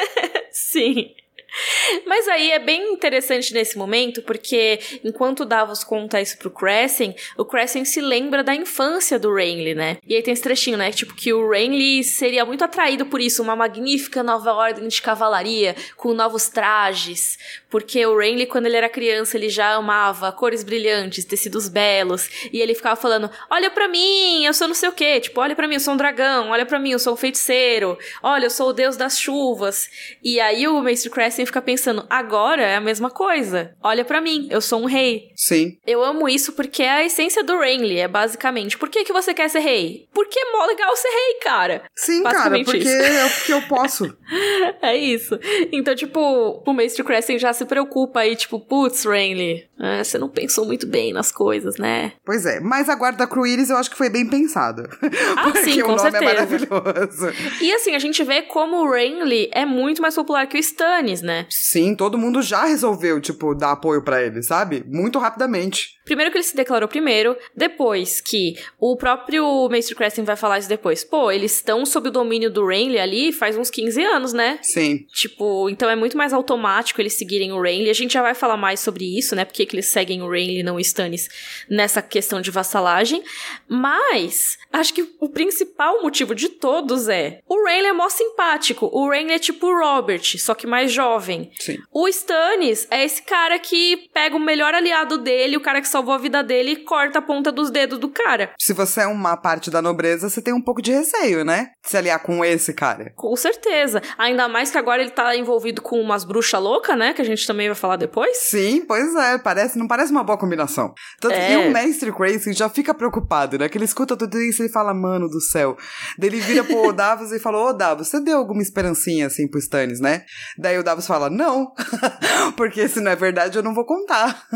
Sim. 0.52 1.10
Mas 2.06 2.28
aí 2.28 2.50
é 2.50 2.58
bem 2.58 2.92
interessante 2.92 3.52
nesse 3.52 3.76
momento, 3.76 4.22
porque 4.22 4.78
enquanto 5.04 5.44
Davos 5.44 5.84
conta 5.84 6.20
isso 6.20 6.38
pro 6.38 6.50
Crescent, 6.50 7.16
o 7.36 7.44
Crescent 7.44 7.86
se 7.86 8.00
lembra 8.00 8.42
da 8.42 8.54
infância 8.54 9.18
do 9.18 9.34
Renly, 9.34 9.74
né? 9.74 9.98
E 10.06 10.14
aí 10.14 10.22
tem 10.22 10.32
esse 10.32 10.42
trechinho, 10.42 10.78
né? 10.78 10.90
Tipo, 10.92 11.14
que 11.14 11.32
o 11.32 11.48
Renly 11.50 12.02
seria 12.04 12.44
muito 12.44 12.64
atraído 12.64 13.06
por 13.06 13.20
isso, 13.20 13.42
uma 13.42 13.56
magnífica 13.56 14.22
nova 14.22 14.52
ordem 14.52 14.88
de 14.88 15.02
cavalaria, 15.02 15.74
com 15.96 16.12
novos 16.12 16.48
trajes. 16.48 17.38
Porque 17.68 18.04
o 18.04 18.18
Renly, 18.18 18.46
quando 18.46 18.66
ele 18.66 18.76
era 18.76 18.88
criança, 18.88 19.36
ele 19.36 19.48
já 19.48 19.74
amava 19.74 20.32
cores 20.32 20.64
brilhantes, 20.64 21.24
tecidos 21.24 21.68
belos, 21.68 22.28
e 22.52 22.60
ele 22.60 22.74
ficava 22.74 22.96
falando: 22.96 23.30
Olha 23.48 23.70
pra 23.70 23.88
mim, 23.88 24.44
eu 24.44 24.52
sou 24.52 24.68
não 24.68 24.74
sei 24.74 24.88
o 24.88 24.92
quê. 24.92 25.20
Tipo, 25.20 25.40
olha 25.40 25.54
pra 25.54 25.68
mim, 25.68 25.74
eu 25.74 25.80
sou 25.80 25.94
um 25.94 25.96
dragão, 25.96 26.50
olha 26.50 26.66
pra 26.66 26.78
mim, 26.78 26.90
eu 26.90 26.98
sou 26.98 27.14
um 27.14 27.16
feiticeiro, 27.16 27.98
olha, 28.22 28.46
eu 28.46 28.50
sou 28.50 28.70
o 28.70 28.72
deus 28.72 28.96
das 28.96 29.18
chuvas. 29.18 29.88
E 30.22 30.40
aí 30.40 30.66
o 30.66 30.80
Maester 30.80 31.10
Crescent 31.10 31.39
fica 31.46 31.62
pensando: 31.62 32.06
agora 32.08 32.62
é 32.62 32.76
a 32.76 32.80
mesma 32.80 33.10
coisa. 33.10 33.74
Olha 33.82 34.04
pra 34.04 34.20
mim, 34.20 34.48
eu 34.50 34.60
sou 34.60 34.82
um 34.82 34.86
rei. 34.86 35.28
Sim. 35.36 35.76
Eu 35.86 36.02
amo 36.02 36.28
isso 36.28 36.52
porque 36.52 36.82
é 36.82 36.90
a 36.90 37.04
essência 37.04 37.42
do 37.42 37.58
Renly, 37.58 37.98
é 37.98 38.08
basicamente: 38.08 38.78
por 38.78 38.88
que, 38.88 39.04
que 39.04 39.12
você 39.12 39.34
quer 39.34 39.48
ser 39.48 39.60
rei? 39.60 40.08
Porque 40.12 40.38
é 40.38 40.52
mó 40.52 40.64
legal 40.66 40.94
ser 40.96 41.08
rei, 41.08 41.34
cara. 41.42 41.82
Sim, 41.96 42.22
cara, 42.22 42.50
porque 42.64 42.78
isso. 42.78 42.88
é 42.88 43.26
o 43.26 43.30
que 43.46 43.52
eu 43.52 43.62
posso. 43.62 44.16
É 44.82 44.96
isso. 44.96 45.38
Então, 45.72 45.94
tipo, 45.94 46.62
o 46.66 46.72
Maester 46.72 47.04
Crescent 47.04 47.40
já 47.40 47.52
se 47.52 47.64
preocupa 47.64 48.20
aí, 48.20 48.34
tipo, 48.36 48.58
putz, 48.58 49.04
Renly, 49.04 49.68
é, 49.78 50.02
você 50.02 50.18
não 50.18 50.28
pensou 50.28 50.64
muito 50.64 50.86
bem 50.86 51.12
nas 51.12 51.32
coisas, 51.32 51.76
né? 51.76 52.12
Pois 52.24 52.46
é, 52.46 52.60
mas 52.60 52.88
a 52.88 52.94
guarda 52.94 53.24
arco-íris 53.24 53.70
eu 53.70 53.76
acho 53.76 53.90
que 53.90 53.96
foi 53.96 54.08
bem 54.08 54.28
pensada. 54.28 54.88
Ah, 55.36 55.42
porque 55.44 55.64
sim, 55.64 55.80
com 55.80 55.94
é 55.94 55.98
certeza. 55.98 56.24
maravilhoso. 56.24 57.32
E 57.60 57.72
assim, 57.72 57.94
a 57.94 57.98
gente 57.98 58.22
vê 58.22 58.42
como 58.42 58.76
o 58.76 58.90
Renly 58.90 59.50
é 59.52 59.64
muito 59.64 60.02
mais 60.02 60.14
popular 60.14 60.46
que 60.46 60.56
o 60.56 60.60
Stannis, 60.60 61.22
né? 61.22 61.29
Sim, 61.48 61.94
todo 61.94 62.18
mundo 62.18 62.42
já 62.42 62.64
resolveu, 62.64 63.20
tipo, 63.20 63.54
dar 63.54 63.72
apoio 63.72 64.02
pra 64.02 64.22
ele, 64.22 64.42
sabe? 64.42 64.84
Muito 64.86 65.18
rapidamente. 65.18 66.00
Primeiro 66.04 66.32
que 66.32 66.38
ele 66.38 66.44
se 66.44 66.56
declarou 66.56 66.88
primeiro, 66.88 67.36
depois 67.56 68.20
que 68.20 68.56
o 68.80 68.96
próprio 68.96 69.68
Maester 69.68 69.96
Crescent 69.96 70.26
vai 70.26 70.34
falar 70.34 70.58
isso 70.58 70.68
depois. 70.68 71.04
Pô, 71.04 71.30
eles 71.30 71.54
estão 71.54 71.86
sob 71.86 72.08
o 72.08 72.12
domínio 72.12 72.50
do 72.50 72.66
Renly 72.66 72.98
ali 72.98 73.30
faz 73.32 73.56
uns 73.56 73.70
15 73.70 74.02
anos, 74.02 74.32
né? 74.32 74.58
Sim. 74.60 75.06
Tipo, 75.12 75.70
então 75.70 75.88
é 75.88 75.94
muito 75.94 76.16
mais 76.16 76.32
automático 76.32 77.00
eles 77.00 77.16
seguirem 77.16 77.52
o 77.52 77.60
Renly. 77.60 77.90
A 77.90 77.94
gente 77.94 78.14
já 78.14 78.22
vai 78.22 78.34
falar 78.34 78.56
mais 78.56 78.80
sobre 78.80 79.16
isso, 79.16 79.36
né? 79.36 79.44
Porque 79.44 79.64
que 79.64 79.76
eles 79.76 79.86
seguem 79.86 80.20
o 80.22 80.28
Renly 80.28 80.60
e 80.60 80.62
não 80.64 80.76
o 80.76 80.80
Stannis 80.80 81.28
nessa 81.68 82.02
questão 82.02 82.40
de 82.40 82.50
vassalagem. 82.50 83.22
Mas, 83.68 84.58
acho 84.72 84.92
que 84.92 85.08
o 85.20 85.28
principal 85.28 86.02
motivo 86.02 86.34
de 86.34 86.48
todos 86.48 87.08
é... 87.08 87.40
O 87.48 87.64
Renly 87.64 87.86
é 87.86 87.92
mó 87.92 88.08
simpático. 88.08 88.90
O 88.92 89.08
Renly 89.08 89.34
é 89.34 89.38
tipo 89.38 89.68
o 89.68 89.78
Robert, 89.78 90.38
só 90.38 90.54
que 90.54 90.66
mais 90.66 90.90
jovem. 90.90 91.19
Sim. 91.58 91.78
O 91.92 92.08
Stannis 92.08 92.86
é 92.90 93.04
esse 93.04 93.22
cara 93.22 93.58
que 93.58 94.08
pega 94.12 94.36
o 94.36 94.40
melhor 94.40 94.74
aliado 94.74 95.18
dele, 95.18 95.56
o 95.56 95.60
cara 95.60 95.80
que 95.80 95.88
salvou 95.88 96.14
a 96.14 96.18
vida 96.18 96.42
dele 96.42 96.72
e 96.72 96.76
corta 96.84 97.18
a 97.18 97.22
ponta 97.22 97.52
dos 97.52 97.70
dedos 97.70 97.98
do 97.98 98.08
cara. 98.08 98.52
Se 98.58 98.72
você 98.72 99.02
é 99.02 99.06
uma 99.06 99.36
parte 99.36 99.70
da 99.70 99.80
nobreza, 99.82 100.28
você 100.28 100.40
tem 100.42 100.54
um 100.54 100.62
pouco 100.62 100.82
de 100.82 100.92
receio, 100.92 101.44
né? 101.44 101.70
De 101.82 101.90
se 101.90 101.96
aliar 101.96 102.20
com 102.22 102.44
esse 102.44 102.72
cara. 102.72 103.12
Com 103.16 103.34
certeza. 103.36 104.02
Ainda 104.18 104.48
mais 104.48 104.70
que 104.70 104.78
agora 104.78 105.02
ele 105.02 105.10
tá 105.10 105.34
envolvido 105.36 105.82
com 105.82 106.00
umas 106.00 106.24
bruxas 106.24 106.60
loucas, 106.60 106.96
né? 106.96 107.12
Que 107.12 107.22
a 107.22 107.24
gente 107.24 107.46
também 107.46 107.68
vai 107.68 107.74
falar 107.76 107.96
depois. 107.96 108.36
Sim, 108.38 108.84
pois 108.86 109.14
é, 109.14 109.38
parece, 109.38 109.78
não 109.78 109.86
parece 109.88 110.10
uma 110.12 110.22
boa 110.24 110.38
combinação. 110.38 110.92
Tanto 111.20 111.34
É. 111.34 111.48
que 111.48 111.56
o 111.56 111.70
mestre 111.72 112.12
Crazy 112.12 112.52
já 112.52 112.68
fica 112.68 112.94
preocupado, 112.94 113.58
né? 113.58 113.68
Que 113.68 113.78
ele 113.78 113.84
escuta 113.84 114.16
tudo 114.16 114.40
isso 114.40 114.62
e 114.62 114.66
ele 114.66 114.72
fala, 114.72 114.92
mano 114.94 115.28
do 115.28 115.40
céu. 115.40 115.76
Daí 116.18 116.28
ele 116.30 116.40
vira 116.40 116.64
pro 116.64 116.92
Davos 116.92 117.32
e 117.32 117.38
fala, 117.38 117.58
ô 117.58 117.72
Davos, 117.72 118.08
você 118.08 118.20
deu 118.20 118.38
alguma 118.38 118.62
esperancinha 118.62 119.26
assim 119.26 119.48
pro 119.48 119.58
Stannis, 119.58 120.00
né? 120.00 120.24
Daí 120.58 120.78
o 120.78 120.82
Davos 120.82 121.06
fala, 121.10 121.28
não. 121.28 121.72
Porque 122.56 122.88
se 122.88 123.00
não 123.00 123.10
é 123.10 123.16
verdade, 123.16 123.58
eu 123.58 123.62
não 123.62 123.74
vou 123.74 123.84
contar. 123.84 124.46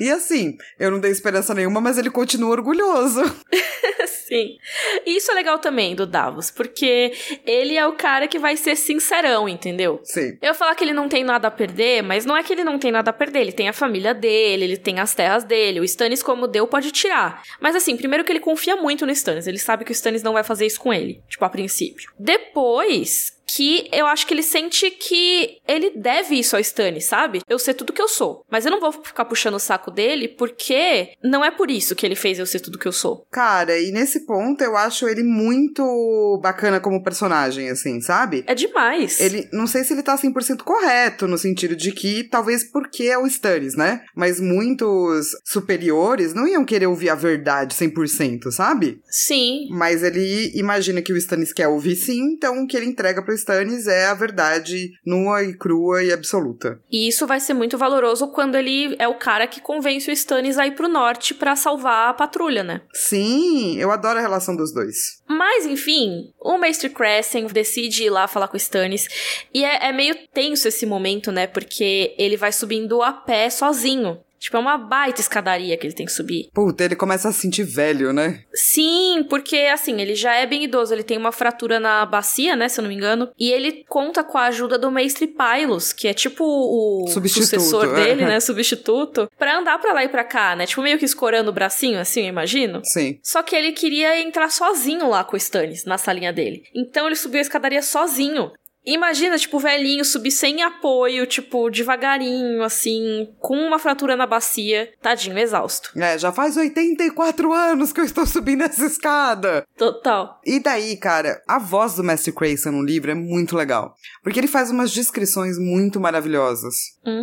E 0.00 0.10
assim, 0.10 0.56
eu 0.78 0.90
não 0.90 1.00
dei 1.00 1.10
esperança 1.10 1.52
nenhuma, 1.54 1.80
mas 1.80 1.98
ele 1.98 2.10
continua 2.10 2.50
orgulhoso. 2.50 3.22
Sim. 4.28 4.58
E 5.06 5.16
isso 5.16 5.30
é 5.30 5.34
legal 5.34 5.58
também 5.58 5.94
do 5.94 6.06
Davos, 6.06 6.50
porque 6.50 7.12
ele 7.46 7.76
é 7.76 7.86
o 7.86 7.94
cara 7.94 8.28
que 8.28 8.38
vai 8.38 8.56
ser 8.56 8.76
sincerão, 8.76 9.48
entendeu? 9.48 10.00
Sim. 10.04 10.36
Eu 10.42 10.54
falar 10.54 10.74
que 10.74 10.84
ele 10.84 10.92
não 10.92 11.08
tem 11.08 11.24
nada 11.24 11.48
a 11.48 11.50
perder, 11.50 12.02
mas 12.02 12.26
não 12.26 12.36
é 12.36 12.42
que 12.42 12.52
ele 12.52 12.62
não 12.62 12.78
tem 12.78 12.92
nada 12.92 13.10
a 13.10 13.12
perder. 13.12 13.40
Ele 13.40 13.52
tem 13.52 13.68
a 13.68 13.72
família 13.72 14.12
dele, 14.12 14.64
ele 14.64 14.76
tem 14.76 15.00
as 15.00 15.14
terras 15.14 15.44
dele. 15.44 15.80
O 15.80 15.84
Stannis, 15.84 16.22
como 16.22 16.46
deu, 16.46 16.66
pode 16.66 16.92
tirar. 16.92 17.42
Mas 17.58 17.74
assim, 17.74 17.96
primeiro 17.96 18.22
que 18.22 18.30
ele 18.30 18.40
confia 18.40 18.76
muito 18.76 19.06
no 19.06 19.12
Stannis. 19.12 19.46
Ele 19.46 19.58
sabe 19.58 19.84
que 19.84 19.90
o 19.90 19.92
Stannis 19.92 20.22
não 20.22 20.34
vai 20.34 20.44
fazer 20.44 20.66
isso 20.66 20.80
com 20.80 20.92
ele. 20.92 21.22
Tipo, 21.26 21.46
a 21.46 21.48
princípio. 21.48 22.12
Depois, 22.18 23.37
que 23.48 23.88
eu 23.92 24.06
acho 24.06 24.26
que 24.26 24.34
ele 24.34 24.42
sente 24.42 24.90
que 24.90 25.58
ele 25.66 25.90
deve 25.96 26.36
isso 26.36 26.54
ao 26.54 26.60
Stannis, 26.60 27.06
sabe? 27.06 27.40
Eu 27.48 27.58
sei 27.58 27.74
tudo 27.74 27.92
que 27.92 28.02
eu 28.02 28.08
sou. 28.08 28.44
Mas 28.50 28.64
eu 28.64 28.70
não 28.70 28.80
vou 28.80 28.92
ficar 28.92 29.24
puxando 29.24 29.54
o 29.54 29.60
saco 29.60 29.90
dele 29.90 30.28
porque 30.28 31.12
não 31.22 31.44
é 31.44 31.50
por 31.50 31.70
isso 31.70 31.94
que 31.94 32.04
ele 32.04 32.14
fez 32.14 32.38
eu 32.38 32.46
ser 32.46 32.60
tudo 32.60 32.78
que 32.78 32.86
eu 32.86 32.92
sou. 32.92 33.26
Cara, 33.30 33.78
e 33.78 33.90
nesse 33.90 34.26
ponto 34.26 34.62
eu 34.62 34.76
acho 34.76 35.08
ele 35.08 35.22
muito 35.22 36.38
bacana 36.42 36.80
como 36.80 37.02
personagem, 37.02 37.70
assim, 37.70 38.00
sabe? 38.00 38.44
É 38.46 38.54
demais. 38.54 39.20
Ele, 39.20 39.48
não 39.52 39.66
sei 39.66 39.84
se 39.84 39.92
ele 39.92 40.02
tá 40.02 40.16
100% 40.16 40.62
correto, 40.62 41.26
no 41.26 41.38
sentido 41.38 41.74
de 41.74 41.92
que, 41.92 42.24
talvez 42.24 42.64
porque 42.64 43.04
é 43.04 43.18
o 43.18 43.26
Stannis, 43.26 43.74
né? 43.74 44.02
Mas 44.14 44.40
muitos 44.40 45.28
superiores 45.44 46.34
não 46.34 46.46
iam 46.46 46.64
querer 46.64 46.86
ouvir 46.86 47.08
a 47.08 47.14
verdade 47.14 47.74
100%, 47.74 48.50
sabe? 48.50 49.00
Sim. 49.08 49.68
Mas 49.70 50.02
ele 50.02 50.52
imagina 50.54 51.00
que 51.00 51.12
o 51.12 51.16
Stannis 51.16 51.52
quer 51.52 51.68
ouvir 51.68 51.96
sim, 51.96 52.20
então 52.32 52.62
o 52.62 52.66
que 52.66 52.76
ele 52.76 52.86
entrega 52.86 53.22
pro 53.22 53.37
Stannis 53.38 53.86
é 53.86 54.06
a 54.06 54.14
verdade 54.14 54.90
nua 55.04 55.42
e 55.42 55.56
crua 55.56 56.02
e 56.02 56.12
absoluta. 56.12 56.80
E 56.90 57.08
isso 57.08 57.26
vai 57.26 57.40
ser 57.40 57.54
muito 57.54 57.78
valoroso 57.78 58.28
quando 58.28 58.56
ele 58.56 58.96
é 58.98 59.06
o 59.08 59.18
cara 59.18 59.46
que 59.46 59.60
convence 59.60 60.10
o 60.10 60.12
Stannis 60.12 60.58
a 60.58 60.66
ir 60.66 60.72
pro 60.72 60.88
norte 60.88 61.34
para 61.34 61.56
salvar 61.56 62.10
a 62.10 62.14
patrulha, 62.14 62.62
né? 62.62 62.82
Sim, 62.92 63.78
eu 63.78 63.90
adoro 63.90 64.18
a 64.18 64.22
relação 64.22 64.56
dos 64.56 64.72
dois. 64.72 65.22
Mas, 65.28 65.66
enfim, 65.66 66.32
o 66.40 66.58
Mestre 66.58 66.90
Crescent 66.90 67.52
decide 67.52 68.04
ir 68.04 68.10
lá 68.10 68.26
falar 68.26 68.48
com 68.48 68.54
o 68.54 68.60
Stannis. 68.60 69.08
E 69.52 69.64
é, 69.64 69.88
é 69.88 69.92
meio 69.92 70.14
tenso 70.32 70.68
esse 70.68 70.84
momento, 70.84 71.30
né? 71.30 71.46
Porque 71.46 72.14
ele 72.18 72.36
vai 72.36 72.52
subindo 72.52 73.02
a 73.02 73.12
pé 73.12 73.50
sozinho. 73.50 74.18
Tipo, 74.38 74.56
é 74.56 74.60
uma 74.60 74.78
baita 74.78 75.20
escadaria 75.20 75.76
que 75.76 75.86
ele 75.86 75.94
tem 75.94 76.06
que 76.06 76.12
subir. 76.12 76.48
Puta, 76.52 76.84
ele 76.84 76.96
começa 76.96 77.28
a 77.28 77.32
se 77.32 77.40
sentir 77.40 77.64
velho, 77.64 78.12
né? 78.12 78.42
Sim, 78.54 79.26
porque 79.28 79.56
assim, 79.72 80.00
ele 80.00 80.14
já 80.14 80.34
é 80.34 80.46
bem 80.46 80.64
idoso, 80.64 80.92
ele 80.92 81.02
tem 81.02 81.16
uma 81.16 81.32
fratura 81.32 81.80
na 81.80 82.04
bacia, 82.06 82.54
né, 82.54 82.68
se 82.68 82.78
eu 82.78 82.82
não 82.82 82.88
me 82.88 82.94
engano, 82.94 83.30
e 83.38 83.50
ele 83.50 83.84
conta 83.88 84.22
com 84.22 84.38
a 84.38 84.46
ajuda 84.46 84.78
do 84.78 84.90
mestre 84.90 85.26
Pylos, 85.26 85.92
que 85.92 86.06
é 86.06 86.14
tipo 86.14 86.44
o 86.44 87.06
sucessor 87.08 87.96
é. 87.96 88.04
dele, 88.04 88.24
né, 88.24 88.38
substituto, 88.40 89.28
pra 89.38 89.58
andar 89.58 89.78
pra 89.78 89.92
lá 89.92 90.04
e 90.04 90.08
pra 90.08 90.24
cá, 90.24 90.54
né, 90.54 90.66
tipo 90.66 90.82
meio 90.82 90.98
que 90.98 91.04
escorando 91.04 91.50
o 91.50 91.54
bracinho, 91.54 91.98
assim, 91.98 92.22
eu 92.22 92.28
imagino. 92.28 92.80
Sim. 92.84 93.18
Só 93.22 93.42
que 93.42 93.56
ele 93.56 93.72
queria 93.72 94.20
entrar 94.20 94.50
sozinho 94.50 95.08
lá 95.08 95.24
com 95.24 95.34
o 95.34 95.36
Stannis, 95.36 95.84
na 95.84 95.98
salinha 95.98 96.32
dele. 96.32 96.62
Então 96.74 97.06
ele 97.06 97.16
subiu 97.16 97.38
a 97.38 97.42
escadaria 97.42 97.82
sozinho. 97.82 98.52
Imagina, 98.92 99.36
tipo, 99.38 99.56
o 99.56 99.60
velhinho 99.60 100.04
subir 100.04 100.30
sem 100.30 100.62
apoio, 100.62 101.26
tipo, 101.26 101.68
devagarinho, 101.70 102.62
assim, 102.62 103.28
com 103.38 103.56
uma 103.56 103.78
fratura 103.78 104.16
na 104.16 104.26
bacia, 104.26 104.90
tadinho, 105.02 105.38
exausto. 105.38 105.90
É, 105.98 106.18
já 106.18 106.32
faz 106.32 106.56
84 106.56 107.52
anos 107.52 107.92
que 107.92 108.00
eu 108.00 108.04
estou 108.04 108.24
subindo 108.26 108.62
essa 108.62 108.86
escada. 108.86 109.66
Total. 109.76 110.40
E 110.44 110.58
daí, 110.60 110.96
cara, 110.96 111.42
a 111.46 111.58
voz 111.58 111.94
do 111.94 112.04
Mestre 112.04 112.32
Crayson 112.32 112.70
no 112.72 112.82
livro 112.82 113.10
é 113.10 113.14
muito 113.14 113.56
legal. 113.56 113.94
Porque 114.22 114.40
ele 114.40 114.46
faz 114.48 114.70
umas 114.70 114.90
descrições 114.90 115.58
muito 115.58 116.00
maravilhosas. 116.00 116.74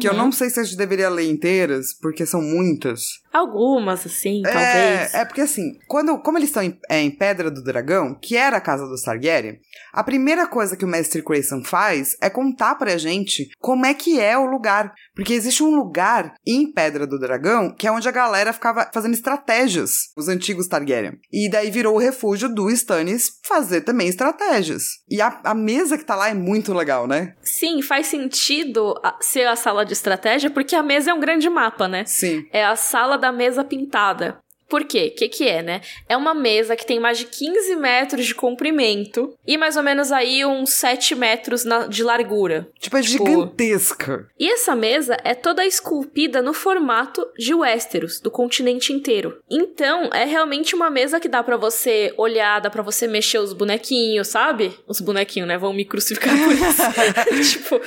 Que 0.01 0.07
eu 0.07 0.13
Uhum. 0.13 0.17
não 0.17 0.31
sei 0.31 0.49
se 0.49 0.59
a 0.59 0.63
gente 0.63 0.77
deveria 0.77 1.09
ler 1.09 1.29
inteiras, 1.29 1.93
porque 2.01 2.25
são 2.25 2.41
muitas. 2.41 3.01
Algumas, 3.31 4.05
assim, 4.05 4.41
talvez. 4.43 5.13
É, 5.13 5.21
é 5.21 5.25
porque 5.25 5.41
assim, 5.41 5.77
quando, 5.87 6.17
como 6.19 6.37
eles 6.37 6.49
estão 6.49 6.63
em, 6.63 6.79
é, 6.89 6.99
em 7.01 7.11
Pedra 7.11 7.51
do 7.51 7.61
Dragão, 7.63 8.15
que 8.19 8.35
era 8.35 8.57
a 8.57 8.61
casa 8.61 8.87
dos 8.87 9.01
Targaryen, 9.03 9.59
a 9.93 10.03
primeira 10.03 10.47
coisa 10.47 10.75
que 10.75 10.85
o 10.85 10.87
Mestre 10.87 11.21
Crayson 11.21 11.54
faz 11.63 12.15
é 12.21 12.29
contar 12.29 12.75
pra 12.75 12.97
gente 12.97 13.49
como 13.59 13.85
é 13.85 13.93
que 13.93 14.19
é 14.19 14.37
o 14.37 14.45
lugar. 14.45 14.93
Porque 15.15 15.33
existe 15.33 15.63
um 15.63 15.75
lugar 15.75 16.33
em 16.45 16.71
Pedra 16.71 17.07
do 17.07 17.19
Dragão 17.19 17.73
que 17.73 17.87
é 17.87 17.91
onde 17.91 18.07
a 18.07 18.11
galera 18.11 18.53
ficava 18.53 18.89
fazendo 18.93 19.13
estratégias, 19.13 20.09
os 20.17 20.27
antigos 20.27 20.67
Targaryen. 20.67 21.19
E 21.31 21.49
daí 21.49 21.71
virou 21.71 21.95
o 21.95 21.99
refúgio 21.99 22.49
do 22.49 22.69
Stannis 22.69 23.39
fazer 23.45 23.81
também 23.81 24.07
estratégias. 24.07 24.83
E 25.09 25.21
a, 25.21 25.39
a 25.43 25.53
mesa 25.53 25.97
que 25.97 26.05
tá 26.05 26.15
lá 26.15 26.29
é 26.29 26.33
muito 26.33 26.73
legal, 26.73 27.07
né? 27.07 27.35
Sim, 27.41 27.81
faz 27.81 28.07
sentido 28.07 28.93
ser 29.21 29.47
a 29.47 29.55
sala 29.55 29.85
de 29.85 29.93
estratégia, 29.93 30.49
porque 30.49 30.75
a 30.75 30.83
mesa 30.83 31.11
é 31.11 31.13
um 31.13 31.19
grande 31.19 31.49
mapa, 31.49 31.87
né? 31.87 32.03
Sim. 32.05 32.45
É 32.51 32.65
a 32.65 32.75
sala 32.75 33.17
da 33.17 33.31
mesa 33.31 33.63
pintada. 33.63 34.39
Por 34.75 34.83
quê? 34.83 35.09
O 35.13 35.17
que, 35.17 35.29
que 35.29 35.47
é, 35.47 35.61
né? 35.63 35.79
É 36.09 36.17
uma 36.17 36.33
mesa 36.33 36.75
que 36.75 36.85
tem 36.85 36.99
mais 36.99 37.17
de 37.17 37.23
15 37.27 37.77
metros 37.77 38.25
de 38.25 38.35
comprimento 38.35 39.33
e 39.47 39.57
mais 39.57 39.77
ou 39.77 39.83
menos 39.83 40.11
aí 40.11 40.43
uns 40.45 40.73
7 40.73 41.15
metros 41.15 41.63
na- 41.63 41.87
de 41.87 42.03
largura. 42.03 42.67
Tipo, 42.77 42.97
é 42.97 43.01
Tipo- 43.01 43.25
gigantesca. 43.25 44.27
E 44.37 44.51
essa 44.51 44.75
mesa 44.75 45.15
é 45.23 45.33
toda 45.33 45.65
esculpida 45.65 46.41
no 46.41 46.53
formato 46.53 47.25
de 47.37 47.53
Westeros, 47.53 48.19
do 48.19 48.29
continente 48.29 48.91
inteiro. 48.91 49.37
Então, 49.49 50.09
é 50.11 50.25
realmente 50.25 50.75
uma 50.75 50.89
mesa 50.89 51.21
que 51.21 51.29
dá 51.29 51.41
pra 51.41 51.55
você 51.55 52.13
olhar, 52.17 52.59
dá 52.59 52.69
pra 52.69 52.83
você 52.83 53.07
mexer 53.07 53.37
os 53.39 53.53
bonequinhos, 53.53 54.27
sabe? 54.27 54.77
Os 54.85 54.99
bonequinhos, 54.99 55.47
né? 55.47 55.57
Vão 55.57 55.71
me 55.71 55.85
crucificar 55.85 56.35
por 56.37 56.51
isso. 56.51 57.49
tipo, 57.63 57.81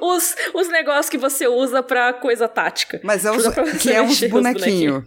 os, 0.00 0.34
os 0.54 0.68
negócios 0.70 1.10
que 1.10 1.18
você 1.18 1.46
usa 1.46 1.82
pra 1.82 2.14
coisa 2.14 2.48
tática. 2.48 3.00
Mas 3.04 3.26
é 3.26 3.30
os, 3.30 3.46
pra 3.48 3.66
você 3.66 3.76
que 3.76 3.90
é 3.92 4.00
uns 4.00 4.22
os 4.22 4.30
bonequinhos. 4.30 5.04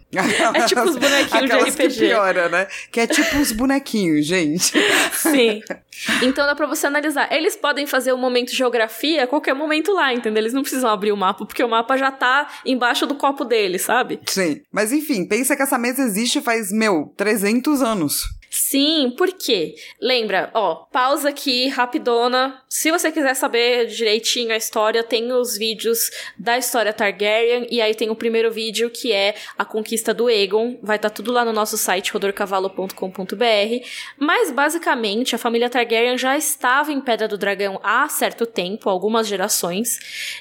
É 0.53 0.65
tipo 0.67 0.81
os 0.81 0.95
bonequinhos 0.95 1.14
de 1.23 1.33
Aquelas 1.35 1.75
que 1.75 1.83
RPG. 1.83 1.99
piora, 1.99 2.49
né? 2.49 2.67
Que 2.91 2.99
é 3.01 3.07
tipo 3.07 3.37
os 3.37 3.51
bonequinhos, 3.51 4.25
gente. 4.25 4.73
Sim. 5.13 5.61
Então 6.21 6.45
dá 6.45 6.53
pra 6.53 6.67
você 6.67 6.87
analisar. 6.87 7.31
Eles 7.31 7.55
podem 7.55 7.87
fazer 7.87 8.11
o 8.11 8.17
momento 8.17 8.53
geografia 8.53 9.23
a 9.23 9.27
qualquer 9.27 9.53
momento 9.55 9.93
lá, 9.93 10.13
entendeu? 10.13 10.41
Eles 10.41 10.51
não 10.51 10.61
precisam 10.61 10.89
abrir 10.89 11.13
o 11.13 11.17
mapa, 11.17 11.45
porque 11.45 11.63
o 11.63 11.69
mapa 11.69 11.95
já 11.97 12.11
tá 12.11 12.49
embaixo 12.65 13.07
do 13.07 13.15
copo 13.15 13.45
deles, 13.45 13.83
sabe? 13.83 14.19
Sim. 14.25 14.61
Mas 14.71 14.91
enfim, 14.91 15.25
pensa 15.25 15.55
que 15.55 15.61
essa 15.61 15.77
mesa 15.77 16.01
existe 16.03 16.41
faz, 16.41 16.69
meu, 16.69 17.13
300 17.15 17.81
anos. 17.81 18.23
Sim, 18.49 19.13
por 19.17 19.31
quê? 19.33 19.75
Lembra, 20.01 20.49
ó, 20.53 20.75
pausa 20.75 21.29
aqui, 21.29 21.67
rapidona. 21.67 22.61
Se 22.69 22.91
você 22.91 23.11
quiser 23.11 23.33
saber 23.35 23.87
direitinho 23.87 24.53
a 24.53 24.57
história, 24.57 25.03
tem 25.03 25.31
os 25.31 25.57
vídeos 25.57 26.09
da 26.37 26.57
história 26.57 26.93
Targaryen, 26.93 27.67
e 27.69 27.81
aí 27.81 27.93
tem 27.93 28.09
o 28.09 28.15
primeiro 28.15 28.51
vídeo 28.51 28.89
que 28.89 29.11
é 29.11 29.35
a 29.57 29.65
conquista 29.65 30.13
do 30.13 30.27
Aegon. 30.27 30.79
Vai 30.81 30.97
estar 30.97 31.09
tudo 31.09 31.31
lá 31.31 31.45
no 31.45 31.53
nosso 31.53 31.77
site, 31.77 32.11
rodorcavalo.com.br. 32.11 33.85
Mas, 34.17 34.51
basicamente, 34.51 35.35
a 35.35 35.37
família 35.37 35.69
Targaryen 35.69 36.17
já 36.17 36.37
estava 36.37 36.91
em 36.91 37.01
Pedra 37.01 37.27
do 37.27 37.37
Dragão 37.37 37.79
há 37.83 38.07
certo 38.09 38.45
tempo, 38.45 38.89
algumas 38.89 39.27
gerações. 39.27 39.99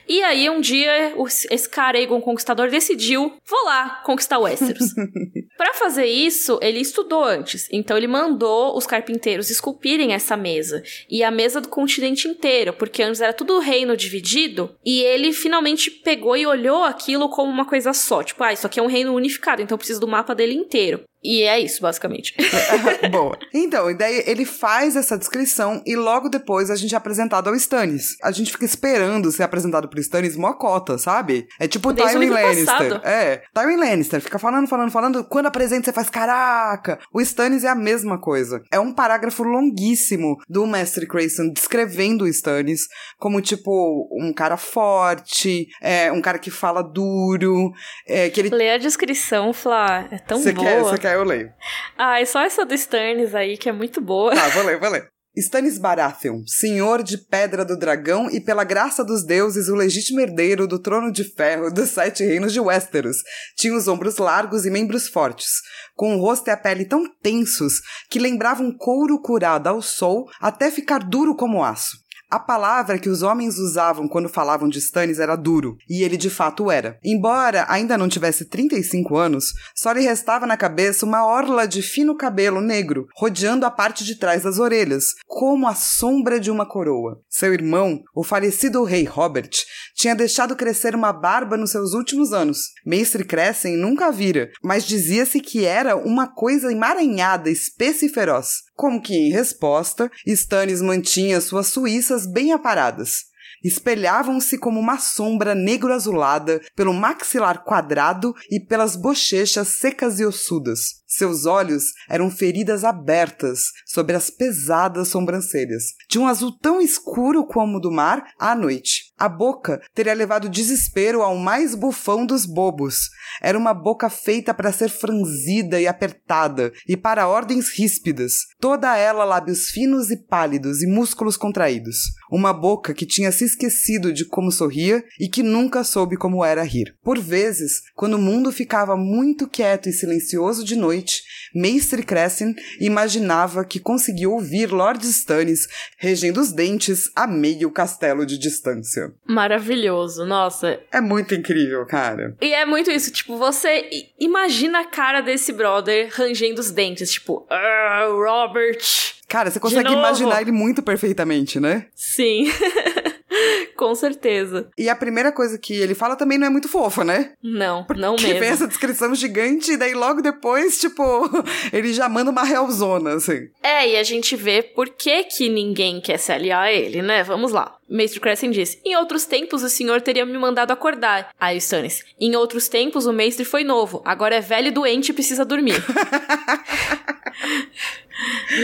E 0.08 0.22
aí, 0.22 0.48
um 0.50 0.60
dia, 0.60 1.14
esse 1.50 1.68
cara 1.68 1.98
Aegon 1.98 2.20
Conquistador 2.20 2.68
decidiu, 2.70 3.36
vou 3.44 3.64
lá 3.64 4.02
conquistar 4.04 4.38
Westeros. 4.38 4.94
Pra 5.56 5.74
fazer 5.74 6.06
isso, 6.06 6.58
ele 6.60 6.80
estudou 6.80 7.24
antes. 7.24 7.68
Então 7.70 7.96
ele 7.96 8.03
mandou 8.06 8.76
os 8.76 8.86
carpinteiros 8.86 9.50
esculpirem 9.50 10.12
essa 10.12 10.36
mesa. 10.36 10.82
E 11.08 11.22
a 11.22 11.30
mesa 11.30 11.60
do 11.60 11.68
continente 11.68 12.28
inteiro, 12.28 12.72
porque 12.72 13.02
antes 13.02 13.20
era 13.20 13.32
tudo 13.32 13.58
reino 13.58 13.96
dividido. 13.96 14.74
E 14.84 15.00
ele 15.02 15.32
finalmente 15.32 15.90
pegou 15.90 16.36
e 16.36 16.46
olhou 16.46 16.84
aquilo 16.84 17.28
como 17.28 17.50
uma 17.50 17.64
coisa 17.64 17.92
só. 17.92 18.22
Tipo, 18.22 18.44
ah, 18.44 18.52
isso 18.52 18.66
aqui 18.66 18.80
é 18.80 18.82
um 18.82 18.88
reino 18.88 19.14
unificado, 19.14 19.62
então 19.62 19.74
eu 19.74 19.78
preciso 19.78 20.00
do 20.00 20.08
mapa 20.08 20.34
dele 20.34 20.54
inteiro. 20.54 21.02
E 21.24 21.42
é 21.42 21.58
isso, 21.58 21.80
basicamente. 21.80 22.34
Boa. 23.10 23.38
Então, 23.52 23.90
e 23.90 23.94
daí 23.94 24.22
ele 24.26 24.44
faz 24.44 24.94
essa 24.96 25.16
descrição 25.16 25.82
e 25.86 25.96
logo 25.96 26.28
depois 26.28 26.70
a 26.70 26.76
gente 26.76 26.94
é 26.94 26.98
apresentado 26.98 27.48
ao 27.48 27.54
Stannis. 27.54 28.16
A 28.22 28.30
gente 28.30 28.52
fica 28.52 28.64
esperando 28.64 29.30
ser 29.32 29.42
apresentado 29.42 29.88
pro 29.88 30.00
Stannis 30.00 30.36
mocota, 30.36 30.98
sabe? 30.98 31.46
É 31.58 31.66
tipo 31.66 31.88
o 31.88 31.92
Desde 31.92 32.14
Tywin 32.14 32.30
Lannister. 32.30 32.66
passado. 32.66 33.00
É, 33.04 33.42
Tywin 33.54 33.76
Lannister 33.76 34.20
fica 34.20 34.38
falando, 34.38 34.68
falando, 34.68 34.90
falando. 34.90 35.24
Quando 35.24 35.46
apresenta, 35.46 35.86
você 35.86 35.92
faz 35.92 36.10
caraca. 36.10 36.98
O 37.12 37.20
Stannis 37.20 37.64
é 37.64 37.68
a 37.68 37.74
mesma 37.74 38.20
coisa. 38.20 38.62
É 38.70 38.78
um 38.78 38.92
parágrafo 38.92 39.42
longuíssimo 39.42 40.36
do 40.48 40.66
Mestre 40.66 41.06
Crayson 41.06 41.48
descrevendo 41.52 42.24
o 42.24 42.28
Stannis 42.28 42.82
como, 43.18 43.40
tipo, 43.40 44.08
um 44.20 44.32
cara 44.32 44.56
forte, 44.56 45.68
é, 45.80 46.12
um 46.12 46.20
cara 46.20 46.38
que 46.38 46.50
fala 46.50 46.82
duro, 46.82 47.72
é, 48.06 48.28
que 48.30 48.40
ele 48.40 48.50
Lê 48.50 48.70
a 48.70 48.78
descrição, 48.78 49.52
Flá. 49.52 50.06
É 50.10 50.18
tão 50.18 50.38
Você 50.38 50.52
boa. 50.52 50.66
quer, 50.66 50.80
você 50.82 50.98
quer, 50.98 51.13
eu 51.14 51.24
leio. 51.24 51.52
Ai, 51.96 52.26
só 52.26 52.42
essa 52.42 52.64
do 52.64 52.74
Sternis 52.74 53.34
aí, 53.34 53.56
que 53.56 53.68
é 53.68 53.72
muito 53.72 54.00
boa. 54.00 54.34
Tá, 54.34 54.48
vou 54.48 54.64
ler, 54.64 54.78
vou 54.78 54.90
ler. 54.90 55.08
Stannis 55.36 55.78
Baratheon, 55.78 56.44
senhor 56.46 57.02
de 57.02 57.18
Pedra 57.18 57.64
do 57.64 57.76
Dragão 57.76 58.30
e 58.30 58.40
pela 58.40 58.62
graça 58.62 59.04
dos 59.04 59.24
deuses 59.24 59.68
o 59.68 59.74
legítimo 59.74 60.20
herdeiro 60.20 60.68
do 60.68 60.78
trono 60.78 61.10
de 61.10 61.24
ferro 61.24 61.72
dos 61.72 61.90
sete 61.90 62.24
reinos 62.24 62.52
de 62.52 62.60
Westeros, 62.60 63.16
tinha 63.56 63.74
os 63.74 63.88
ombros 63.88 64.18
largos 64.18 64.64
e 64.64 64.70
membros 64.70 65.08
fortes, 65.08 65.54
com 65.96 66.14
o 66.14 66.20
rosto 66.20 66.46
e 66.46 66.50
a 66.52 66.56
pele 66.56 66.84
tão 66.84 67.04
tensos 67.20 67.80
que 68.08 68.20
lembravam 68.20 68.70
couro 68.78 69.20
curado 69.20 69.66
ao 69.66 69.82
sol 69.82 70.30
até 70.40 70.70
ficar 70.70 71.00
duro 71.00 71.34
como 71.34 71.64
aço. 71.64 72.03
A 72.34 72.40
palavra 72.40 72.98
que 72.98 73.08
os 73.08 73.22
homens 73.22 73.60
usavam 73.60 74.08
quando 74.08 74.28
falavam 74.28 74.68
de 74.68 74.80
Stannis 74.80 75.20
era 75.20 75.36
duro, 75.36 75.76
e 75.88 76.02
ele 76.02 76.16
de 76.16 76.28
fato 76.28 76.68
era. 76.68 76.98
Embora 77.04 77.64
ainda 77.68 77.96
não 77.96 78.08
tivesse 78.08 78.46
35 78.46 79.16
anos, 79.16 79.52
só 79.72 79.92
lhe 79.92 80.00
restava 80.00 80.44
na 80.44 80.56
cabeça 80.56 81.06
uma 81.06 81.24
orla 81.24 81.64
de 81.64 81.80
fino 81.80 82.16
cabelo 82.16 82.60
negro, 82.60 83.06
rodeando 83.14 83.64
a 83.64 83.70
parte 83.70 84.02
de 84.02 84.18
trás 84.18 84.42
das 84.42 84.58
orelhas, 84.58 85.14
como 85.28 85.68
a 85.68 85.76
sombra 85.76 86.40
de 86.40 86.50
uma 86.50 86.66
coroa. 86.66 87.20
Seu 87.30 87.54
irmão, 87.54 88.02
o 88.12 88.24
falecido 88.24 88.82
rei 88.82 89.04
Robert, 89.04 89.50
tinha 89.94 90.16
deixado 90.16 90.56
crescer 90.56 90.96
uma 90.96 91.12
barba 91.12 91.56
nos 91.56 91.70
seus 91.70 91.92
últimos 91.92 92.32
anos. 92.32 92.58
Mestre 92.84 93.22
Crescem 93.22 93.76
nunca 93.76 94.10
vira, 94.10 94.50
mas 94.60 94.84
dizia-se 94.84 95.38
que 95.38 95.64
era 95.64 95.94
uma 95.94 96.26
coisa 96.26 96.72
emaranhada, 96.72 97.48
espessa 97.48 98.04
e 98.04 98.08
feroz. 98.08 98.64
Como 98.74 99.00
que, 99.00 99.14
em 99.14 99.30
resposta, 99.30 100.10
Stannis 100.26 100.82
mantinha 100.82 101.40
suas 101.40 101.68
suíças 101.68 102.26
bem 102.26 102.52
aparadas 102.52 103.32
espelhavam-se 103.64 104.58
como 104.58 104.78
uma 104.78 104.98
sombra 104.98 105.54
negro-azulada 105.54 106.60
pelo 106.76 106.92
maxilar 106.92 107.64
quadrado 107.64 108.34
e 108.50 108.60
pelas 108.60 108.94
bochechas 108.94 109.68
secas 109.68 110.20
e 110.20 110.26
ossudas. 110.26 111.02
Seus 111.06 111.46
olhos 111.46 111.84
eram 112.08 112.30
feridas 112.30 112.84
abertas 112.84 113.70
sobre 113.86 114.14
as 114.14 114.28
pesadas 114.28 115.08
sobrancelhas, 115.08 115.94
de 116.10 116.18
um 116.18 116.26
azul 116.26 116.52
tão 116.58 116.80
escuro 116.80 117.46
como 117.46 117.78
o 117.78 117.80
do 117.80 117.90
mar 117.90 118.24
à 118.38 118.54
noite. 118.54 119.03
A 119.16 119.28
boca 119.28 119.80
teria 119.94 120.12
levado 120.12 120.48
desespero 120.48 121.22
ao 121.22 121.36
mais 121.36 121.76
bufão 121.76 122.26
dos 122.26 122.44
bobos. 122.44 123.10
Era 123.40 123.56
uma 123.56 123.72
boca 123.72 124.10
feita 124.10 124.52
para 124.52 124.72
ser 124.72 124.88
franzida 124.88 125.80
e 125.80 125.86
apertada, 125.86 126.72
e 126.88 126.96
para 126.96 127.28
ordens 127.28 127.68
ríspidas, 127.68 128.34
toda 128.60 128.96
ela 128.96 129.24
lábios 129.24 129.70
finos 129.70 130.10
e 130.10 130.16
pálidos 130.16 130.82
e 130.82 130.86
músculos 130.86 131.36
contraídos. 131.36 131.96
Uma 132.34 132.52
boca 132.52 132.92
que 132.92 133.06
tinha 133.06 133.30
se 133.30 133.44
esquecido 133.44 134.12
de 134.12 134.24
como 134.24 134.50
sorria 134.50 135.04
e 135.20 135.28
que 135.28 135.40
nunca 135.40 135.84
soube 135.84 136.16
como 136.16 136.44
era 136.44 136.64
rir. 136.64 136.96
Por 137.00 137.16
vezes, 137.16 137.82
quando 137.94 138.14
o 138.14 138.18
mundo 138.18 138.50
ficava 138.50 138.96
muito 138.96 139.46
quieto 139.46 139.88
e 139.88 139.92
silencioso 139.92 140.64
de 140.64 140.74
noite, 140.74 141.22
Mestre 141.54 142.02
Crescent 142.02 142.56
imaginava 142.80 143.64
que 143.64 143.78
conseguia 143.78 144.28
ouvir 144.28 144.72
Lord 144.72 145.06
Stannis 145.06 145.68
regendo 145.96 146.40
os 146.40 146.50
dentes 146.50 147.08
a 147.14 147.24
meio 147.28 147.70
castelo 147.70 148.26
de 148.26 148.36
distância. 148.36 149.12
Maravilhoso, 149.24 150.26
nossa. 150.26 150.80
É 150.90 151.00
muito 151.00 151.36
incrível, 151.36 151.86
cara. 151.86 152.36
E 152.40 152.52
é 152.52 152.66
muito 152.66 152.90
isso, 152.90 153.12
tipo, 153.12 153.38
você 153.38 153.88
imagina 154.18 154.80
a 154.80 154.86
cara 154.86 155.20
desse 155.20 155.52
brother 155.52 156.10
rangendo 156.12 156.60
os 156.60 156.72
dentes, 156.72 157.12
tipo, 157.12 157.46
ah, 157.48 158.08
Robert. 158.10 158.82
Cara, 159.28 159.50
você 159.50 159.58
consegue 159.58 159.92
imaginar 159.92 160.42
ele 160.42 160.52
muito 160.52 160.82
perfeitamente, 160.82 161.58
né? 161.58 161.86
Sim. 161.94 162.44
Com 163.76 163.94
certeza. 163.94 164.68
E 164.78 164.88
a 164.88 164.96
primeira 164.96 165.32
coisa 165.32 165.58
que 165.58 165.74
ele 165.74 165.94
fala 165.94 166.16
também 166.16 166.38
não 166.38 166.46
é 166.46 166.50
muito 166.50 166.68
fofa, 166.68 167.04
né? 167.04 167.32
Não, 167.42 167.84
Porque 167.84 168.00
não 168.00 168.16
mesmo. 168.20 168.40
vem 168.40 168.48
essa 168.48 168.66
descrição 168.68 169.14
gigante 169.14 169.72
e 169.72 169.76
daí 169.76 169.94
logo 169.94 170.22
depois, 170.22 170.80
tipo, 170.80 171.02
ele 171.72 171.92
já 171.92 172.08
manda 172.08 172.30
uma 172.30 172.44
realzona, 172.44 173.14
assim. 173.14 173.48
É, 173.62 173.88
e 173.90 173.96
a 173.96 174.02
gente 174.02 174.36
vê 174.36 174.62
por 174.62 174.88
que 174.90 175.24
que 175.24 175.48
ninguém 175.48 176.00
quer 176.00 176.18
se 176.18 176.32
aliar 176.32 176.64
a 176.64 176.72
ele, 176.72 177.02
né? 177.02 177.22
Vamos 177.22 177.52
lá. 177.52 177.76
Mestre 177.88 178.18
Crescent 178.20 178.52
diz: 178.52 178.78
Em 178.84 178.96
outros 178.96 179.26
tempos 179.26 179.62
o 179.62 179.68
senhor 179.68 180.00
teria 180.00 180.24
me 180.24 180.38
mandado 180.38 180.70
acordar. 180.72 181.28
Aí 181.38 181.58
Stannis: 181.58 182.02
Em 182.18 182.34
outros 182.34 182.66
tempos 182.68 183.06
o 183.06 183.12
mestre 183.12 183.44
foi 183.44 183.62
novo, 183.62 184.02
agora 184.06 184.36
é 184.36 184.40
velho 184.40 184.68
e 184.68 184.70
doente 184.70 185.10
e 185.10 185.12
precisa 185.12 185.44
dormir. 185.44 185.74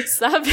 Sabe? 0.06 0.48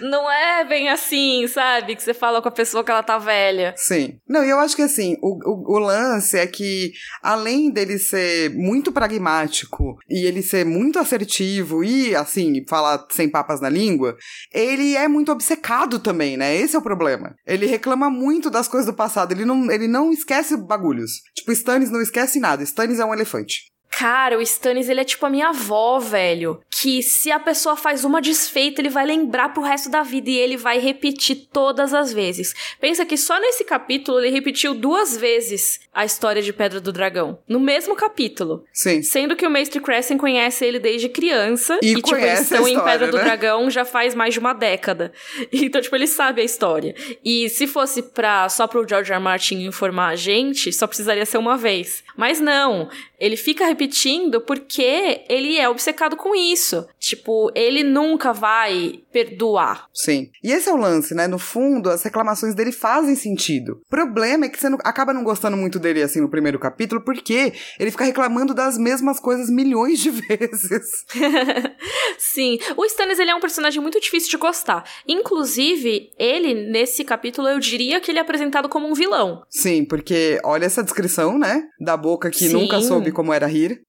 Não 0.00 0.30
é 0.30 0.64
bem 0.64 0.88
assim, 0.88 1.46
sabe? 1.48 1.96
Que 1.96 2.02
você 2.02 2.14
fala 2.14 2.40
com 2.42 2.48
a 2.48 2.52
pessoa 2.52 2.84
que 2.84 2.90
ela 2.90 3.02
tá 3.02 3.18
velha. 3.18 3.74
Sim. 3.76 4.18
Não, 4.28 4.44
e 4.44 4.50
eu 4.50 4.58
acho 4.58 4.76
que 4.76 4.82
assim, 4.82 5.16
o, 5.22 5.38
o, 5.44 5.76
o, 5.76 5.78
lance 5.78 6.38
é 6.38 6.46
que, 6.46 6.92
além 7.22 7.70
dele 7.70 7.98
ser 7.98 8.50
muito 8.50 8.92
pragmático 8.92 9.96
e 10.08 10.26
ele 10.26 10.42
ser 10.42 10.64
muito 10.64 10.98
assertivo 10.98 11.84
e, 11.84 12.14
assim, 12.14 12.64
falar 12.68 13.06
sem 13.10 13.28
papas 13.28 13.60
na 13.60 13.68
língua, 13.68 14.16
ele 14.52 14.96
é 14.96 15.08
muito 15.08 15.32
obcecado 15.32 15.98
também, 15.98 16.36
né? 16.36 16.54
Esse 16.54 16.76
é 16.76 16.78
o 16.78 16.82
problema. 16.82 17.34
Ele 17.46 17.66
reclama 17.66 18.10
muito 18.10 18.50
das 18.50 18.68
coisas 18.68 18.86
do 18.86 18.96
passado, 18.96 19.32
ele 19.32 19.44
não, 19.44 19.70
ele 19.70 19.88
não 19.88 20.12
esquece 20.12 20.56
bagulhos. 20.56 21.12
Tipo, 21.34 21.52
Stannis 21.52 21.90
não 21.90 22.00
esquece 22.00 22.40
nada. 22.40 22.62
Stannis 22.62 22.98
é 22.98 23.04
um 23.04 23.14
elefante. 23.14 23.75
Cara, 23.90 24.38
o 24.38 24.42
Stannis, 24.42 24.88
ele 24.90 25.00
é 25.00 25.04
tipo 25.04 25.24
a 25.24 25.30
minha 25.30 25.48
avó, 25.48 25.98
velho. 25.98 26.60
Que 26.70 27.02
se 27.02 27.30
a 27.30 27.40
pessoa 27.40 27.76
faz 27.76 28.04
uma 28.04 28.20
desfeita, 28.20 28.80
ele 28.80 28.90
vai 28.90 29.06
lembrar 29.06 29.54
pro 29.54 29.62
resto 29.62 29.88
da 29.88 30.02
vida 30.02 30.28
e 30.28 30.36
ele 30.36 30.56
vai 30.58 30.78
repetir 30.78 31.48
todas 31.50 31.94
as 31.94 32.12
vezes. 32.12 32.54
Pensa 32.78 33.06
que 33.06 33.16
só 33.16 33.40
nesse 33.40 33.64
capítulo 33.64 34.20
ele 34.20 34.28
repetiu 34.28 34.74
duas 34.74 35.16
vezes 35.16 35.80
a 35.94 36.04
história 36.04 36.42
de 36.42 36.52
Pedra 36.52 36.78
do 36.78 36.92
Dragão. 36.92 37.38
No 37.48 37.58
mesmo 37.58 37.96
capítulo. 37.96 38.66
Sim. 38.70 39.00
Sendo 39.02 39.34
que 39.34 39.46
o 39.46 39.50
Mestre 39.50 39.80
Crescent 39.80 40.20
conhece 40.20 40.66
ele 40.66 40.78
desde 40.78 41.08
criança. 41.08 41.78
E, 41.82 41.92
e 41.92 41.94
tipo, 41.94 42.14
eles 42.14 42.40
estão 42.42 42.68
em 42.68 42.78
Pedra 42.78 43.06
né? 43.06 43.12
do 43.12 43.18
Dragão 43.18 43.70
já 43.70 43.84
faz 43.86 44.14
mais 44.14 44.34
de 44.34 44.40
uma 44.40 44.52
década. 44.52 45.12
Então, 45.66 45.80
tipo, 45.80 45.96
ele 45.96 46.06
sabe 46.06 46.42
a 46.42 46.44
história. 46.44 46.94
E 47.24 47.48
se 47.48 47.66
fosse 47.66 48.02
pra, 48.02 48.48
só 48.48 48.66
pro 48.66 48.86
George 48.86 49.10
R. 49.10 49.16
R. 49.16 49.22
Martin 49.22 49.64
informar 49.64 50.08
a 50.08 50.16
gente, 50.16 50.72
só 50.72 50.86
precisaria 50.86 51.24
ser 51.24 51.38
uma 51.38 51.56
vez. 51.56 52.04
Mas 52.16 52.40
não. 52.40 52.88
Ele 53.18 53.36
fica 53.36 53.66
repetindo 53.66 54.40
porque 54.40 55.22
ele 55.28 55.58
é 55.58 55.68
obcecado 55.68 56.16
com 56.16 56.34
isso. 56.34 56.86
Tipo, 57.06 57.50
ele 57.54 57.84
nunca 57.84 58.32
vai 58.32 59.00
perdoar. 59.12 59.86
Sim. 59.94 60.28
E 60.42 60.50
esse 60.50 60.68
é 60.68 60.72
o 60.72 60.76
lance, 60.76 61.14
né? 61.14 61.26
No 61.26 61.38
fundo, 61.38 61.88
as 61.88 62.02
reclamações 62.02 62.54
dele 62.54 62.72
fazem 62.72 63.14
sentido. 63.14 63.80
O 63.86 63.88
problema 63.88 64.46
é 64.46 64.48
que 64.48 64.58
você 64.58 64.68
não, 64.68 64.78
acaba 64.84 65.12
não 65.12 65.22
gostando 65.22 65.56
muito 65.56 65.78
dele, 65.78 66.02
assim, 66.02 66.20
no 66.20 66.28
primeiro 66.28 66.58
capítulo, 66.58 67.00
porque 67.00 67.52
ele 67.78 67.90
fica 67.90 68.04
reclamando 68.04 68.52
das 68.52 68.76
mesmas 68.76 69.20
coisas 69.20 69.48
milhões 69.48 70.00
de 70.00 70.10
vezes. 70.10 71.06
Sim. 72.18 72.58
O 72.76 72.84
Stannis, 72.84 73.18
ele 73.18 73.30
é 73.30 73.34
um 73.34 73.40
personagem 73.40 73.80
muito 73.80 74.00
difícil 74.00 74.30
de 74.30 74.36
gostar. 74.36 74.84
Inclusive, 75.06 76.10
ele, 76.18 76.70
nesse 76.70 77.04
capítulo, 77.04 77.48
eu 77.48 77.60
diria 77.60 78.00
que 78.00 78.10
ele 78.10 78.18
é 78.18 78.22
apresentado 78.22 78.68
como 78.68 78.88
um 78.88 78.94
vilão. 78.94 79.42
Sim, 79.48 79.84
porque 79.84 80.40
olha 80.44 80.64
essa 80.66 80.82
descrição, 80.82 81.38
né? 81.38 81.62
Da 81.80 81.96
boca 81.96 82.30
que 82.30 82.48
Sim. 82.48 82.52
nunca 82.52 82.80
soube 82.80 82.96
soube 82.96 83.12
como 83.12 83.32
era 83.32 83.46
rir 83.46 83.85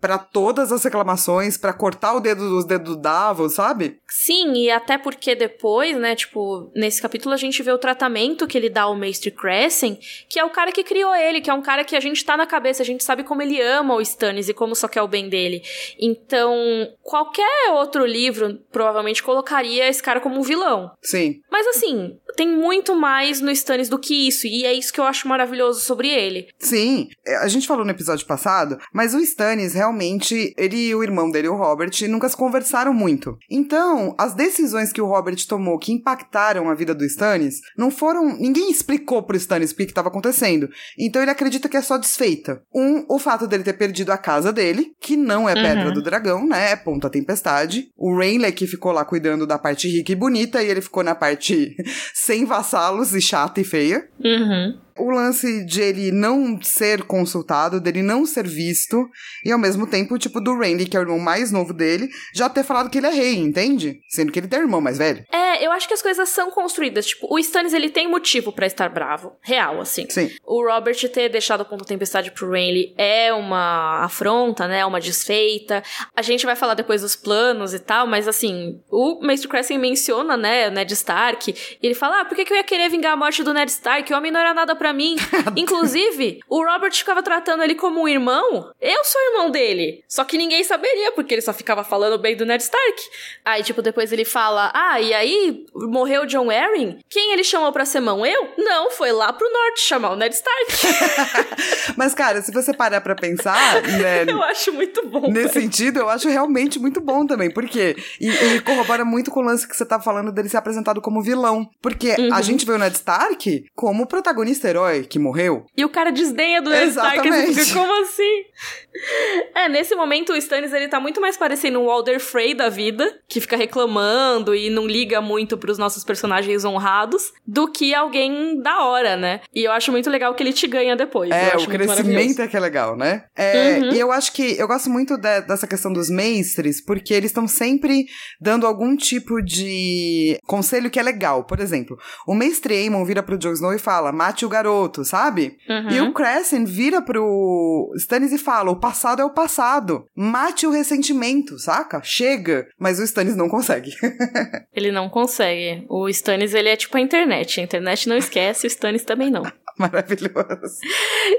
para 0.00 0.18
todas 0.18 0.72
as 0.72 0.82
reclamações, 0.82 1.56
para 1.56 1.72
cortar 1.72 2.14
o 2.14 2.20
dedo 2.20 2.48
dos 2.48 2.64
dedos 2.64 2.96
do 2.96 3.00
Davos, 3.00 3.54
sabe? 3.54 3.98
Sim, 4.08 4.54
e 4.54 4.70
até 4.70 4.98
porque 4.98 5.34
depois, 5.34 5.96
né, 5.96 6.16
tipo, 6.16 6.70
nesse 6.74 7.00
capítulo 7.00 7.34
a 7.34 7.38
gente 7.38 7.62
vê 7.62 7.70
o 7.70 7.78
tratamento 7.78 8.46
que 8.46 8.58
ele 8.58 8.68
dá 8.68 8.82
ao 8.82 8.96
Mestre 8.96 9.30
Crescent, 9.30 9.98
que 10.28 10.38
é 10.38 10.44
o 10.44 10.50
cara 10.50 10.72
que 10.72 10.82
criou 10.82 11.14
ele, 11.14 11.40
que 11.40 11.50
é 11.50 11.54
um 11.54 11.62
cara 11.62 11.84
que 11.84 11.94
a 11.94 12.00
gente 12.00 12.24
tá 12.24 12.36
na 12.36 12.46
cabeça, 12.46 12.82
a 12.82 12.86
gente 12.86 13.04
sabe 13.04 13.22
como 13.22 13.42
ele 13.42 13.60
ama 13.60 13.94
o 13.94 14.00
Stannis 14.00 14.48
e 14.48 14.54
como 14.54 14.74
só 14.74 14.88
quer 14.88 15.02
o 15.02 15.08
bem 15.08 15.28
dele. 15.28 15.62
Então, 15.98 16.54
qualquer 17.02 17.70
outro 17.72 18.04
livro 18.04 18.58
provavelmente 18.72 19.22
colocaria 19.22 19.88
esse 19.88 20.02
cara 20.02 20.20
como 20.20 20.38
um 20.38 20.42
vilão. 20.42 20.90
Sim. 21.02 21.40
Mas 21.50 21.66
assim, 21.68 22.18
tem 22.36 22.48
muito 22.48 22.96
mais 22.96 23.40
no 23.40 23.50
Stannis 23.50 23.88
do 23.88 23.98
que 23.98 24.26
isso, 24.26 24.46
e 24.46 24.64
é 24.64 24.72
isso 24.72 24.92
que 24.92 25.00
eu 25.00 25.04
acho 25.04 25.28
maravilhoso 25.28 25.80
sobre 25.80 26.08
ele. 26.08 26.48
Sim, 26.58 27.08
é, 27.26 27.36
a 27.36 27.48
gente 27.48 27.66
falou 27.66 27.84
no 27.84 27.90
episódio 27.90 28.26
passado, 28.26 28.78
mas 28.92 29.14
o 29.14 29.20
Stannis 29.20 29.59
Stannis, 29.60 29.74
realmente, 29.74 30.54
ele 30.56 30.88
e 30.88 30.94
o 30.94 31.02
irmão 31.02 31.30
dele, 31.30 31.48
o 31.48 31.56
Robert, 31.56 31.90
nunca 32.08 32.28
se 32.28 32.36
conversaram 32.36 32.94
muito. 32.94 33.36
Então, 33.50 34.14
as 34.18 34.34
decisões 34.34 34.92
que 34.92 35.00
o 35.00 35.06
Robert 35.06 35.36
tomou 35.46 35.78
que 35.78 35.92
impactaram 35.92 36.68
a 36.68 36.74
vida 36.74 36.94
do 36.94 37.04
Stannis 37.04 37.60
não 37.76 37.90
foram. 37.90 38.36
Ninguém 38.38 38.70
explicou 38.70 39.22
pro 39.22 39.36
Stannis 39.36 39.72
o 39.72 39.76
que 39.76 39.82
estava 39.82 40.08
acontecendo. 40.08 40.68
Então 40.98 41.20
ele 41.20 41.30
acredita 41.30 41.68
que 41.68 41.76
é 41.76 41.82
só 41.82 41.98
desfeita. 41.98 42.62
Um, 42.74 43.04
o 43.08 43.18
fato 43.18 43.46
dele 43.46 43.62
ter 43.62 43.74
perdido 43.74 44.10
a 44.10 44.18
casa 44.18 44.52
dele, 44.52 44.92
que 45.00 45.16
não 45.16 45.48
é 45.48 45.54
Pedra 45.54 45.88
uhum. 45.88 45.94
do 45.94 46.02
Dragão, 46.02 46.46
né? 46.46 46.72
É 46.72 46.76
Ponta 46.76 47.10
Tempestade. 47.10 47.90
O 47.96 48.16
Rainley 48.16 48.52
que 48.52 48.66
ficou 48.66 48.92
lá 48.92 49.04
cuidando 49.04 49.46
da 49.46 49.58
parte 49.58 49.88
rica 49.88 50.12
e 50.12 50.16
bonita, 50.16 50.62
e 50.62 50.68
ele 50.68 50.80
ficou 50.80 51.02
na 51.02 51.14
parte 51.14 51.76
sem 52.14 52.44
vassalos 52.44 53.14
e 53.14 53.20
chata 53.20 53.60
e 53.60 53.64
feia. 53.64 54.08
Uhum 54.22 54.89
o 55.00 55.10
lance 55.10 55.64
de 55.64 55.80
ele 55.80 56.12
não 56.12 56.60
ser 56.62 57.02
consultado, 57.04 57.80
dele 57.80 58.02
não 58.02 58.26
ser 58.26 58.46
visto, 58.46 59.08
e 59.44 59.52
ao 59.52 59.58
mesmo 59.58 59.86
tempo, 59.86 60.18
tipo, 60.18 60.40
do 60.40 60.56
Randy, 60.56 60.86
que 60.86 60.96
é 60.96 61.00
o 61.00 61.02
irmão 61.02 61.18
mais 61.18 61.50
novo 61.50 61.72
dele, 61.72 62.08
já 62.34 62.48
ter 62.48 62.64
falado 62.64 62.90
que 62.90 62.98
ele 62.98 63.06
é 63.06 63.10
rei, 63.10 63.36
entende? 63.36 64.00
Sendo 64.08 64.32
que 64.32 64.38
ele 64.38 64.48
tem 64.48 64.60
irmão 64.60 64.80
mais 64.80 64.98
velho. 64.98 65.24
É, 65.32 65.64
eu 65.64 65.72
acho 65.72 65.88
que 65.88 65.94
as 65.94 66.02
coisas 66.02 66.28
são 66.28 66.50
construídas. 66.50 67.06
Tipo, 67.06 67.32
o 67.32 67.38
Stannis, 67.38 67.72
ele 67.72 67.90
tem 67.90 68.08
motivo 68.08 68.52
para 68.52 68.66
estar 68.66 68.88
bravo. 68.88 69.32
Real, 69.40 69.80
assim. 69.80 70.06
Sim. 70.08 70.30
O 70.44 70.64
Robert 70.64 70.96
ter 71.08 71.28
deixado 71.28 71.62
o 71.62 71.64
ponto 71.64 71.84
tempestade 71.84 72.30
pro 72.30 72.50
Renly 72.50 72.94
é 72.96 73.32
uma 73.32 74.04
afronta, 74.04 74.66
né? 74.66 74.84
Uma 74.84 75.00
desfeita. 75.00 75.82
A 76.14 76.22
gente 76.22 76.46
vai 76.46 76.56
falar 76.56 76.74
depois 76.74 77.02
dos 77.02 77.16
planos 77.16 77.74
e 77.74 77.78
tal, 77.78 78.06
mas 78.06 78.28
assim, 78.28 78.80
o 78.90 79.20
Maester 79.22 79.48
Crescent 79.48 79.80
menciona, 79.80 80.36
né, 80.36 80.68
o 80.68 80.70
Ned 80.70 80.92
Stark, 80.92 81.50
e 81.50 81.86
ele 81.86 81.94
fala, 81.94 82.20
ah, 82.20 82.24
por 82.24 82.36
que, 82.36 82.44
que 82.44 82.52
eu 82.52 82.56
ia 82.56 82.64
querer 82.64 82.88
vingar 82.88 83.12
a 83.12 83.16
morte 83.16 83.42
do 83.42 83.52
Ned 83.52 83.70
Stark? 83.70 84.12
O 84.12 84.16
homem 84.16 84.30
não 84.30 84.40
era 84.40 84.54
nada 84.54 84.74
pra 84.74 84.89
pra 84.90 84.92
mim. 84.92 85.16
Inclusive, 85.56 86.40
o 86.48 86.64
Robert 86.64 86.92
ficava 86.92 87.22
tratando 87.22 87.62
ele 87.62 87.74
como 87.74 88.02
um 88.02 88.08
irmão. 88.08 88.70
Eu 88.80 89.04
sou 89.04 89.20
irmão 89.32 89.50
dele. 89.50 90.04
Só 90.08 90.24
que 90.24 90.36
ninguém 90.36 90.62
saberia, 90.64 91.12
porque 91.12 91.34
ele 91.34 91.40
só 91.42 91.52
ficava 91.52 91.84
falando 91.84 92.18
bem 92.18 92.36
do 92.36 92.44
Ned 92.44 92.62
Stark. 92.62 93.02
Aí, 93.44 93.62
tipo, 93.62 93.80
depois 93.82 94.12
ele 94.12 94.24
fala: 94.24 94.70
Ah, 94.74 95.00
e 95.00 95.14
aí 95.14 95.64
morreu 95.74 96.26
John 96.26 96.50
Arryn? 96.50 96.98
Quem 97.08 97.32
ele 97.32 97.44
chamou 97.44 97.72
pra 97.72 97.84
ser 97.84 98.00
mão? 98.00 98.24
Eu? 98.26 98.50
Não, 98.58 98.90
foi 98.90 99.12
lá 99.12 99.32
pro 99.32 99.50
norte 99.50 99.80
chamar 99.80 100.10
o 100.10 100.16
Ned 100.16 100.34
Stark. 100.34 100.72
Mas, 101.96 102.14
cara, 102.14 102.42
se 102.42 102.52
você 102.52 102.72
parar 102.72 103.00
pra 103.00 103.14
pensar, 103.14 103.82
né? 103.82 104.24
eu 104.26 104.42
acho 104.42 104.72
muito 104.72 105.06
bom. 105.06 105.30
Nesse 105.30 105.54
velho. 105.54 105.62
sentido, 105.62 106.00
eu 106.00 106.08
acho 106.08 106.28
realmente 106.28 106.78
muito 106.78 107.00
bom 107.00 107.26
também. 107.26 107.50
Por 107.50 107.66
quê? 107.68 107.96
E, 108.20 108.28
e 108.28 108.60
corrobora 108.60 109.04
muito 109.04 109.30
com 109.30 109.40
o 109.40 109.44
lance 109.44 109.66
que 109.68 109.76
você 109.76 109.84
tá 109.86 110.00
falando 110.00 110.32
dele 110.32 110.48
ser 110.48 110.56
apresentado 110.56 111.00
como 111.00 111.22
vilão. 111.22 111.68
Porque 111.80 112.10
Uhum. 112.18 112.34
a 112.34 112.42
gente 112.42 112.66
vê 112.66 112.72
o 112.72 112.78
Ned 112.78 112.94
Stark 112.96 113.64
como 113.74 114.06
protagonista 114.06 114.68
herói 114.68 114.79
que 115.08 115.18
morreu. 115.18 115.66
E 115.76 115.84
o 115.84 115.88
cara 115.88 116.10
desdenha 116.10 116.60
do 116.62 116.70
Ned 116.70 116.88
Stark, 116.90 117.18
Exatamente. 117.26 117.64
fica, 117.64 117.74
como 117.78 118.02
assim? 118.02 118.44
É, 119.54 119.68
nesse 119.68 119.94
momento 119.94 120.32
o 120.32 120.36
Stannis 120.36 120.72
ele 120.72 120.88
tá 120.88 120.98
muito 121.00 121.20
mais 121.20 121.36
parecendo 121.36 121.80
um 121.80 121.86
Walder 121.86 122.18
Frey 122.20 122.54
da 122.54 122.68
vida, 122.68 123.18
que 123.28 123.40
fica 123.40 123.56
reclamando 123.56 124.54
e 124.54 124.70
não 124.70 124.86
liga 124.86 125.20
muito 125.20 125.58
pros 125.58 125.76
nossos 125.76 126.02
personagens 126.04 126.64
honrados, 126.64 127.32
do 127.46 127.68
que 127.70 127.94
alguém 127.94 128.60
da 128.62 128.84
hora, 128.84 129.16
né? 129.16 129.40
E 129.54 129.64
eu 129.64 129.72
acho 129.72 129.90
muito 129.92 130.08
legal 130.08 130.34
que 130.34 130.42
ele 130.42 130.52
te 130.52 130.66
ganha 130.66 130.96
depois. 130.96 131.30
É, 131.30 131.56
o 131.56 131.66
crescimento 131.66 132.40
é 132.40 132.48
que 132.48 132.56
é 132.56 132.60
legal, 132.60 132.96
né? 132.96 133.24
É, 133.36 133.78
Uhum. 133.80 133.92
E 133.92 133.98
eu 134.00 134.10
acho 134.12 134.32
que 134.32 134.58
eu 134.58 134.66
gosto 134.66 134.88
muito 134.88 135.16
de- 135.16 135.42
dessa 135.42 135.66
questão 135.66 135.92
dos 135.92 136.08
mestres, 136.08 136.82
porque 136.84 137.12
eles 137.12 137.30
estão 137.30 137.46
sempre 137.46 138.06
dando 138.40 138.66
algum 138.66 138.96
tipo 138.96 139.40
de 139.42 140.38
conselho 140.46 140.90
que 140.90 140.98
é 140.98 141.02
legal. 141.02 141.44
Por 141.44 141.60
exemplo, 141.60 141.98
o 142.26 142.34
mestre 142.34 142.74
Aemon 142.74 143.04
vira 143.04 143.22
pro 143.22 143.38
Jon 143.38 143.52
Snow 143.52 143.72
e 143.74 143.78
fala: 143.78 144.12
mate 144.12 144.44
o 144.44 144.48
garoto, 144.48 145.04
sabe? 145.04 145.56
Uhum. 145.68 145.90
E 145.90 146.00
o 146.00 146.12
Crescent 146.12 146.66
vira 146.66 147.02
pro 147.02 147.92
Stannis 147.96 148.32
e 148.32 148.38
fala: 148.38 148.70
passado 148.80 149.20
é 149.20 149.24
o 149.24 149.30
passado. 149.30 150.06
Mate 150.16 150.66
o 150.66 150.70
ressentimento, 150.70 151.58
saca? 151.58 152.00
Chega. 152.02 152.66
Mas 152.78 152.98
o 152.98 153.04
Stannis 153.04 153.36
não 153.36 153.48
consegue. 153.48 153.90
Ele 154.74 154.90
não 154.90 155.08
consegue. 155.08 155.84
O 155.88 156.08
Stannis, 156.08 156.54
ele 156.54 156.68
é 156.68 156.76
tipo 156.76 156.96
a 156.96 157.00
internet. 157.00 157.60
A 157.60 157.64
internet 157.64 158.08
não 158.08 158.16
esquece, 158.16 158.66
o 158.66 158.68
Stannis 158.68 159.04
também 159.04 159.30
não. 159.30 159.42
Maravilhoso. 159.76 160.78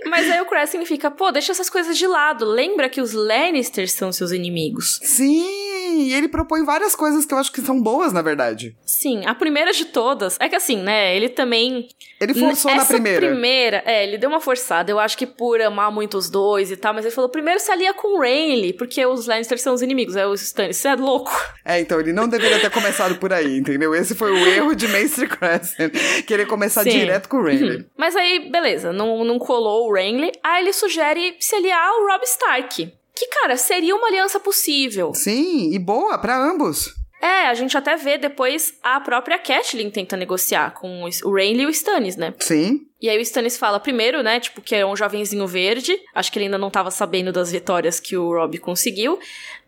Mas 0.07 0.29
aí 0.29 0.41
o 0.41 0.45
Crescent 0.45 0.85
fica, 0.85 1.11
pô, 1.11 1.31
deixa 1.31 1.51
essas 1.51 1.69
coisas 1.69 1.97
de 1.97 2.07
lado. 2.07 2.45
Lembra 2.45 2.89
que 2.89 3.01
os 3.01 3.13
Lannisters 3.13 3.91
são 3.91 4.11
seus 4.11 4.31
inimigos. 4.31 4.99
Sim, 5.03 6.07
e 6.07 6.13
ele 6.13 6.27
propõe 6.27 6.63
várias 6.63 6.95
coisas 6.95 7.25
que 7.25 7.33
eu 7.33 7.37
acho 7.37 7.51
que 7.51 7.61
são 7.61 7.81
boas, 7.81 8.11
na 8.13 8.21
verdade. 8.21 8.75
Sim, 8.85 9.25
a 9.25 9.35
primeira 9.35 9.71
de 9.71 9.85
todas. 9.85 10.37
É 10.39 10.49
que 10.49 10.55
assim, 10.55 10.77
né? 10.77 11.15
Ele 11.15 11.29
também. 11.29 11.87
Ele 12.19 12.33
forçou 12.33 12.73
na 12.75 12.85
primeira. 12.85 13.27
primeira, 13.27 13.83
é, 13.85 14.03
ele 14.03 14.17
deu 14.17 14.29
uma 14.29 14.41
forçada. 14.41 14.91
Eu 14.91 14.99
acho 14.99 15.17
que 15.17 15.25
por 15.27 15.61
amar 15.61 15.91
muito 15.91 16.17
os 16.17 16.29
dois 16.29 16.71
e 16.71 16.77
tal, 16.77 16.93
mas 16.93 17.05
ele 17.05 17.13
falou: 17.13 17.29
primeiro 17.31 17.59
se 17.59 17.71
alia 17.71 17.93
com 17.93 18.17
o 18.17 18.21
Renly, 18.21 18.73
porque 18.73 19.05
os 19.05 19.25
Lannisters 19.25 19.61
são 19.61 19.73
os 19.73 19.81
inimigos. 19.81 20.15
É 20.15 20.27
o 20.27 20.33
Stannis, 20.33 20.77
você 20.77 20.89
é 20.89 20.95
louco. 20.95 21.31
É, 21.65 21.79
então 21.79 21.99
ele 21.99 22.13
não 22.13 22.27
deveria 22.27 22.59
ter 22.59 22.69
começado 22.69 23.15
por 23.15 23.31
aí, 23.33 23.57
entendeu? 23.57 23.95
Esse 23.95 24.13
foi 24.13 24.31
o 24.31 24.47
erro 24.47 24.75
de 24.75 24.87
Maester 24.87 25.29
Crescent, 25.29 25.93
querer 26.25 26.45
começar 26.45 26.83
Sim. 26.83 26.89
direto 26.89 27.29
com 27.29 27.37
o 27.37 27.43
Rayleigh. 27.43 27.85
Mas 27.97 28.15
aí, 28.15 28.51
beleza, 28.51 28.91
não, 28.91 29.23
não 29.23 29.39
colou 29.39 29.87
o 29.87 29.93
Renly. 29.93 30.31
Aí 30.43 30.63
ele 30.63 30.73
sugere 30.73 31.35
se 31.39 31.55
aliar 31.55 31.87
ao 31.87 32.07
Robb 32.07 32.23
Stark. 32.25 32.93
Que, 33.15 33.27
cara, 33.27 33.57
seria 33.57 33.95
uma 33.95 34.07
aliança 34.07 34.39
possível. 34.39 35.13
Sim, 35.13 35.73
e 35.73 35.79
boa 35.79 36.17
pra 36.17 36.37
ambos. 36.37 37.00
É, 37.21 37.47
a 37.47 37.53
gente 37.53 37.77
até 37.77 37.95
vê 37.95 38.17
depois 38.17 38.73
a 38.81 38.99
própria 38.99 39.37
Catelyn 39.37 39.91
tenta 39.91 40.17
negociar 40.17 40.71
com 40.71 41.03
o 41.03 41.33
Renly 41.33 41.61
e 41.61 41.65
o 41.67 41.69
Stannis, 41.69 42.15
né? 42.15 42.33
Sim. 42.39 42.87
E 42.99 43.07
aí 43.09 43.17
o 43.17 43.21
Stannis 43.21 43.57
fala 43.57 43.79
primeiro, 43.79 44.23
né, 44.23 44.39
tipo, 44.39 44.61
que 44.61 44.75
é 44.75 44.85
um 44.85 44.95
jovenzinho 44.95 45.45
verde. 45.47 45.99
Acho 46.15 46.31
que 46.31 46.39
ele 46.39 46.45
ainda 46.45 46.57
não 46.57 46.71
tava 46.71 46.89
sabendo 46.89 47.31
das 47.31 47.51
vitórias 47.51 47.99
que 47.99 48.17
o 48.17 48.31
Robb 48.31 48.57
conseguiu. 48.57 49.19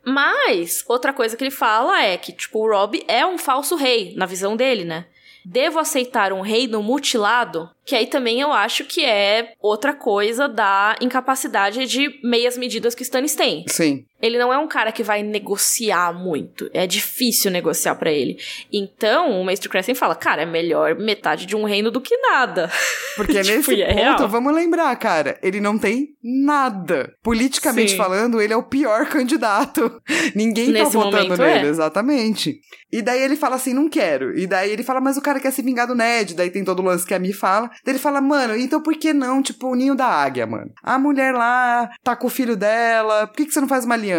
Mas, 0.03 0.83
outra 0.87 1.13
coisa 1.13 1.37
que 1.37 1.43
ele 1.43 1.51
fala 1.51 2.03
é 2.03 2.17
que, 2.17 2.31
tipo, 2.31 2.59
o 2.59 2.69
Robb 2.69 3.03
é 3.07 3.25
um 3.25 3.37
falso 3.37 3.75
rei, 3.75 4.13
na 4.15 4.25
visão 4.25 4.55
dele, 4.55 4.83
né? 4.83 5.05
Devo 5.45 5.77
aceitar 5.77 6.31
um 6.31 6.41
reino 6.41 6.81
mutilado? 6.81 7.69
Que 7.85 7.95
aí 7.95 8.07
também 8.07 8.39
eu 8.39 8.53
acho 8.53 8.85
que 8.85 9.03
é 9.03 9.53
outra 9.59 9.93
coisa 9.93 10.47
da 10.47 10.95
incapacidade 11.01 11.85
de 11.85 12.19
meias 12.23 12.57
medidas 12.57 12.95
que 12.95 13.01
o 13.01 13.03
Stannis 13.03 13.35
tem. 13.35 13.65
Sim. 13.67 14.05
Ele 14.23 14.37
não 14.37 14.53
é 14.53 14.57
um 14.57 14.69
cara 14.69 14.93
que 14.93 15.03
vai 15.03 15.21
negociar 15.21 16.13
muito. 16.13 16.69
É 16.73 16.87
difícil 16.87 17.51
negociar 17.51 17.95
pra 17.95 18.09
ele. 18.09 18.37
Então, 18.71 19.41
o 19.41 19.43
Maestro 19.43 19.69
Crescent 19.69 19.97
fala, 19.97 20.15
cara, 20.15 20.43
é 20.43 20.45
melhor 20.45 20.95
metade 20.95 21.45
de 21.45 21.57
um 21.57 21.65
reino 21.65 21.91
do 21.91 21.99
que 21.99 22.15
nada. 22.15 22.71
Porque 23.17 23.41
Tipo, 23.41 23.55
nesse 23.57 23.81
é 23.81 23.87
ponto, 23.87 24.19
real. 24.19 24.29
vamos 24.29 24.55
lembrar, 24.55 24.95
cara, 24.95 25.37
ele 25.43 25.59
não 25.59 25.77
tem 25.77 26.15
nada. 26.23 27.13
Politicamente 27.21 27.91
Sim. 27.91 27.97
falando, 27.97 28.41
ele 28.41 28.53
é 28.53 28.57
o 28.57 28.63
pior 28.63 29.07
candidato. 29.07 30.01
Ninguém 30.33 30.67
tá 30.67 30.71
Nesse 30.71 30.93
votando 30.93 31.23
momento, 31.23 31.41
nele, 31.41 31.67
é. 31.67 31.69
exatamente. 31.69 32.61
E 32.93 33.01
daí 33.01 33.21
ele 33.21 33.35
fala 33.35 33.55
assim, 33.57 33.73
não 33.73 33.89
quero. 33.89 34.37
E 34.37 34.47
daí 34.47 34.71
ele 34.71 34.83
fala, 34.83 35.01
mas 35.01 35.17
o 35.17 35.21
cara 35.21 35.39
quer 35.39 35.51
se 35.51 35.61
vingar 35.61 35.87
do 35.87 35.95
Ned. 35.95 36.33
Daí 36.33 36.49
tem 36.49 36.63
todo 36.63 36.79
o 36.79 36.85
lance 36.85 37.05
que 37.05 37.13
a 37.13 37.19
Mi 37.19 37.33
fala. 37.33 37.67
Daí 37.83 37.93
ele 37.93 37.99
fala, 37.99 38.21
mano, 38.21 38.55
então 38.55 38.81
por 38.81 38.95
que 38.95 39.11
não, 39.11 39.41
tipo, 39.41 39.67
o 39.67 39.75
ninho 39.75 39.95
da 39.95 40.05
águia, 40.05 40.45
mano? 40.47 40.71
A 40.81 40.97
mulher 40.97 41.33
lá 41.33 41.89
tá 42.03 42.15
com 42.15 42.27
o 42.27 42.29
filho 42.29 42.55
dela, 42.55 43.27
por 43.27 43.35
que, 43.35 43.45
que 43.47 43.51
você 43.51 43.59
não 43.59 43.67
faz 43.67 43.83
uma 43.83 43.95
aliança? 43.95 44.12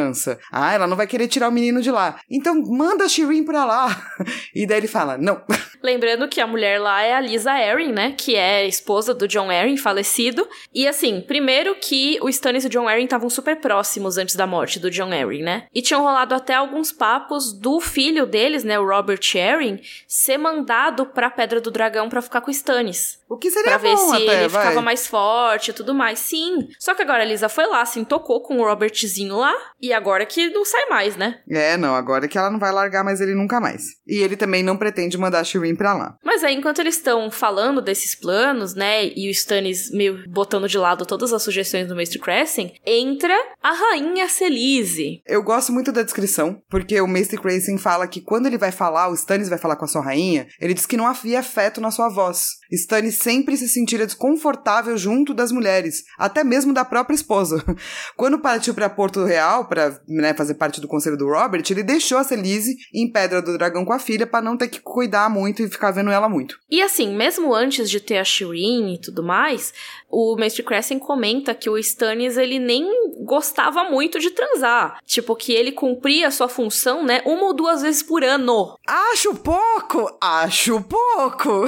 Ah, 0.50 0.72
ela 0.72 0.86
não 0.86 0.96
vai 0.96 1.06
querer 1.06 1.28
tirar 1.28 1.48
o 1.48 1.52
menino 1.52 1.80
de 1.82 1.90
lá. 1.90 2.18
Então 2.30 2.54
manda 2.62 3.04
a 3.04 3.08
Shireen 3.08 3.44
pra 3.44 3.64
lá. 3.64 4.14
E 4.54 4.66
daí 4.66 4.78
ele 4.78 4.86
fala, 4.86 5.18
não. 5.18 5.42
Lembrando 5.84 6.26
que 6.26 6.40
a 6.40 6.46
mulher 6.46 6.80
lá 6.80 7.02
é 7.02 7.14
a 7.14 7.20
Lisa 7.20 7.52
Arryn, 7.52 7.92
né? 7.92 8.14
Que 8.16 8.36
é 8.36 8.66
esposa 8.66 9.12
do 9.12 9.28
John 9.28 9.50
Arryn, 9.50 9.76
falecido. 9.76 10.48
E 10.72 10.88
assim, 10.88 11.20
primeiro 11.20 11.74
que 11.74 12.18
o 12.22 12.28
Stannis 12.30 12.64
e 12.64 12.68
o 12.68 12.70
John 12.70 12.88
Arryn 12.88 13.04
estavam 13.04 13.28
super 13.28 13.56
próximos 13.60 14.16
antes 14.16 14.34
da 14.34 14.46
morte 14.46 14.80
do 14.80 14.90
John 14.90 15.12
Arryn, 15.12 15.42
né? 15.42 15.66
E 15.74 15.82
tinham 15.82 16.00
rolado 16.00 16.34
até 16.34 16.54
alguns 16.54 16.90
papos 16.90 17.52
do 17.52 17.80
filho 17.80 18.24
deles, 18.24 18.64
né? 18.64 18.78
O 18.78 18.86
Robert 18.88 19.20
Arryn, 19.36 19.76
ser 20.08 20.38
mandado 20.38 21.04
pra 21.04 21.28
Pedra 21.28 21.60
do 21.60 21.70
Dragão 21.70 22.08
pra 22.08 22.22
ficar 22.22 22.40
com 22.40 22.48
o 22.48 22.50
Stannis. 22.50 23.22
O 23.28 23.36
que 23.36 23.50
seria 23.50 23.72
Pra 23.72 23.78
ver 23.78 23.96
se 23.98 24.14
até, 24.14 24.40
ele 24.40 24.48
vai. 24.48 24.62
ficava 24.62 24.80
mais 24.80 25.06
forte 25.06 25.70
e 25.70 25.74
tudo 25.74 25.92
mais. 25.94 26.18
Sim. 26.18 26.68
Só 26.78 26.94
que 26.94 27.02
agora 27.02 27.22
a 27.22 27.26
Lisa 27.26 27.48
foi 27.50 27.66
lá, 27.66 27.84
se 27.84 28.02
tocou 28.06 28.42
com 28.42 28.58
o 28.58 28.64
Robertzinho 28.64 29.36
lá. 29.36 29.52
E 29.82 29.92
agora 29.92 30.24
que 30.24 30.48
não 30.50 30.64
sai 30.64 30.86
mais, 30.86 31.16
né? 31.16 31.40
É, 31.50 31.76
não, 31.76 31.94
agora 31.94 32.26
que 32.26 32.38
ela 32.38 32.50
não 32.50 32.58
vai 32.58 32.72
largar 32.72 33.04
mais 33.04 33.20
ele 33.20 33.34
nunca 33.34 33.60
mais. 33.60 33.82
E 34.06 34.22
ele 34.22 34.36
também 34.36 34.62
não 34.62 34.76
pretende 34.76 35.18
mandar 35.18 35.40
a 35.40 35.44
Shireen 35.44 35.73
pra 35.76 35.94
lá. 35.94 36.16
Mas 36.24 36.42
aí, 36.44 36.54
enquanto 36.54 36.80
eles 36.80 36.96
estão 36.96 37.30
falando 37.30 37.80
desses 37.80 38.14
planos, 38.14 38.74
né, 38.74 39.06
e 39.06 39.28
o 39.28 39.30
Stannis 39.30 39.90
meio 39.90 40.24
botando 40.28 40.68
de 40.68 40.78
lado 40.78 41.06
todas 41.06 41.32
as 41.32 41.42
sugestões 41.42 41.88
do 41.88 41.96
Mestre 41.96 42.18
Crescent, 42.18 42.72
entra 42.86 43.34
a 43.62 43.72
Rainha 43.72 44.28
Celise. 44.28 45.22
Eu 45.26 45.42
gosto 45.42 45.72
muito 45.72 45.92
da 45.92 46.02
descrição, 46.02 46.60
porque 46.68 47.00
o 47.00 47.06
Mestre 47.06 47.38
Crescent 47.38 47.78
fala 47.78 48.06
que 48.06 48.20
quando 48.20 48.46
ele 48.46 48.58
vai 48.58 48.72
falar, 48.72 49.08
o 49.08 49.14
Stannis 49.14 49.48
vai 49.48 49.58
falar 49.58 49.76
com 49.76 49.84
a 49.84 49.88
sua 49.88 50.02
rainha, 50.02 50.46
ele 50.60 50.74
diz 50.74 50.86
que 50.86 50.96
não 50.96 51.06
havia 51.06 51.40
afeto 51.40 51.80
na 51.80 51.90
sua 51.90 52.08
voz. 52.08 52.54
Stannis 52.72 53.18
sempre 53.18 53.56
se 53.56 53.68
sentira 53.68 54.06
desconfortável 54.06 54.96
junto 54.96 55.34
das 55.34 55.52
mulheres, 55.52 56.04
até 56.18 56.42
mesmo 56.42 56.72
da 56.72 56.84
própria 56.84 57.14
esposa. 57.14 57.64
Quando 58.16 58.38
partiu 58.38 58.74
pra 58.74 58.90
Porto 58.90 59.24
Real, 59.24 59.66
pra 59.68 59.98
né, 60.08 60.34
fazer 60.34 60.54
parte 60.54 60.80
do 60.80 60.88
conselho 60.88 61.16
do 61.16 61.28
Robert, 61.28 61.64
ele 61.70 61.82
deixou 61.82 62.18
a 62.18 62.24
Celise 62.24 62.76
em 62.92 63.10
Pedra 63.10 63.40
do 63.40 63.56
Dragão 63.56 63.84
com 63.84 63.92
a 63.92 63.98
filha 63.98 64.26
pra 64.26 64.42
não 64.42 64.56
ter 64.56 64.68
que 64.68 64.80
cuidar 64.80 65.28
muito 65.30 65.53
e 65.62 65.70
ficar 65.70 65.90
vendo 65.90 66.10
ela 66.10 66.28
muito. 66.28 66.58
E 66.70 66.82
assim, 66.82 67.14
mesmo 67.14 67.54
antes 67.54 67.90
de 67.90 68.00
ter 68.00 68.18
a 68.18 68.24
Shireen 68.24 68.94
e 68.94 68.98
tudo 68.98 69.22
mais, 69.22 69.72
o 70.14 70.36
Mestre 70.36 70.62
Crescent 70.62 71.00
comenta 71.00 71.54
que 71.54 71.68
o 71.68 71.76
Stannis, 71.78 72.36
ele 72.36 72.58
nem 72.58 72.84
gostava 73.24 73.84
muito 73.90 74.18
de 74.20 74.30
transar. 74.30 74.98
Tipo, 75.04 75.34
que 75.34 75.52
ele 75.52 75.72
cumpria 75.72 76.28
a 76.28 76.30
sua 76.30 76.48
função, 76.48 77.04
né, 77.04 77.20
uma 77.24 77.44
ou 77.46 77.54
duas 77.54 77.82
vezes 77.82 78.02
por 78.02 78.22
ano. 78.22 78.76
Acho 78.86 79.34
pouco! 79.34 80.16
Acho 80.20 80.80
pouco! 80.82 81.64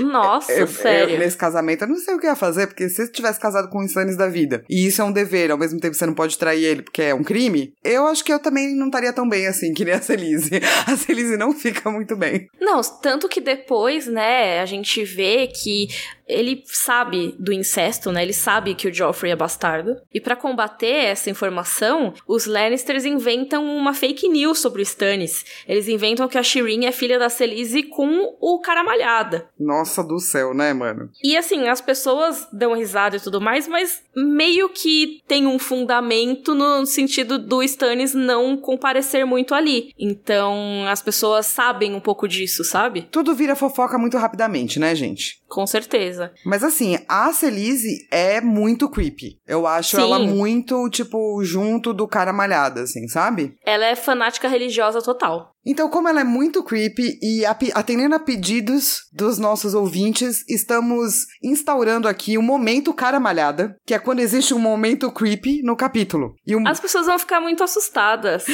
Nossa, 0.00 0.52
Eu- 0.52 0.66
sério. 0.66 1.14
eu, 1.14 1.18
nesse 1.18 1.36
casamento, 1.36 1.82
eu 1.82 1.88
não 1.88 1.96
sei 1.96 2.14
o 2.14 2.18
que 2.18 2.26
ia 2.26 2.36
fazer, 2.36 2.66
porque 2.66 2.88
se 2.88 2.96
você 3.06 3.12
tivesse 3.12 3.38
casado 3.40 3.68
com 3.68 3.78
o 3.78 3.84
Stannis 3.84 4.16
da 4.16 4.26
vida, 4.28 4.64
e 4.68 4.86
isso 4.86 5.00
é 5.00 5.04
um 5.04 5.12
dever, 5.12 5.50
ao 5.50 5.58
mesmo 5.58 5.78
tempo 5.80 5.94
você 5.94 6.06
não 6.06 6.14
pode 6.14 6.36
trair 6.38 6.64
ele 6.64 6.82
porque 6.82 7.02
é 7.02 7.14
um 7.14 7.22
crime, 7.22 7.72
eu 7.84 8.06
acho 8.06 8.24
que 8.24 8.32
eu 8.32 8.38
também 8.38 8.74
não 8.74 8.86
estaria 8.86 9.12
tão 9.12 9.28
bem 9.28 9.46
assim, 9.46 9.72
que 9.72 9.84
nem 9.84 9.94
a 9.94 10.02
Celise. 10.02 10.50
A 10.86 10.96
Celise 10.96 11.36
não 11.36 11.52
fica 11.52 11.90
muito 11.90 12.16
bem. 12.16 12.48
Não, 12.60 12.80
tanto 13.02 13.28
que 13.28 13.40
depois, 13.40 14.06
né, 14.06 14.60
a 14.60 14.66
gente 14.66 15.04
vê 15.04 15.46
que 15.48 15.88
ele 16.28 16.62
sabe 16.66 17.34
do 17.38 17.52
incesto, 17.52 18.12
né? 18.12 18.22
Ele 18.22 18.32
sabe 18.32 18.74
que 18.74 18.88
o 18.88 18.94
Joffrey 18.94 19.32
é 19.32 19.36
bastardo. 19.36 19.96
E 20.12 20.20
pra 20.20 20.36
combater 20.36 21.06
essa 21.06 21.30
informação, 21.30 22.12
os 22.26 22.46
Lannisters 22.46 23.04
inventam 23.04 23.64
uma 23.64 23.94
fake 23.94 24.28
news 24.28 24.58
sobre 24.58 24.82
o 24.82 24.84
Stannis. 24.84 25.44
Eles 25.66 25.88
inventam 25.88 26.28
que 26.28 26.38
a 26.38 26.42
Shireen 26.42 26.86
é 26.86 26.92
filha 26.92 27.18
da 27.18 27.28
Celise 27.28 27.82
com 27.82 28.36
o 28.40 28.60
cara 28.60 28.84
malhada. 28.84 29.48
Nossa 29.58 30.04
do 30.04 30.18
céu, 30.18 30.52
né, 30.52 30.72
mano? 30.72 31.10
E 31.22 31.36
assim, 31.36 31.68
as 31.68 31.80
pessoas 31.80 32.46
dão 32.52 32.74
risada 32.74 33.16
e 33.16 33.20
tudo 33.20 33.40
mais, 33.40 33.66
mas 33.66 34.02
meio 34.14 34.68
que 34.68 35.22
tem 35.26 35.46
um 35.46 35.58
fundamento 35.58 36.54
no 36.54 36.84
sentido 36.84 37.38
do 37.38 37.62
Stannis 37.62 38.14
não 38.14 38.56
comparecer 38.56 39.24
muito 39.24 39.54
ali. 39.54 39.92
Então, 39.98 40.84
as 40.88 41.00
pessoas 41.00 41.46
sabem 41.46 41.94
um 41.94 42.00
pouco 42.00 42.28
disso, 42.28 42.64
sabe? 42.64 43.08
Tudo 43.10 43.34
vira 43.34 43.56
fofoca 43.56 43.96
muito 43.96 44.18
rapidamente, 44.18 44.78
né, 44.78 44.94
gente? 44.94 45.40
Com 45.48 45.66
certeza. 45.66 46.17
Coisa. 46.18 46.32
Mas 46.44 46.64
assim, 46.64 46.98
a 47.08 47.32
Celise 47.32 48.06
é 48.10 48.40
muito 48.40 48.88
creepy. 48.88 49.38
Eu 49.46 49.66
acho 49.66 49.96
Sim. 49.96 50.02
ela 50.02 50.18
muito, 50.18 50.88
tipo, 50.90 51.42
junto 51.44 51.94
do 51.94 52.08
cara 52.08 52.32
malhada, 52.32 52.82
assim, 52.82 53.06
sabe? 53.08 53.54
Ela 53.64 53.86
é 53.86 53.94
fanática 53.94 54.48
religiosa 54.48 55.00
total. 55.00 55.52
Então, 55.64 55.90
como 55.90 56.08
ela 56.08 56.20
é 56.20 56.24
muito 56.24 56.62
creepy 56.62 57.18
e 57.22 57.44
atendendo 57.44 58.14
a 58.14 58.18
pedidos 58.18 59.00
dos 59.12 59.38
nossos 59.38 59.74
ouvintes, 59.74 60.42
estamos 60.48 61.26
instaurando 61.42 62.08
aqui 62.08 62.38
o 62.38 62.42
momento 62.42 62.94
cara 62.94 63.20
malhada, 63.20 63.76
que 63.86 63.92
é 63.92 63.98
quando 63.98 64.20
existe 64.20 64.54
um 64.54 64.58
momento 64.58 65.12
creepy 65.12 65.62
no 65.62 65.76
capítulo. 65.76 66.34
E 66.46 66.56
um... 66.56 66.66
As 66.66 66.80
pessoas 66.80 67.06
vão 67.06 67.18
ficar 67.18 67.40
muito 67.40 67.62
assustadas. 67.62 68.46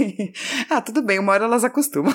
ah, 0.68 0.80
tudo 0.80 1.00
bem, 1.00 1.20
uma 1.20 1.32
hora 1.32 1.44
elas 1.44 1.62
acostumam. 1.62 2.12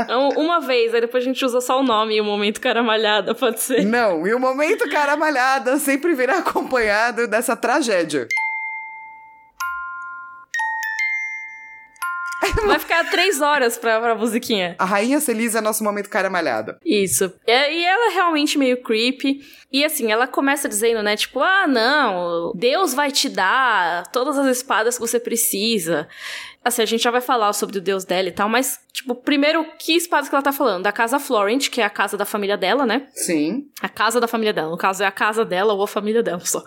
Então, 0.00 0.30
Uma 0.30 0.60
vez, 0.60 0.94
aí 0.94 1.00
depois 1.00 1.22
a 1.22 1.26
gente 1.26 1.44
usa 1.44 1.60
só 1.60 1.80
o 1.80 1.82
nome 1.82 2.16
e 2.16 2.20
o 2.20 2.24
momento 2.24 2.60
caramalhada, 2.60 3.34
pode 3.34 3.60
ser. 3.60 3.84
Não, 3.84 4.26
e 4.26 4.34
o 4.34 4.40
momento 4.40 4.88
cara 4.90 5.16
malhada 5.16 5.76
sempre 5.78 6.14
virá 6.14 6.38
acompanhado 6.38 7.26
dessa 7.26 7.56
tragédia. 7.56 8.28
Vai 12.66 12.78
ficar 12.78 13.10
três 13.10 13.40
horas 13.40 13.76
pra, 13.76 14.00
pra 14.00 14.14
musiquinha. 14.14 14.74
A 14.78 14.84
Rainha 14.84 15.20
Celise 15.20 15.56
é 15.56 15.60
nosso 15.60 15.84
momento 15.84 16.08
cara 16.08 16.30
malhada. 16.30 16.78
Isso. 16.84 17.32
É, 17.46 17.72
e 17.72 17.84
ela 17.84 18.10
é 18.10 18.14
realmente 18.14 18.58
meio 18.58 18.82
creepy. 18.82 19.40
E 19.72 19.84
assim, 19.84 20.12
ela 20.12 20.26
começa 20.26 20.68
dizendo, 20.68 21.02
né? 21.02 21.16
Tipo, 21.16 21.40
ah, 21.40 21.66
não, 21.66 22.52
Deus 22.54 22.92
vai 22.92 23.10
te 23.10 23.28
dar 23.28 24.06
todas 24.08 24.36
as 24.36 24.58
espadas 24.58 24.96
que 24.96 25.00
você 25.00 25.18
precisa. 25.18 26.08
Assim, 26.64 26.82
a 26.82 26.86
gente 26.86 27.02
já 27.02 27.10
vai 27.10 27.20
falar 27.20 27.52
sobre 27.54 27.78
o 27.78 27.80
Deus 27.80 28.04
dela 28.04 28.28
e 28.28 28.32
tal, 28.32 28.48
mas, 28.48 28.78
tipo, 28.92 29.16
primeiro, 29.16 29.66
que 29.78 29.96
espadas 29.96 30.28
que 30.28 30.34
ela 30.34 30.42
tá 30.42 30.52
falando? 30.52 30.84
Da 30.84 30.92
casa 30.92 31.18
Florent, 31.18 31.68
que 31.68 31.80
é 31.80 31.84
a 31.84 31.90
casa 31.90 32.16
da 32.16 32.24
família 32.24 32.56
dela, 32.56 32.86
né? 32.86 33.08
Sim. 33.14 33.66
A 33.80 33.88
casa 33.88 34.20
da 34.20 34.28
família 34.28 34.52
dela. 34.52 34.70
No 34.70 34.76
caso, 34.76 35.02
é 35.02 35.06
a 35.06 35.10
casa 35.10 35.44
dela 35.44 35.72
ou 35.72 35.82
a 35.82 35.88
família 35.88 36.22
dela 36.22 36.44
só. 36.44 36.62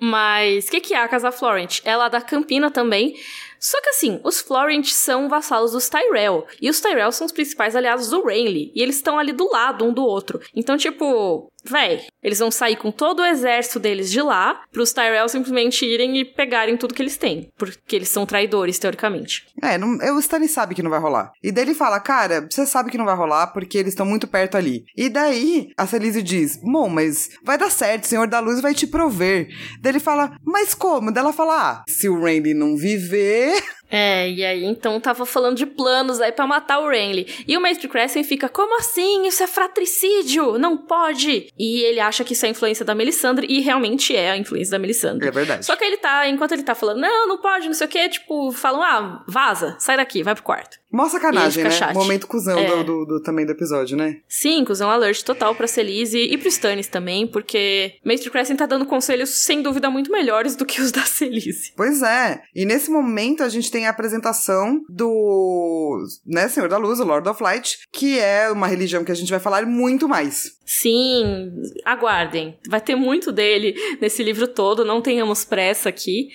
Mas, 0.00 0.66
o 0.66 0.70
que, 0.70 0.80
que 0.80 0.94
é 0.94 0.98
a 1.00 1.06
casa 1.06 1.30
Florent? 1.30 1.80
Ela 1.84 2.06
é 2.06 2.10
da 2.10 2.20
Campina 2.20 2.68
também. 2.68 3.14
Só 3.60 3.80
que 3.80 3.90
assim, 3.90 4.20
os 4.24 4.40
Florent 4.40 4.86
são 4.86 5.28
vassalos 5.28 5.72
dos 5.72 5.88
Tyrell. 5.88 6.46
E 6.60 6.70
os 6.70 6.80
Tyrell 6.80 7.12
são 7.12 7.26
os 7.26 7.32
principais 7.32 7.74
aliados 7.74 8.08
do 8.08 8.24
Renly. 8.24 8.72
E 8.74 8.82
eles 8.82 8.96
estão 8.96 9.18
ali 9.18 9.32
do 9.32 9.50
lado 9.50 9.84
um 9.84 9.92
do 9.92 10.02
outro. 10.02 10.40
Então, 10.54 10.76
tipo, 10.76 11.50
véi, 11.68 12.02
eles 12.22 12.38
vão 12.38 12.50
sair 12.50 12.76
com 12.76 12.90
todo 12.90 13.20
o 13.20 13.24
exército 13.26 13.78
deles 13.78 14.10
de 14.10 14.20
lá, 14.22 14.60
pros 14.72 14.92
Tyrell 14.92 15.28
simplesmente 15.28 15.84
irem 15.84 16.18
e 16.18 16.24
pegarem 16.24 16.76
tudo 16.76 16.94
que 16.94 17.02
eles 17.02 17.16
têm. 17.16 17.50
Porque 17.56 17.94
eles 17.96 18.08
são 18.08 18.24
traidores, 18.26 18.78
teoricamente. 18.78 19.46
É, 19.62 19.76
não, 19.78 20.00
eu- 20.02 20.16
o 20.16 20.20
Stanley 20.20 20.48
sabe 20.48 20.74
que 20.74 20.82
não 20.82 20.90
vai 20.90 21.00
rolar. 21.00 21.32
E 21.42 21.52
daí 21.52 21.64
ele 21.64 21.74
fala, 21.74 22.00
cara, 22.00 22.46
você 22.50 22.66
sabe 22.66 22.90
que 22.90 22.98
não 22.98 23.04
vai 23.04 23.14
rolar 23.16 23.48
porque 23.48 23.78
eles 23.78 23.92
estão 23.92 24.06
muito 24.06 24.26
perto 24.26 24.56
ali. 24.56 24.84
E 24.96 25.08
daí 25.08 25.68
a 25.76 25.86
Celise 25.86 26.22
diz, 26.22 26.58
bom, 26.62 26.88
mas 26.88 27.28
vai 27.44 27.56
dar 27.58 27.70
certo, 27.70 28.04
o 28.04 28.06
Senhor 28.08 28.26
da 28.26 28.40
Luz 28.40 28.60
vai 28.60 28.74
te 28.74 28.86
prover. 28.86 29.48
Daí 29.80 29.92
ele 29.92 30.00
fala, 30.00 30.36
mas 30.44 30.74
como? 30.74 31.12
Daí 31.12 31.22
ela 31.22 31.32
fala, 31.32 31.70
ah, 31.70 31.82
se 31.88 32.08
o 32.08 32.20
Randy 32.20 32.54
não 32.54 32.76
viver... 32.76 33.62
É, 33.90 34.30
e 34.30 34.44
aí 34.44 34.64
então 34.64 35.00
tava 35.00 35.24
falando 35.24 35.56
de 35.56 35.66
planos 35.66 36.20
aí 36.20 36.30
pra 36.32 36.46
matar 36.46 36.78
o 36.80 36.88
Renly. 36.88 37.26
E 37.46 37.56
o 37.56 37.60
Mestre 37.60 37.88
Crescent 37.88 38.24
fica, 38.26 38.48
como 38.48 38.78
assim? 38.78 39.26
Isso 39.26 39.42
é 39.42 39.46
fratricídio! 39.46 40.58
Não 40.58 40.76
pode! 40.76 41.52
E 41.58 41.82
ele 41.82 42.00
acha 42.00 42.24
que 42.24 42.32
isso 42.32 42.44
é 42.46 42.48
influência 42.50 42.84
da 42.84 42.94
Melisandre, 42.94 43.46
e 43.48 43.60
realmente 43.60 44.14
é 44.14 44.30
a 44.30 44.36
influência 44.36 44.72
da 44.72 44.78
Melisandre. 44.78 45.28
É 45.28 45.30
verdade. 45.30 45.64
Só 45.64 45.76
que 45.76 45.84
ele 45.84 45.96
tá, 45.96 46.28
enquanto 46.28 46.52
ele 46.52 46.62
tá 46.62 46.74
falando, 46.74 47.00
não, 47.00 47.28
não 47.28 47.38
pode, 47.38 47.66
não 47.66 47.74
sei 47.74 47.86
o 47.86 47.90
que, 47.90 48.08
tipo, 48.08 48.52
falam, 48.52 48.82
ah, 48.82 49.24
vaza, 49.28 49.76
sai 49.78 49.96
daqui, 49.96 50.22
vai 50.22 50.34
pro 50.34 50.44
quarto. 50.44 50.78
Mó 50.90 51.06
sacanagem, 51.06 51.62
né? 51.62 51.68
ele 51.68 51.74
fica 51.74 51.86
chat. 51.86 51.94
Momento 51.94 52.26
cuzão 52.26 52.58
É. 52.58 52.66
do, 52.66 52.84
do- 52.84 53.04
do- 53.06 53.22
também 53.22 53.44
do 53.44 53.52
episódio, 53.52 53.94
né? 53.96 54.16
Sim, 54.26 54.64
cuzão 54.64 54.90
alert 54.90 55.22
total 55.22 55.54
pra 55.54 55.66
Celise 55.66 56.18
e 56.18 56.38
pro 56.38 56.48
Stannis 56.48 56.86
também, 56.88 57.26
porque 57.26 57.96
Mestre 58.02 58.30
Crescent 58.30 58.58
tá 58.58 58.64
dando 58.64 58.86
conselhos, 58.86 59.28
sem 59.44 59.60
dúvida, 59.60 59.90
muito 59.90 60.10
melhores 60.10 60.56
do 60.56 60.64
que 60.64 60.80
os 60.80 60.90
da 60.90 61.02
Celise. 61.02 61.72
Pois 61.76 62.00
é. 62.02 62.40
E 62.54 62.64
nesse 62.64 62.90
momento 62.90 63.42
a 63.42 63.50
gente 63.50 63.70
tem 63.70 63.77
a 63.86 63.90
apresentação 63.90 64.80
do, 64.88 66.04
né, 66.26 66.48
Senhor 66.48 66.68
da 66.68 66.76
Luz, 66.76 67.00
o 67.00 67.04
Lord 67.04 67.28
of 67.28 67.42
Light, 67.42 67.78
que 67.92 68.18
é 68.18 68.50
uma 68.50 68.66
religião 68.66 69.04
que 69.04 69.12
a 69.12 69.14
gente 69.14 69.30
vai 69.30 69.40
falar 69.40 69.66
muito 69.66 70.08
mais. 70.08 70.58
Sim, 70.64 71.50
aguardem. 71.84 72.58
Vai 72.68 72.80
ter 72.80 72.94
muito 72.94 73.32
dele 73.32 73.74
nesse 74.00 74.22
livro 74.22 74.48
todo, 74.48 74.84
não 74.84 75.00
tenhamos 75.00 75.44
pressa 75.44 75.88
aqui. 75.88 76.28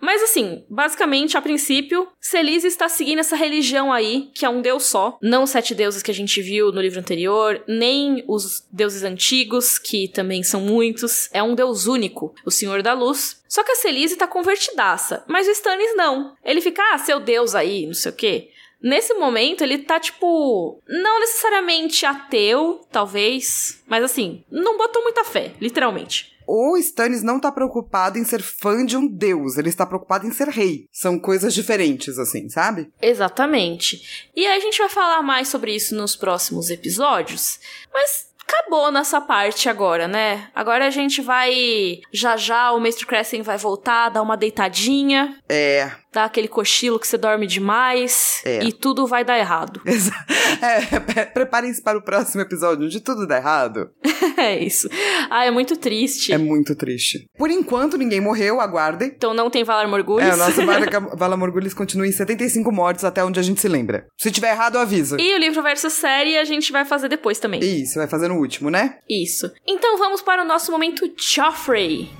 Mas 0.00 0.22
assim, 0.22 0.64
basicamente, 0.68 1.36
a 1.36 1.42
princípio, 1.42 2.08
Celise 2.20 2.66
está 2.66 2.88
seguindo 2.88 3.18
essa 3.18 3.36
religião 3.36 3.92
aí, 3.92 4.30
que 4.34 4.44
é 4.44 4.48
um 4.48 4.62
deus 4.62 4.84
só. 4.84 5.18
Não 5.20 5.42
os 5.42 5.50
sete 5.50 5.74
deuses 5.74 6.02
que 6.02 6.10
a 6.10 6.14
gente 6.14 6.40
viu 6.40 6.72
no 6.72 6.80
livro 6.80 6.98
anterior, 6.98 7.62
nem 7.68 8.24
os 8.26 8.66
deuses 8.72 9.02
antigos, 9.02 9.78
que 9.78 10.08
também 10.08 10.42
são 10.42 10.60
muitos. 10.60 11.28
É 11.32 11.42
um 11.42 11.54
deus 11.54 11.86
único, 11.86 12.34
o 12.44 12.50
Senhor 12.50 12.82
da 12.82 12.94
Luz. 12.94 13.42
Só 13.48 13.62
que 13.62 13.72
a 13.72 13.76
Celise 13.76 14.16
tá 14.16 14.26
convertidaça, 14.26 15.24
mas 15.28 15.46
o 15.46 15.50
Stannis 15.50 15.96
não. 15.96 16.34
Ele 16.44 16.60
fica, 16.60 16.82
ah, 16.92 16.98
seu 16.98 17.20
deus 17.20 17.54
aí, 17.54 17.86
não 17.86 17.94
sei 17.94 18.12
o 18.12 18.14
quê. 18.14 18.50
Nesse 18.82 19.12
momento, 19.12 19.62
ele 19.62 19.78
tá, 19.78 20.00
tipo, 20.00 20.80
não 20.88 21.20
necessariamente 21.20 22.06
ateu, 22.06 22.80
talvez, 22.90 23.82
mas 23.86 24.02
assim, 24.02 24.42
não 24.50 24.78
botou 24.78 25.02
muita 25.02 25.22
fé, 25.22 25.52
literalmente. 25.60 26.29
O 26.52 26.76
Stannis 26.78 27.22
não 27.22 27.38
tá 27.38 27.52
preocupado 27.52 28.18
em 28.18 28.24
ser 28.24 28.42
fã 28.42 28.84
de 28.84 28.96
um 28.96 29.06
deus, 29.06 29.56
ele 29.56 29.68
está 29.68 29.86
preocupado 29.86 30.26
em 30.26 30.32
ser 30.32 30.48
rei. 30.48 30.88
São 30.90 31.16
coisas 31.16 31.54
diferentes, 31.54 32.18
assim, 32.18 32.48
sabe? 32.48 32.90
Exatamente. 33.00 34.28
E 34.34 34.44
a 34.48 34.58
gente 34.58 34.76
vai 34.76 34.88
falar 34.88 35.22
mais 35.22 35.46
sobre 35.46 35.72
isso 35.72 35.94
nos 35.94 36.16
próximos 36.16 36.68
episódios, 36.68 37.60
mas 37.94 38.26
acabou 38.40 38.90
nessa 38.90 39.20
parte 39.20 39.68
agora, 39.68 40.08
né? 40.08 40.50
Agora 40.52 40.88
a 40.88 40.90
gente 40.90 41.22
vai. 41.22 42.00
Já 42.12 42.36
já 42.36 42.72
o 42.72 42.80
Mestre 42.80 43.06
Crescent 43.06 43.44
vai 43.44 43.56
voltar, 43.56 44.08
dar 44.08 44.22
uma 44.22 44.36
deitadinha, 44.36 45.38
É. 45.48 45.92
dar 46.12 46.24
aquele 46.24 46.48
cochilo 46.48 46.98
que 46.98 47.06
você 47.06 47.16
dorme 47.16 47.46
demais 47.46 48.42
É. 48.44 48.62
e 48.64 48.72
tudo 48.72 49.06
vai 49.06 49.24
dar 49.24 49.38
errado. 49.38 49.80
É, 50.60 50.98
pre- 51.00 51.26
preparem-se 51.26 51.80
para 51.80 51.96
o 51.96 52.02
próximo 52.02 52.42
episódio, 52.42 52.84
onde 52.84 53.00
tudo 53.00 53.26
dá 53.26 53.36
errado. 53.36 53.88
é 54.36 54.58
isso. 54.58 54.88
Ah, 55.30 55.44
é 55.46 55.50
muito 55.50 55.76
triste. 55.76 56.32
É 56.32 56.38
muito 56.38 56.74
triste. 56.74 57.24
Por 57.38 57.50
enquanto, 57.50 57.96
ninguém 57.96 58.20
morreu, 58.20 58.60
aguardem. 58.60 59.08
Então 59.16 59.32
não 59.32 59.48
tem 59.48 59.62
Valar 59.64 59.88
Morgulhos. 59.88 60.28
É, 60.28 60.34
o 60.34 60.36
nosso 60.36 60.66
Vala, 60.66 60.86
Vala 61.16 61.36
Morgulhos 61.36 61.72
continua 61.72 62.06
em 62.06 62.12
75 62.12 62.70
mortes 62.72 63.04
até 63.04 63.24
onde 63.24 63.38
a 63.38 63.42
gente 63.42 63.60
se 63.60 63.68
lembra. 63.68 64.06
Se 64.18 64.30
tiver 64.30 64.50
errado, 64.50 64.74
eu 64.74 64.80
aviso. 64.80 65.16
E 65.20 65.34
o 65.34 65.38
livro 65.38 65.62
versus 65.62 65.92
série 65.92 66.36
a 66.36 66.44
gente 66.44 66.72
vai 66.72 66.84
fazer 66.84 67.08
depois 67.08 67.38
também. 67.38 67.60
Isso, 67.60 67.94
vai 67.98 68.08
fazer 68.08 68.28
no 68.28 68.34
último, 68.36 68.68
né? 68.70 68.98
Isso. 69.08 69.50
Então 69.66 69.96
vamos 69.96 70.20
para 70.20 70.42
o 70.42 70.46
nosso 70.46 70.72
momento 70.72 71.10
Joffrey. 71.16 72.10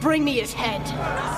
Bring 0.00 0.22
me 0.22 0.40
his 0.40 0.52
head. 0.52 0.82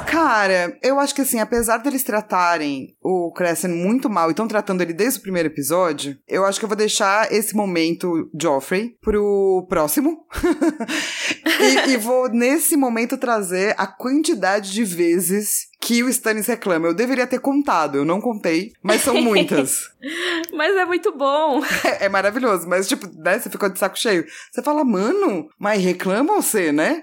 Cara, 0.06 0.76
eu 0.82 0.98
acho 0.98 1.14
que 1.14 1.20
assim, 1.20 1.38
apesar 1.38 1.78
deles 1.78 2.02
tratarem 2.02 2.96
o 3.02 3.32
Crescent 3.32 3.70
muito 3.70 4.10
mal 4.10 4.28
e 4.28 4.32
estão 4.32 4.48
tratando 4.48 4.82
ele 4.82 4.92
desde 4.92 5.20
o 5.20 5.22
primeiro 5.22 5.48
episódio, 5.48 6.18
eu 6.26 6.44
acho 6.44 6.58
que 6.58 6.64
eu 6.64 6.68
vou 6.68 6.76
deixar 6.76 7.32
esse 7.32 7.54
momento 7.54 8.28
Joffrey 8.40 8.96
pro 9.00 9.66
próximo. 9.68 10.26
e, 11.86 11.92
e 11.92 11.96
vou, 11.96 12.28
nesse 12.28 12.76
momento, 12.76 13.16
trazer 13.16 13.74
a 13.78 13.86
quantidade 13.86 14.72
de 14.72 14.84
vezes 14.84 15.68
que 15.80 16.02
o 16.02 16.08
Stannis 16.08 16.46
reclama. 16.46 16.88
Eu 16.88 16.94
deveria 16.94 17.26
ter 17.26 17.38
contado, 17.38 17.96
eu 17.96 18.04
não 18.04 18.20
contei, 18.20 18.72
mas 18.82 19.02
são 19.02 19.20
muitas. 19.22 19.90
Mas 20.52 20.76
é 20.76 20.84
muito 20.84 21.16
bom. 21.16 21.60
é, 21.84 22.04
é 22.06 22.08
maravilhoso, 22.08 22.68
mas 22.68 22.86
tipo, 22.86 23.08
né, 23.18 23.38
você 23.38 23.50
ficou 23.50 23.68
de 23.68 23.78
saco 23.78 23.98
cheio. 23.98 24.24
Você 24.50 24.62
fala, 24.62 24.84
mano, 24.84 25.48
mas 25.58 25.82
reclama 25.82 26.36
você, 26.40 26.70
né? 26.70 27.02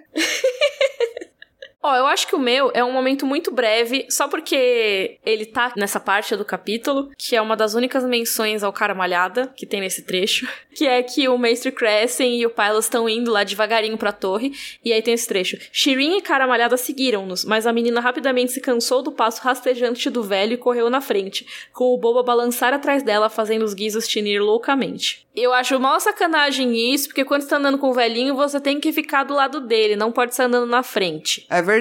Ó, 1.88 1.96
eu 1.96 2.08
acho 2.08 2.26
que 2.26 2.36
o 2.36 2.40
meu 2.40 2.72
é 2.74 2.84
um 2.84 2.92
momento 2.92 3.28
muito 3.28 3.52
breve, 3.52 4.08
só 4.10 4.28
porque 4.28 5.20
ele 5.24 5.46
tá 5.46 5.72
nessa 5.78 6.00
parte 6.00 6.36
do 6.36 6.44
capítulo, 6.44 7.12
que 7.16 7.36
é 7.36 7.42
uma 7.42 7.56
das 7.56 7.76
únicas 7.76 8.04
menções 8.04 8.64
ao 8.64 8.74
cara 8.74 8.96
malhada 8.96 9.54
que 9.56 9.68
tem 9.68 9.82
nesse 9.82 10.02
trecho, 10.02 10.48
que 10.74 10.88
é 10.88 11.04
que 11.04 11.30
o 11.30 11.38
Mestre 11.38 11.72
Crescent 11.72 12.28
e 12.28 12.44
o 12.44 12.50
Pylos 12.50 12.86
estão 12.86 13.08
indo 13.08 13.32
lá 13.32 13.44
devagarinho 13.44 14.00
pra 14.00 14.12
torre, 14.12 14.52
e 14.84 14.92
aí 14.92 15.00
tem 15.00 15.14
esse 15.14 15.28
trecho. 15.28 15.60
Shirin 15.72 16.18
e 16.18 16.22
cara 16.24 16.48
malhada 16.48 16.76
seguiram-nos, 16.76 17.46
mas 17.46 17.68
a 17.68 17.72
menina 17.72 18.02
rapidamente 18.02 18.54
se 18.54 18.62
cansou 18.62 19.04
do 19.04 19.12
passo 19.12 19.44
rastejante 19.44 20.10
do 20.10 20.24
velho 20.24 20.54
e 20.54 20.58
correu 20.58 20.90
na 20.90 21.02
frente, 21.02 21.46
com 21.72 21.94
o 21.94 21.98
bobo 22.00 22.18
a 22.18 22.24
balançar 22.24 22.74
atrás 22.74 23.04
dela, 23.04 23.30
fazendo 23.30 23.64
os 23.64 23.76
guizos 23.76 24.08
tinir 24.08 24.40
loucamente. 24.40 25.24
Eu 25.36 25.54
acho 25.54 25.78
mal 25.80 26.00
sacanagem 26.00 26.94
isso, 26.94 27.10
porque 27.10 27.26
quando 27.26 27.42
você 27.42 27.50
tá 27.50 27.58
andando 27.58 27.78
com 27.78 27.90
o 27.90 27.94
velhinho, 27.94 28.36
você 28.36 28.60
tem 28.60 28.80
que 28.80 28.94
ficar 28.94 29.26
do 29.26 29.34
lado 29.34 29.60
dele, 29.60 29.96
não 29.98 30.10
pode 30.10 30.32
estar 30.32 30.46
andando 30.46 30.66
na 30.66 30.82
frente. 30.82 31.46
É 31.50 31.62
verdade. 31.62 31.75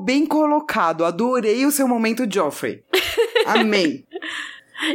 Bem 0.00 0.26
colocado. 0.26 1.04
Adorei 1.04 1.64
o 1.66 1.70
seu 1.70 1.88
momento, 1.88 2.26
Joffrey. 2.30 2.82
Amei. 3.46 4.04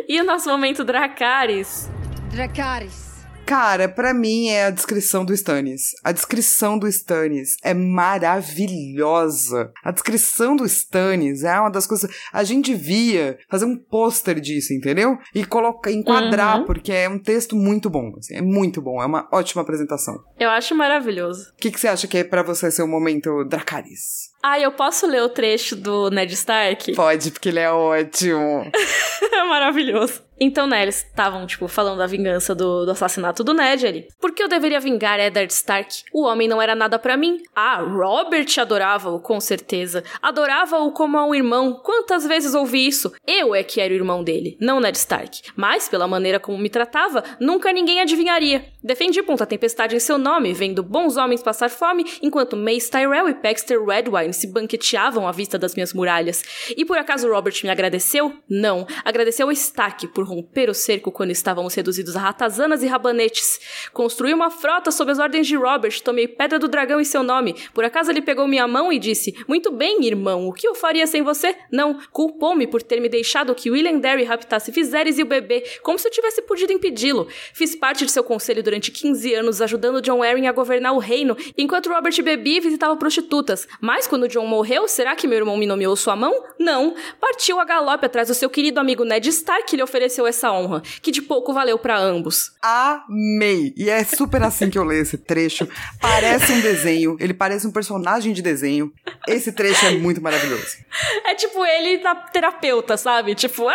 E 0.08 0.20
o 0.20 0.24
nosso 0.24 0.50
momento 0.50 0.84
Dracarys. 0.84 1.90
Dracarys. 2.32 3.09
Cara, 3.50 3.90
para 3.90 4.14
mim 4.14 4.50
é 4.50 4.66
a 4.66 4.70
descrição 4.70 5.26
do 5.26 5.34
Stannis. 5.34 5.96
A 6.04 6.12
descrição 6.12 6.78
do 6.78 6.88
Stannis 6.88 7.58
é 7.64 7.74
maravilhosa. 7.74 9.72
A 9.84 9.90
descrição 9.90 10.56
do 10.56 10.68
Stannis 10.68 11.44
é 11.44 11.60
uma 11.60 11.72
das 11.72 11.88
coisas. 11.88 12.12
A 12.32 12.44
gente 12.44 12.72
devia 12.72 13.40
fazer 13.50 13.66
um 13.66 13.76
pôster 13.76 14.40
disso, 14.40 14.72
entendeu? 14.72 15.18
E 15.34 15.44
colocar, 15.44 15.92
enquadrar, 15.92 16.60
uhum. 16.60 16.66
porque 16.68 16.92
é 16.92 17.10
um 17.10 17.18
texto 17.18 17.56
muito 17.56 17.90
bom. 17.90 18.14
Assim, 18.20 18.36
é 18.36 18.42
muito 18.42 18.84
bom. 18.84 19.02
É 19.02 19.08
uma 19.08 19.28
ótima 19.34 19.64
apresentação. 19.64 20.24
Eu 20.40 20.52
acho 20.52 20.76
maravilhoso. 20.76 21.50
O 21.50 21.56
que, 21.56 21.72
que 21.72 21.80
você 21.80 21.88
acha 21.88 22.08
que 22.08 22.20
é 22.20 22.24
para 22.24 22.44
você 22.44 22.70
ser 22.70 22.84
o 22.84 22.88
momento 22.88 23.44
Dracarys? 23.46 24.30
Ah, 24.44 24.60
eu 24.60 24.72
posso 24.72 25.08
ler 25.08 25.24
o 25.24 25.30
trecho 25.30 25.76
do 25.76 26.12
Ned 26.12 26.34
Stark? 26.34 26.94
Pode, 26.94 27.32
porque 27.32 27.50
ele 27.50 27.60
é 27.60 27.72
ótimo. 27.72 28.72
é 29.34 29.44
maravilhoso. 29.44 30.29
Então, 30.40 30.66
né, 30.66 30.82
eles 30.82 31.04
estavam, 31.04 31.46
tipo, 31.46 31.68
falando 31.68 31.98
da 31.98 32.08
vingança 32.08 32.56
do, 32.56 32.86
do, 32.86 32.92
assassinato 32.92 33.44
do 33.44 33.54
Ned 33.54 33.86
ali. 33.86 34.08
Por 34.20 34.34
que 34.34 34.42
eu 34.42 34.48
deveria 34.48 34.80
vingar 34.80 35.20
Eddard 35.20 35.52
Stark? 35.52 36.04
O 36.14 36.24
homem 36.24 36.48
não 36.48 36.62
era 36.62 36.76
nada 36.76 36.98
para 36.98 37.18
mim. 37.18 37.42
Ah, 37.56 37.82
Robert 37.82 38.48
adorava-o, 38.58 39.20
com 39.20 39.40
certeza. 39.40 40.04
Adorava-o 40.22 40.92
como 40.92 41.18
a 41.18 41.26
um 41.26 41.36
irmão. 41.36 41.82
Quantas 41.84 42.26
vezes 42.26 42.54
ouvi 42.54 42.88
isso? 42.88 43.12
Eu 43.28 43.54
é 43.54 43.64
que 43.64 43.82
era 43.82 43.94
o 43.94 43.98
irmão 43.98 44.24
dele, 44.24 44.58
não 44.62 44.80
Ned 44.80 44.98
Stark. 44.98 45.42
Mas, 45.56 45.90
pela 45.90 46.08
maneira 46.08 46.40
como 46.40 46.58
me 46.58 46.70
tratava, 46.70 47.24
nunca 47.40 47.74
ninguém 47.74 48.00
adivinharia. 48.00 48.66
Defendi 48.82 49.22
Ponta 49.22 49.46
Tempestade 49.46 49.96
em 49.96 50.00
seu 50.00 50.18
nome, 50.18 50.54
vendo 50.54 50.82
bons 50.82 51.18
homens 51.18 51.44
passar 51.44 51.70
fome, 51.70 52.06
enquanto 52.22 52.56
Mace 52.56 52.90
Tyrell 52.90 53.28
e 53.28 53.34
Baxter 53.34 53.84
Redwine 53.84 54.34
se 54.34 54.48
banqueteavam 54.48 55.28
à 55.28 55.32
vista 55.32 55.58
das 55.60 55.76
minhas 55.76 55.94
muralhas. 55.94 56.44
E 56.78 56.86
por 56.86 56.98
acaso 56.98 57.30
Robert 57.30 57.56
me 57.64 57.70
agradeceu? 57.70 58.34
Não. 58.50 58.88
Agradeceu 59.04 59.50
a 59.50 59.54
Stark 59.54 60.08
por 60.08 60.29
romper 60.30 60.70
o 60.70 60.74
cerco 60.74 61.12
quando 61.12 61.32
estávamos 61.32 61.74
reduzidos 61.74 62.16
a 62.16 62.20
ratazanas 62.20 62.84
e 62.84 62.88
rabanetes. 62.88 63.60
Construí 63.92 64.34
uma 64.34 64.52
frota 64.52 64.92
sob 64.92 65.12
as 65.12 65.20
ordens 65.20 65.48
de 65.48 65.56
Robert, 65.56 66.02
tomei 66.04 66.28
Pedra 66.28 66.60
do 66.60 66.68
Dragão 66.68 67.02
em 67.02 67.04
seu 67.04 67.24
nome. 67.24 67.56
Por 67.74 67.84
acaso 67.84 68.12
ele 68.12 68.22
pegou 68.22 68.48
minha 68.48 68.68
mão 68.68 68.94
e 68.94 69.00
disse: 69.00 69.36
Muito 69.48 69.72
bem, 69.72 70.06
irmão, 70.06 70.48
o 70.48 70.54
que 70.54 70.68
eu 70.68 70.76
faria 70.76 71.08
sem 71.08 71.24
você? 71.24 71.56
Não. 71.72 72.00
Culpou-me 72.12 72.68
por 72.68 72.82
ter 72.82 73.00
me 73.00 73.10
deixado 73.10 73.56
que 73.56 73.72
William 73.72 74.00
Derry 74.00 74.24
raptasse 74.24 74.72
Viserys 74.72 75.18
e 75.18 75.24
o 75.24 75.26
bebê, 75.26 75.64
como 75.82 75.98
se 75.98 76.08
eu 76.08 76.12
tivesse 76.12 76.42
podido 76.42 76.72
impedi-lo. 76.72 77.28
Fiz 77.54 77.76
parte 77.76 78.06
de 78.06 78.12
seu 78.12 78.24
conselho 78.24 78.62
durante 78.62 78.92
15 78.92 79.34
anos 79.34 79.62
ajudando 79.62 80.02
John 80.02 80.22
Arryn 80.22 80.48
a 80.48 80.52
governar 80.52 80.94
o 80.94 81.00
reino, 81.00 81.36
enquanto 81.58 81.90
Robert 81.90 82.22
bebia 82.22 82.58
e 82.58 82.62
visitava 82.62 82.96
prostitutas. 82.96 83.68
Mas 83.82 84.08
quando 84.08 84.28
John 84.28 84.46
morreu, 84.46 84.88
será 84.88 85.16
que 85.16 85.28
meu 85.28 85.38
irmão 85.38 85.58
me 85.58 85.66
nomeou 85.66 85.96
sua 85.96 86.16
mão? 86.16 86.34
Não. 86.60 86.94
Partiu 87.20 87.60
a 87.60 87.66
galope 87.66 88.06
atrás 88.06 88.28
do 88.28 88.34
seu 88.34 88.50
querido 88.50 88.80
amigo 88.80 89.04
Ned 89.04 89.30
Stark 89.30 89.70
que 89.70 89.76
lhe 89.76 89.84
ofereceu 89.84 90.19
essa 90.28 90.52
honra, 90.52 90.82
que 91.02 91.12
de 91.12 91.22
pouco 91.22 91.54
valeu 91.54 91.78
para 91.78 91.98
ambos. 91.98 92.52
Amei! 92.62 93.74
E 93.76 93.90
é 93.90 94.04
super 94.04 94.44
assim 94.44 94.70
que 94.70 94.78
eu 94.78 94.84
leio 94.84 95.02
esse 95.02 95.18
trecho. 95.18 95.68
Parece 96.02 96.52
um 96.52 96.62
desenho, 96.62 97.18
ele 97.20 97.34
parece 97.34 97.68
um 97.68 97.72
personagem 97.72 98.34
de 98.34 98.42
desenho. 98.42 98.92
Esse 99.28 99.52
trecho 99.52 99.86
é 99.86 99.92
muito 99.92 100.22
maravilhoso. 100.22 100.78
É 101.26 101.36
tipo 101.36 101.66
ele 101.66 102.02
na 102.04 102.16
terapeuta, 102.16 102.98
sabe? 102.98 103.36
Tipo, 103.36 103.68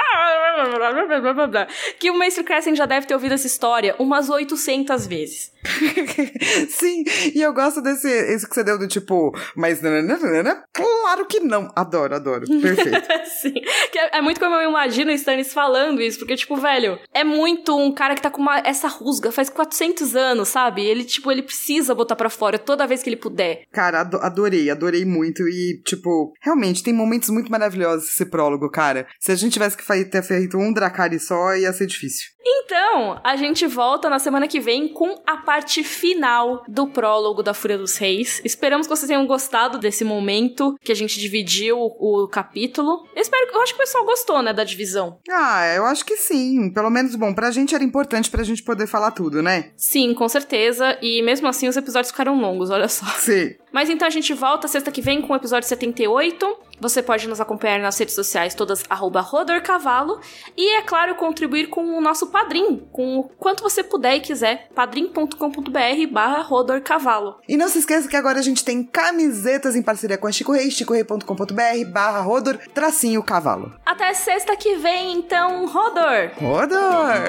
que 1.99 2.11
o 2.11 2.19
Mestre 2.19 2.45
Crescent 2.45 2.77
já 2.77 2.87
deve 2.87 3.07
ter 3.07 3.15
ouvido 3.15 3.35
essa 3.35 3.47
história 3.47 3.95
umas 3.99 4.29
800 4.29 4.85
800 4.85 5.07
vezes. 5.07 5.53
Sim, 6.69 7.05
e 7.35 7.41
eu 7.41 7.53
gosto 7.53 7.81
desse 7.81 8.09
esse 8.09 8.47
que 8.47 8.55
você 8.55 8.63
deu 8.63 8.79
do 8.79 8.87
tipo, 8.87 9.35
mas 9.57 9.81
nananana, 9.81 10.65
claro 10.73 11.27
que 11.27 11.41
não. 11.41 11.71
Adoro, 11.75 12.15
adoro. 12.15 12.47
Perfeito. 12.47 13.09
Sim, 13.41 13.55
que 13.91 13.99
é, 13.99 14.19
é, 14.19 14.21
muito 14.21 14.39
como 14.39 14.55
eu 14.57 14.69
imagino 14.69 15.11
o 15.11 15.15
Stannis 15.15 15.53
falando 15.53 16.03
isso, 16.03 16.19
porque, 16.19 16.34
tipo, 16.37 16.57
velho, 16.57 16.99
é 17.13 17.25
muito 17.25 17.77
um 17.77 17.93
cara 17.93 18.15
que 18.15 18.23
tá 18.23 18.31
com 18.31 18.41
uma, 18.41 18.59
essa 18.61 18.89
rusga 18.89 19.33
faz 19.33 19.49
400 19.49 20.17
anos, 20.17 20.49
sabe? 20.49 20.85
Ele, 20.85 21.05
tipo, 21.05 21.31
ele 21.31 21.43
precisa 21.43 21.95
botar 21.95 22.17
para 22.17 22.31
fora 22.31 22.59
toda 22.59 22.87
vez 22.87 23.03
que 23.03 23.09
ele 23.09 23.17
puder. 23.17 23.65
Cara, 23.73 24.01
adorei, 24.01 24.71
adorei 24.71 25.05
muito. 25.05 25.43
E, 25.49 25.83
tipo, 25.85 26.33
realmente, 26.43 26.83
tem 26.83 26.93
momentos 26.93 27.31
muito 27.31 27.51
maravilhosos 27.51 28.09
esse 28.11 28.27
prólogo, 28.27 28.71
cara. 28.71 29.07
Se 29.21 29.33
a 29.33 29.35
gente 29.35 29.53
tivesse 29.53 29.77
que 29.77 30.05
ter 30.05 30.23
feito 30.23 30.57
um 30.57 30.73
Dracari 30.73 31.19
só, 31.19 31.55
ia 31.55 31.73
ser 31.73 31.87
difícil. 31.87 32.35
Então, 32.47 33.21
a 33.25 33.37
gente 33.37 33.67
volta 33.67 34.11
na 34.11 34.19
semana 34.19 34.47
que 34.47 34.61
vem 34.61 34.89
com 34.89 35.23
a 35.27 35.39
parte 35.39 35.83
final 35.83 36.63
do 36.69 36.89
prólogo 36.89 37.43
da 37.43 37.55
Fúria 37.55 37.79
dos 37.79 37.97
Reis. 37.97 38.43
Esperamos 38.45 38.87
que 38.87 38.95
vocês 38.95 39.09
tenham 39.09 39.27
gostado 39.27 39.79
desse 39.79 40.05
momento 40.05 40.77
que 40.83 40.93
a 40.93 40.95
gente 40.95 41.19
dividiu 41.19 41.79
o, 41.79 42.29
capítulo. 42.31 43.07
Eu 43.15 43.23
espero, 43.23 43.51
eu 43.51 43.63
acho 43.63 43.73
que 43.75 43.81
o 43.81 43.85
pessoal 43.85 44.05
gostou, 44.05 44.43
né, 44.43 44.53
da 44.53 44.65
divisão. 44.65 45.19
Ah, 45.31 45.67
eu 45.75 45.87
acho 45.87 46.05
que 46.05 46.17
sim. 46.27 46.71
Pelo 46.71 46.91
menos, 46.91 47.15
bom, 47.15 47.33
pra 47.33 47.51
gente 47.51 47.75
era 47.75 47.85
importante 47.85 48.31
pra 48.31 48.43
gente 48.43 48.63
poder 48.63 48.87
falar 48.87 49.11
tudo, 49.11 49.43
né? 49.43 49.71
Sim, 49.77 50.15
com 50.15 50.29
certeza. 50.29 50.99
E 51.03 51.23
mesmo 51.23 51.47
assim 51.47 51.69
os 51.69 51.77
episódios 51.77 52.11
ficaram 52.11 52.41
longos, 52.41 52.71
olha 52.71 52.89
só. 52.89 53.07
Sim. 53.19 53.55
Mas 53.75 53.91
então 53.91 54.07
a 54.07 54.11
gente 54.11 54.33
volta 54.33 54.69
sexta 54.69 54.93
que 54.93 55.03
vem 55.03 55.21
com 55.21 55.33
o 55.33 55.37
episódio 55.37 55.69
78. 55.69 56.59
Você 56.81 57.03
pode 57.03 57.27
nos 57.27 57.41
acompanhar 57.41 57.81
nas 57.81 57.99
redes 57.99 58.15
sociais 58.15 58.55
todas 58.55 58.85
@rodorcavalo 58.89 60.21
e 60.57 60.77
é 60.77 60.83
claro 60.83 61.17
contribuir 61.17 61.67
com 61.67 61.99
o 61.99 62.01
nosso 62.01 62.29
padrim, 62.29 62.87
com 62.93 63.19
o 63.19 63.25
quanto 63.25 63.65
você 63.65 63.83
puder 63.83 64.15
e 64.15 64.21
quiser, 64.21 64.69
padrim.com.br/rodorcavalo. 64.77 67.35
E 67.49 67.57
não 67.57 67.69
se 67.69 67.81
esqueça 67.81 68.09
que 68.09 68.17
agora 68.17 68.39
a 68.39 68.43
gente 68.43 68.65
tem 68.65 68.85
camisetas 68.85 69.75
em 69.75 69.83
parceria 69.83 70.19
com 70.19 70.29
a 70.29 70.33
Chico 70.33 70.53
Rei, 70.53 70.71
chicorei.com.br/rodor 70.71 72.59
tracinho 72.73 73.25
cavalo. 73.25 73.75
Até 73.85 74.15
sexta 74.15 74.57
que 74.57 74.77
vem, 74.77 75.15
então, 75.15 75.67
Rodor. 75.67 76.31
Rodor. 76.39 77.25